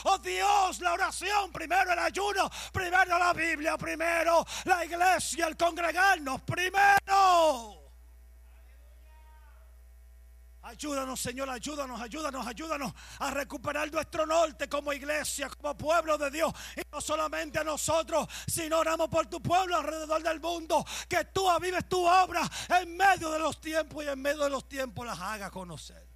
Oh 0.04 0.18
Dios, 0.18 0.80
la 0.80 0.94
oración 0.94 1.52
primero, 1.52 1.92
el 1.92 1.98
ayuno 1.98 2.50
primero, 2.72 3.18
la 3.18 3.32
Biblia 3.32 3.76
primero, 3.78 4.44
la 4.64 4.84
iglesia, 4.84 5.46
el 5.46 5.56
congregarnos 5.56 6.42
primero. 6.42 7.79
Ayúdanos, 10.70 11.20
Señor, 11.20 11.50
ayúdanos, 11.50 12.00
ayúdanos, 12.00 12.46
ayúdanos 12.46 12.92
a 13.18 13.30
recuperar 13.32 13.92
nuestro 13.92 14.24
norte 14.24 14.68
como 14.68 14.92
iglesia, 14.92 15.50
como 15.50 15.76
pueblo 15.76 16.16
de 16.16 16.30
Dios. 16.30 16.52
Y 16.76 16.82
no 16.92 17.00
solamente 17.00 17.58
a 17.58 17.64
nosotros, 17.64 18.28
sino 18.46 18.78
oramos 18.78 19.08
por 19.08 19.26
tu 19.26 19.42
pueblo 19.42 19.76
alrededor 19.76 20.22
del 20.22 20.40
mundo. 20.40 20.84
Que 21.08 21.24
tú 21.24 21.50
avives 21.50 21.88
tu 21.88 22.06
obra 22.06 22.48
en 22.80 22.96
medio 22.96 23.32
de 23.32 23.40
los 23.40 23.60
tiempos 23.60 24.04
y 24.04 24.08
en 24.08 24.22
medio 24.22 24.44
de 24.44 24.50
los 24.50 24.68
tiempos 24.68 25.04
las 25.04 25.18
haga 25.18 25.50
conocer. 25.50 26.06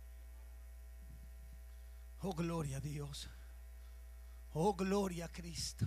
Oh, 2.21 2.33
gloria 2.33 2.77
a 2.77 2.81
Dios. 2.81 3.29
Oh, 4.53 4.75
gloria 4.75 5.25
a 5.25 5.29
Cristo. 5.33 5.87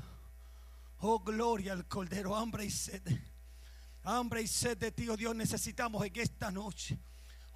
Oh, 1.00 1.20
gloria 1.20 1.72
al 1.72 1.88
Cordero. 1.88 2.36
Hambre 2.36 2.66
y 2.66 2.70
sed. 2.70 3.02
Hambre 4.04 4.42
y 4.42 4.48
sed 4.48 4.78
de 4.78 4.92
ti, 4.92 5.08
oh 5.08 5.16
Dios, 5.16 5.34
necesitamos 5.36 6.06
en 6.06 6.20
esta 6.20 6.52
noche. 6.52 7.00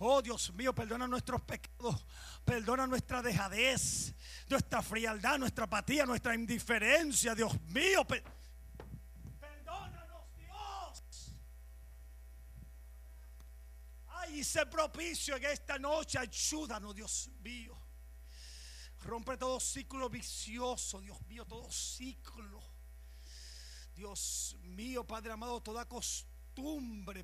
Oh 0.04 0.20
Dios 0.20 0.52
mío, 0.54 0.74
perdona 0.74 1.08
nuestros 1.08 1.39
pecados, 1.43 2.08
perdona 2.43 2.88
nuestra 2.88 3.22
dejadez, 3.22 4.16
nuestra 4.49 4.82
frialdad, 4.82 5.38
nuestra 5.38 5.66
apatía, 5.66 6.08
nuestra 6.08 6.34
indiferencia, 6.34 7.36
Dios 7.36 7.54
mío. 7.68 8.04
perdónanos, 9.39 10.26
Dios. 10.36 11.36
Ay, 14.08 14.43
sé 14.43 14.66
propicio 14.66 15.36
en 15.36 15.45
esta 15.45 15.78
noche, 15.78 16.18
ayúdanos, 16.18 16.95
Dios 16.95 17.30
mío. 17.43 17.78
Rompe 19.04 19.38
todo 19.38 19.60
ciclo 19.60 20.10
vicioso, 20.10 20.99
Dios 20.99 21.22
mío, 21.28 21.45
todo 21.45 21.72
ciclo. 21.72 22.60
Dios 23.93 24.58
mío, 24.64 25.06
Padre 25.06 25.32
amado, 25.32 25.62
toda 25.62 25.88
costumbre, 25.88 26.31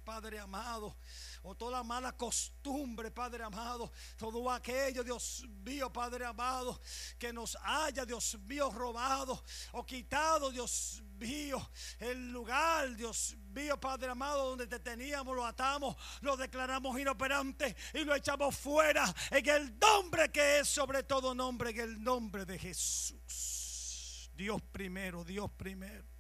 Padre 0.07 0.39
amado 0.39 0.95
o 1.43 1.53
toda 1.53 1.83
mala 1.83 2.11
costumbre, 2.11 3.11
Padre 3.11 3.43
amado, 3.43 3.91
todo 4.17 4.49
aquello, 4.49 5.03
Dios 5.03 5.45
mío, 5.63 5.91
Padre 5.91 6.25
amado, 6.25 6.79
que 7.19 7.31
nos 7.31 7.57
haya, 7.61 8.05
Dios 8.05 8.37
mío, 8.47 8.69
robado 8.71 9.43
o 9.73 9.85
quitado, 9.85 10.49
Dios 10.49 11.01
mío, 11.19 11.69
el 11.99 12.31
lugar, 12.31 12.95
Dios 12.95 13.35
mío, 13.53 13.79
Padre 13.79 14.09
amado, 14.09 14.49
donde 14.49 14.67
te 14.67 14.79
teníamos, 14.79 15.35
lo 15.35 15.45
atamos, 15.45 15.95
lo 16.21 16.35
declaramos 16.35 16.99
inoperante 16.99 17.75
y 17.93 18.03
lo 18.03 18.15
echamos 18.15 18.55
fuera 18.55 19.13
en 19.31 19.47
el 19.49 19.77
nombre 19.79 20.31
que 20.31 20.59
es 20.59 20.67
sobre 20.67 21.03
todo 21.03 21.35
nombre, 21.35 21.71
en 21.71 21.79
el 21.79 22.03
nombre 22.03 22.45
de 22.45 22.57
Jesús. 22.57 24.31
Dios 24.35 24.61
primero, 24.71 25.23
Dios 25.23 25.51
primero. 25.57 26.16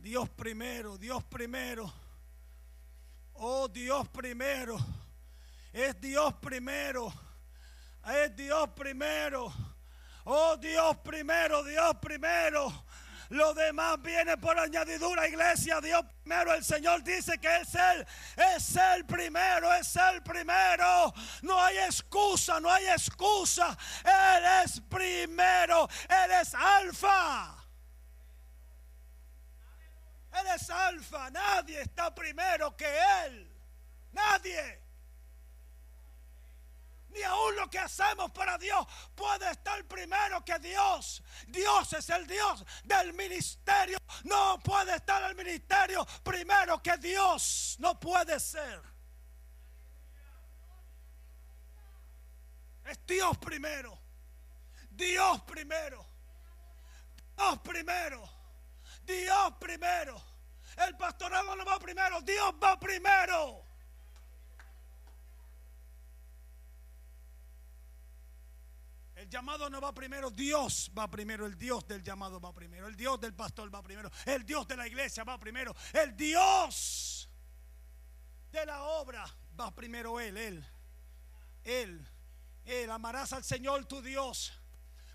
Dios 0.00 0.30
primero, 0.30 0.96
Dios 0.96 1.22
primero. 1.24 1.92
Oh 3.34 3.68
Dios 3.68 4.08
primero. 4.08 4.78
Es 5.72 6.00
Dios 6.00 6.34
primero. 6.40 7.12
Es 8.06 8.34
Dios 8.34 8.70
primero. 8.70 9.52
Oh 10.24 10.56
Dios 10.56 10.96
primero, 10.98 11.62
Dios 11.62 11.96
primero. 12.00 12.84
Lo 13.28 13.54
demás 13.54 14.00
viene 14.02 14.36
por 14.38 14.58
añadidura, 14.58 15.28
iglesia. 15.28 15.80
Dios 15.80 16.02
primero, 16.22 16.54
el 16.54 16.64
Señor 16.64 17.04
dice 17.04 17.38
que 17.38 17.58
es 17.58 17.74
Él. 17.74 18.06
Es 18.56 18.76
el 18.76 19.04
primero, 19.04 19.72
es 19.74 19.94
el 19.96 20.22
primero. 20.22 21.12
No 21.42 21.60
hay 21.62 21.76
excusa, 21.78 22.58
no 22.58 22.72
hay 22.72 22.86
excusa. 22.86 23.76
Él 24.02 24.44
es 24.64 24.80
primero. 24.80 25.88
Él 26.08 26.30
es 26.40 26.54
alfa. 26.54 27.59
Él 30.32 30.46
es 30.54 30.70
alfa. 30.70 31.30
Nadie 31.30 31.80
está 31.80 32.14
primero 32.14 32.76
que 32.76 32.86
Él. 33.24 33.50
Nadie. 34.12 34.80
Ni 37.10 37.22
aún 37.22 37.56
lo 37.56 37.68
que 37.68 37.78
hacemos 37.78 38.30
para 38.30 38.56
Dios 38.56 38.86
puede 39.16 39.50
estar 39.50 39.84
primero 39.86 40.44
que 40.44 40.58
Dios. 40.60 41.22
Dios 41.48 41.92
es 41.92 42.08
el 42.10 42.26
Dios 42.26 42.64
del 42.84 43.12
ministerio. 43.14 43.98
No 44.24 44.60
puede 44.60 44.94
estar 44.94 45.22
el 45.28 45.34
ministerio 45.34 46.06
primero 46.22 46.80
que 46.80 46.96
Dios. 46.98 47.76
No 47.80 47.98
puede 47.98 48.38
ser. 48.38 48.80
Es 52.84 52.98
Dios 53.06 53.36
primero. 53.38 53.98
Dios 54.90 55.42
primero. 55.42 56.06
Dios 57.36 57.58
primero. 57.60 58.39
Dios 59.06 59.54
primero. 59.60 60.20
El 60.86 60.96
pastorado 60.96 61.56
no 61.56 61.64
va 61.64 61.78
primero, 61.78 62.20
Dios 62.22 62.54
va 62.62 62.78
primero. 62.78 63.64
El 69.16 69.28
llamado 69.28 69.68
no 69.68 69.82
va 69.82 69.92
primero, 69.92 70.30
Dios 70.30 70.90
va 70.96 71.10
primero, 71.10 71.44
el 71.44 71.58
Dios 71.58 71.86
del 71.86 72.02
llamado 72.02 72.40
va 72.40 72.54
primero, 72.54 72.86
el 72.86 72.96
Dios 72.96 73.20
del 73.20 73.34
pastor 73.34 73.72
va 73.72 73.82
primero, 73.82 74.10
el 74.24 74.46
Dios 74.46 74.66
de 74.66 74.76
la 74.78 74.86
iglesia 74.86 75.24
va 75.24 75.38
primero, 75.38 75.76
el 75.92 76.16
Dios 76.16 77.28
de 78.50 78.64
la 78.64 78.82
obra 78.82 79.24
va 79.58 79.74
primero. 79.74 80.18
Él, 80.18 80.36
Él, 80.36 80.66
Él, 81.64 82.08
Él. 82.64 82.90
Amarás 82.90 83.32
al 83.32 83.44
Señor 83.44 83.84
tu 83.84 84.00
Dios 84.00 84.52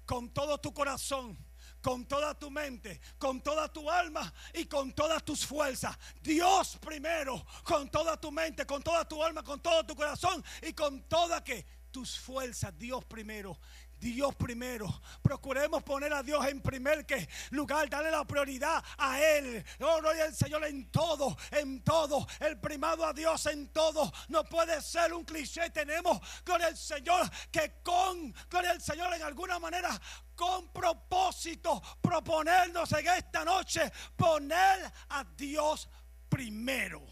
con 0.06 0.32
todo 0.32 0.60
tu 0.60 0.74
corazón 0.74 1.38
con 1.86 2.04
toda 2.08 2.34
tu 2.34 2.50
mente, 2.50 3.00
con 3.20 3.42
toda 3.42 3.72
tu 3.72 3.88
alma 3.92 4.34
y 4.56 4.66
con 4.66 4.92
todas 4.94 5.24
tus 5.24 5.46
fuerzas. 5.46 5.96
Dios 6.20 6.80
primero, 6.82 7.46
con 7.64 7.92
toda 7.92 8.20
tu 8.20 8.32
mente, 8.32 8.66
con 8.66 8.82
toda 8.82 9.08
tu 9.08 9.24
alma, 9.24 9.44
con 9.44 9.60
todo 9.60 9.86
tu 9.86 9.96
corazón 9.96 10.44
y 10.64 10.74
con 10.74 11.04
toda 11.04 11.44
que 11.44 11.64
tus 11.92 12.18
fuerzas. 12.18 12.76
Dios 12.76 13.06
primero. 13.06 13.60
Dios 14.00 14.36
primero. 14.36 15.02
Procuremos 15.22 15.84
poner 15.84 16.14
a 16.14 16.24
Dios 16.24 16.46
en 16.48 16.62
primer 16.62 17.06
lugar, 17.52 17.90
darle 17.90 18.12
la 18.12 18.26
prioridad 18.26 18.84
a 18.98 19.20
Él. 19.22 19.64
Oh, 19.82 20.00
y 20.16 20.20
el 20.20 20.36
Señor 20.36 20.66
en 20.66 20.92
todo, 20.92 21.36
en 21.52 21.84
todo. 21.84 22.28
El 22.40 22.60
primado 22.60 23.06
a 23.06 23.14
Dios 23.14 23.46
en 23.48 23.70
todo. 23.70 24.12
No 24.30 24.44
puede 24.44 24.82
ser 24.82 25.14
un 25.14 25.24
cliché. 25.24 25.70
Tenemos 25.70 26.20
con 26.46 26.62
el 26.62 26.78
Señor 26.78 27.30
que 27.52 27.82
con, 27.84 28.34
con 28.50 28.66
el 28.66 28.82
Señor 28.82 29.14
en 29.14 29.24
alguna 29.24 29.60
manera, 29.60 30.00
con 30.36 30.72
propósito, 30.72 31.82
proponernos 32.02 32.92
en 32.94 33.08
esta 33.08 33.44
noche, 33.44 33.92
poner 34.16 34.92
a 35.10 35.24
Dios 35.36 35.90
primero. 36.30 37.04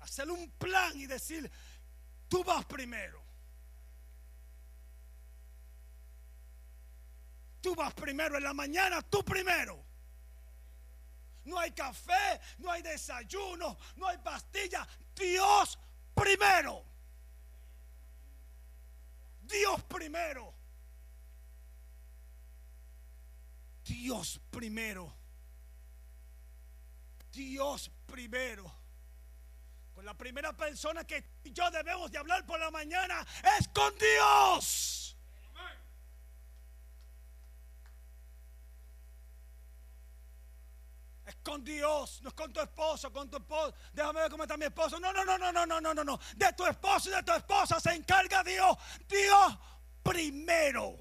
Hacer 0.00 0.30
un 0.30 0.50
plan 0.52 0.92
y 0.94 1.06
decir, 1.06 1.50
tú 2.28 2.44
vas 2.44 2.64
primero. 2.66 3.25
Tú 7.66 7.74
vas 7.74 7.92
primero 7.94 8.36
en 8.36 8.44
la 8.44 8.54
mañana, 8.54 9.02
tú 9.02 9.24
primero. 9.24 9.84
No 11.46 11.58
hay 11.58 11.72
café, 11.72 12.40
no 12.58 12.70
hay 12.70 12.80
desayuno, 12.80 13.76
no 13.96 14.06
hay 14.06 14.18
pastilla. 14.18 14.86
Dios 15.16 15.76
primero. 16.14 16.84
Dios 19.42 19.82
primero. 19.82 20.54
Dios 23.82 24.40
primero. 24.48 25.12
Dios 27.32 27.90
primero. 28.06 28.72
Con 29.92 30.04
la 30.04 30.14
primera 30.14 30.56
persona 30.56 31.02
que 31.02 31.32
yo 31.42 31.68
debemos 31.72 32.12
de 32.12 32.18
hablar 32.18 32.46
por 32.46 32.60
la 32.60 32.70
mañana 32.70 33.26
es 33.58 33.66
con 33.66 33.92
Dios. 33.98 35.06
Es 41.26 41.35
con 41.46 41.62
Dios, 41.62 42.20
no 42.22 42.30
es 42.30 42.34
con 42.34 42.52
tu 42.52 42.60
esposo, 42.60 43.12
con 43.12 43.30
tu 43.30 43.36
esposo. 43.36 43.72
Déjame 43.92 44.20
ver 44.20 44.30
cómo 44.32 44.42
está 44.42 44.56
mi 44.56 44.64
esposo. 44.64 44.98
No, 44.98 45.12
no, 45.12 45.24
no, 45.24 45.38
no, 45.38 45.52
no, 45.52 45.64
no, 45.64 45.80
no, 45.80 45.94
no, 45.94 46.02
no. 46.02 46.18
De 46.34 46.52
tu 46.54 46.66
esposo 46.66 47.08
y 47.08 47.12
de 47.12 47.22
tu 47.22 47.32
esposa 47.32 47.78
se 47.78 47.94
encarga 47.94 48.42
Dios. 48.42 48.76
Dios 49.08 49.58
primero. 50.02 50.98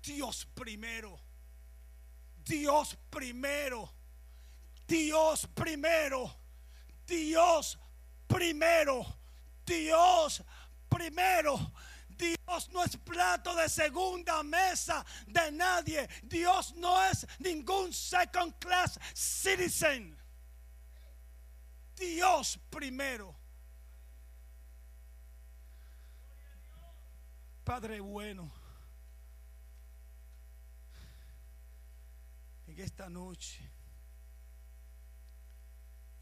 Dios 0.00 0.46
primero. 0.54 1.18
Dios 2.44 2.96
primero. 3.10 3.92
Dios 4.86 5.48
primero. 5.52 6.36
Dios 7.04 7.78
primero. 8.28 9.06
Dios 9.66 10.44
primero. 10.88 11.72
Dios 12.18 12.68
no 12.70 12.84
es 12.84 12.96
plato 12.96 13.54
de 13.54 13.68
segunda 13.68 14.42
mesa 14.42 15.04
de 15.26 15.52
nadie. 15.52 16.08
Dios 16.24 16.74
no 16.74 17.02
es 17.04 17.26
ningún 17.38 17.92
second 17.92 18.58
class 18.58 18.98
citizen. 19.14 20.18
Dios 21.94 22.58
primero. 22.70 23.34
Padre 27.64 28.00
bueno, 28.00 28.50
en 32.66 32.80
esta 32.80 33.10
noche 33.10 33.70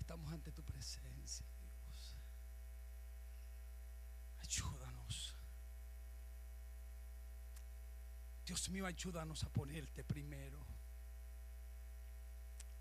estamos 0.01 0.33
ante 0.33 0.51
tu 0.51 0.65
presencia, 0.65 1.47
Dios. 1.85 2.17
Ayúdanos. 4.41 5.37
Dios 8.47 8.69
mío, 8.71 8.87
ayúdanos 8.87 9.43
a 9.43 9.49
ponerte 9.49 10.05
primero. 10.05 10.65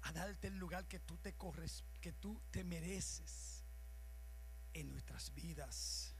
A 0.01 0.11
darte 0.11 0.47
el 0.47 0.57
lugar 0.57 0.87
que 0.87 0.99
tú 0.99 1.17
te 1.17 1.33
corres, 1.33 1.83
que 1.99 2.13
tú 2.13 2.39
te 2.51 2.63
mereces 2.63 3.63
en 4.73 4.91
nuestras 4.91 5.33
vidas. 5.33 6.13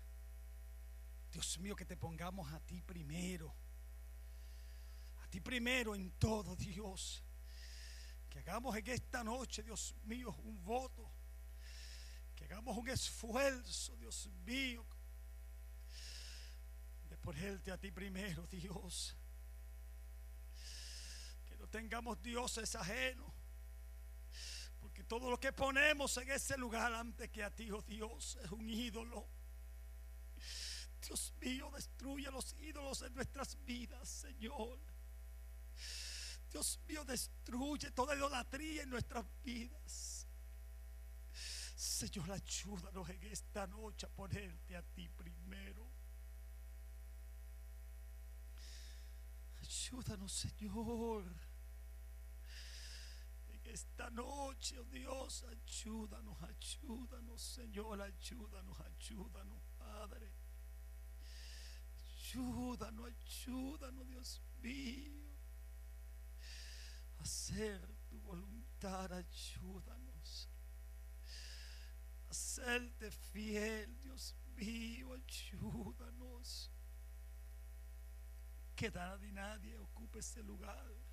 Dios 1.32 1.60
mío, 1.60 1.76
que 1.76 1.86
te 1.86 1.96
pongamos 1.96 2.52
a 2.52 2.60
ti 2.60 2.82
primero. 2.82 3.56
A 5.22 5.28
ti 5.28 5.40
primero 5.42 5.94
en 5.94 6.10
todo, 6.14 6.56
Dios. 6.56 7.24
Que 8.28 8.40
hagamos 8.40 8.76
en 8.76 8.88
esta 8.88 9.24
noche, 9.24 9.62
Dios 9.62 9.94
mío, 10.06 10.36
un 10.44 10.64
voto. 10.64 11.08
Que 12.36 12.46
hagamos 12.46 12.76
un 12.76 12.90
esfuerzo, 12.90 13.96
Dios 13.96 14.28
mío, 14.44 14.84
de 17.08 17.18
ponerte 17.18 17.72
a 17.72 17.78
ti 17.78 17.92
primero, 17.92 18.48
Dios. 18.48 19.16
Tengamos 21.76 22.22
dioses 22.22 22.74
ajenos. 22.76 23.30
Porque 24.80 25.04
todo 25.04 25.30
lo 25.30 25.38
que 25.38 25.52
ponemos 25.52 26.16
en 26.16 26.32
ese 26.32 26.58
lugar 26.58 26.94
antes 26.94 27.30
que 27.30 27.44
a 27.44 27.54
ti, 27.54 27.70
oh 27.70 27.82
Dios, 27.82 28.38
es 28.42 28.50
un 28.50 28.70
ídolo. 28.70 29.28
Dios 31.06 31.34
mío, 31.42 31.70
destruye 31.76 32.32
los 32.32 32.54
ídolos 32.62 33.02
en 33.02 33.14
nuestras 33.14 33.62
vidas, 33.66 34.08
Señor. 34.08 34.80
Dios 36.50 36.80
mío, 36.88 37.04
destruye 37.04 37.92
toda 37.92 38.16
idolatría 38.16 38.84
en 38.84 38.90
nuestras 38.92 39.26
vidas. 39.44 40.30
Señor, 41.76 42.32
ayúdanos 42.32 43.10
en 43.10 43.24
esta 43.24 43.68
noche 43.68 44.06
a 44.06 44.10
ponerte 44.10 44.78
a 44.78 44.82
ti 44.82 45.10
primero. 45.10 45.92
Ayúdanos, 49.60 50.32
Señor. 50.32 51.45
Esta 53.66 54.10
noche, 54.12 54.80
oh 54.80 54.84
Dios, 54.86 55.44
ayúdanos, 55.44 56.38
ayúdanos, 56.44 57.42
Señor, 57.42 58.00
ayúdanos, 58.02 58.80
ayúdanos, 58.80 59.62
Padre. 59.78 60.32
Ayúdanos, 62.34 63.12
ayúdanos, 63.12 64.08
Dios 64.08 64.42
mío. 64.62 65.26
Hacer 67.18 67.82
tu 68.08 68.20
voluntad, 68.20 69.12
ayúdanos. 69.12 70.50
Hacerte 72.30 73.10
fiel, 73.10 74.00
Dios 74.00 74.36
mío, 74.56 75.14
ayúdanos. 75.14 76.72
Que 78.76 78.92
nada 78.92 79.18
ni 79.18 79.32
nadie 79.32 79.78
ocupe 79.80 80.20
ese 80.20 80.44
lugar. 80.44 81.05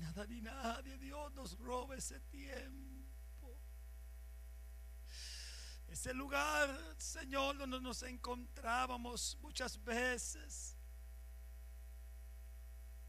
Nada 0.00 0.26
ni 0.26 0.40
nadie, 0.40 0.96
Dios, 0.96 1.32
nos 1.34 1.58
robe 1.58 1.98
ese 1.98 2.18
tiempo. 2.20 3.58
Ese 5.86 6.14
lugar, 6.14 6.70
Señor, 6.96 7.58
donde 7.58 7.80
nos 7.80 8.02
encontrábamos 8.02 9.36
muchas 9.42 9.82
veces. 9.84 10.74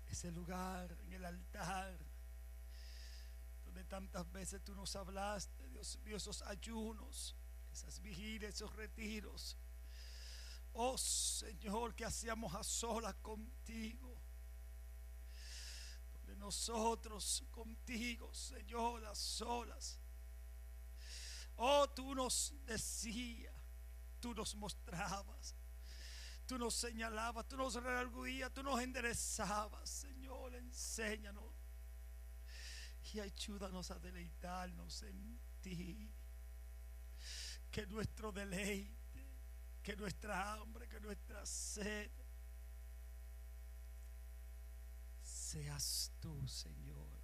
Ese 0.05 0.31
lugar 0.31 0.97
en 1.03 1.13
el 1.13 1.23
altar, 1.23 1.97
donde 3.63 3.85
tantas 3.85 4.29
veces 4.29 4.61
tú 4.61 4.75
nos 4.75 4.93
hablaste, 4.97 5.69
Dios 5.69 5.97
mío, 5.99 6.17
esos 6.17 6.41
ayunos, 6.41 7.37
esas 7.71 8.01
vigilias, 8.01 8.55
esos 8.55 8.75
retiros. 8.75 9.57
Oh 10.73 10.97
Señor, 10.97 11.95
que 11.95 12.03
hacíamos 12.03 12.53
a 12.53 12.63
solas 12.63 13.15
contigo. 13.15 14.11
Nosotros 16.41 17.43
contigo, 17.51 18.33
Señor, 18.33 19.05
a 19.05 19.13
solas. 19.13 19.99
Oh, 21.55 21.87
tú 21.91 22.15
nos 22.15 22.55
decías, 22.65 23.53
tú 24.19 24.33
nos 24.33 24.55
mostrabas, 24.55 25.55
tú 26.47 26.57
nos 26.57 26.73
señalabas, 26.73 27.47
tú 27.47 27.57
nos 27.57 27.75
redarguías, 27.75 28.51
tú 28.51 28.63
nos 28.63 28.81
enderezabas, 28.81 29.87
Señor, 29.87 30.55
enséñanos 30.55 31.53
y 33.13 33.19
ayúdanos 33.19 33.91
a 33.91 33.99
deleitarnos 33.99 35.03
en 35.03 35.39
ti. 35.61 36.11
Que 37.69 37.85
nuestro 37.85 38.31
deleite, 38.31 39.27
que 39.83 39.95
nuestra 39.95 40.53
hambre, 40.53 40.87
que 40.87 40.99
nuestra 40.99 41.45
sed 41.45 42.11
seas 45.51 46.11
tú, 46.19 46.47
Señor. 46.47 47.21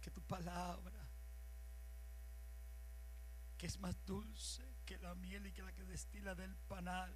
Que 0.00 0.10
tu 0.10 0.22
palabra 0.22 1.06
que 3.56 3.66
es 3.66 3.78
más 3.78 3.96
dulce 4.04 4.62
que 4.84 4.98
la 4.98 5.14
miel 5.14 5.46
y 5.46 5.52
que 5.52 5.62
la 5.62 5.72
que 5.72 5.84
destila 5.84 6.34
del 6.34 6.54
panal, 6.56 7.12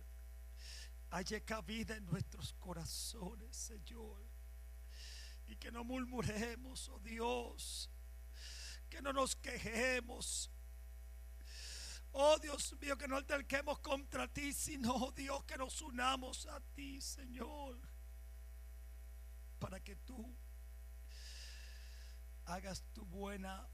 haya 1.11 1.45
cabida 1.45 1.97
en 1.97 2.07
nuestros 2.07 2.55
corazones, 2.55 3.55
Señor. 3.57 4.24
Y 5.47 5.57
que 5.57 5.70
no 5.70 5.84
murmuremos, 5.84 6.88
oh 6.88 6.99
Dios, 7.01 7.91
que 8.88 9.03
no 9.03 9.12
nos 9.12 9.36
quejemos. 9.36 10.51
Oh 12.13 12.39
Dios 12.39 12.75
mío, 12.81 12.97
que 12.99 13.07
no 13.07 13.17
alterquemos 13.17 13.79
contra 13.81 14.27
ti, 14.27 14.53
sino, 14.53 14.95
oh 14.95 15.13
Dios, 15.13 15.45
que 15.45 15.57
nos 15.57 15.81
unamos 15.81 16.47
a 16.47 16.61
ti, 16.75 17.01
Señor, 17.01 17.79
para 19.59 19.81
que 19.81 19.97
tú 19.97 20.37
hagas 22.45 22.83
tu 22.93 23.05
buena 23.05 23.69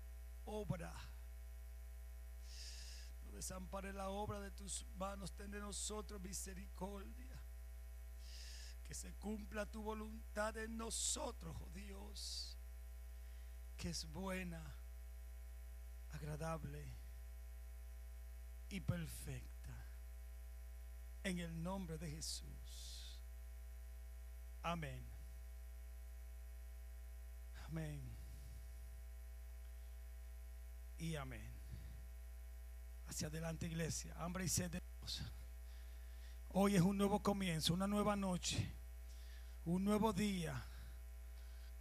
obra 0.44 0.94
desampare 3.36 3.92
la 3.92 4.08
obra 4.08 4.40
de 4.40 4.50
tus 4.50 4.84
manos, 4.96 5.32
ten 5.32 5.50
de 5.50 5.60
nosotros 5.60 6.20
misericordia. 6.20 7.42
Que 8.82 8.94
se 8.94 9.14
cumpla 9.14 9.66
tu 9.66 9.82
voluntad 9.82 10.56
en 10.56 10.76
nosotros, 10.76 11.54
oh 11.60 11.70
Dios, 11.70 12.56
que 13.76 13.90
es 13.90 14.06
buena, 14.06 14.62
agradable 16.12 16.96
y 18.68 18.80
perfecta. 18.80 19.74
En 21.22 21.38
el 21.38 21.62
nombre 21.62 21.98
de 21.98 22.10
Jesús. 22.10 23.20
Amén. 24.62 25.04
Amén. 27.66 28.00
Y 30.98 31.16
amén. 31.16 31.52
Hacia 33.06 33.28
adelante, 33.28 33.66
iglesia. 33.66 34.14
Hambre 34.18 34.44
y 34.44 34.48
sed 34.48 34.70
de 34.70 34.80
Dios. 35.00 35.22
Hoy 36.48 36.76
es 36.76 36.82
un 36.82 36.96
nuevo 36.96 37.22
comienzo, 37.22 37.74
una 37.74 37.86
nueva 37.86 38.16
noche, 38.16 38.74
un 39.64 39.84
nuevo 39.84 40.12
día. 40.12 40.64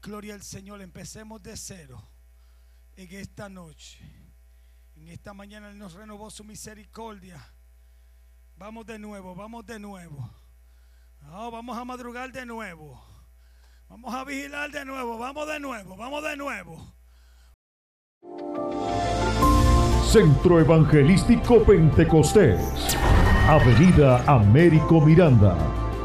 Gloria 0.02 0.34
al 0.34 0.44
Señor. 0.44 0.82
Empecemos 0.82 1.42
de 1.42 1.56
cero 1.56 2.04
en 2.96 3.14
esta 3.16 3.48
noche. 3.48 4.25
En 4.96 5.10
esta 5.10 5.34
mañana 5.34 5.70
Él 5.70 5.78
nos 5.78 5.94
renovó 5.94 6.30
su 6.30 6.44
misericordia. 6.44 7.46
Vamos 8.58 8.86
de 8.86 8.98
nuevo, 8.98 9.36
vamos 9.36 9.66
de 9.66 9.80
nuevo. 9.80 10.30
Vamos 11.22 11.78
a 11.78 11.84
madrugar 11.84 12.32
de 12.32 12.46
nuevo. 12.46 13.04
Vamos 13.90 14.14
a 14.14 14.24
vigilar 14.24 14.72
de 14.72 14.84
nuevo, 14.84 15.18
vamos 15.18 15.48
de 15.48 15.60
nuevo, 15.60 15.96
vamos 15.96 16.24
de 16.24 16.36
nuevo. 16.38 16.96
Centro 20.04 20.60
Evangelístico 20.60 21.64
Pentecostés, 21.64 22.60
Avenida 23.48 24.24
Américo 24.26 25.02
Miranda, 25.02 25.56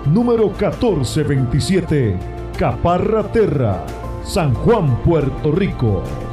número 0.06 0.48
1427, 0.48 2.18
Caparra 2.58 3.30
Terra, 3.32 3.86
San 4.24 4.52
Juan, 4.54 5.02
Puerto 5.02 5.52
Rico. 5.52 6.29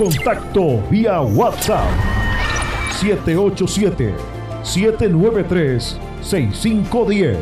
Contacto 0.00 0.80
vía 0.90 1.20
WhatsApp 1.20 1.84
787-793-6510. 4.62 7.36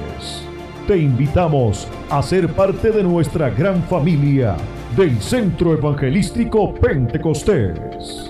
Te 0.89 0.99
invitamos 0.99 1.87
a 2.11 2.21
ser 2.21 2.49
parte 2.49 2.91
de 2.91 3.05
nuestra 3.05 3.51
gran 3.51 3.81
familia 3.85 4.57
del 4.97 5.23
Centro 5.23 5.73
Evangelístico 5.73 6.75
Pentecostés. 6.75 8.28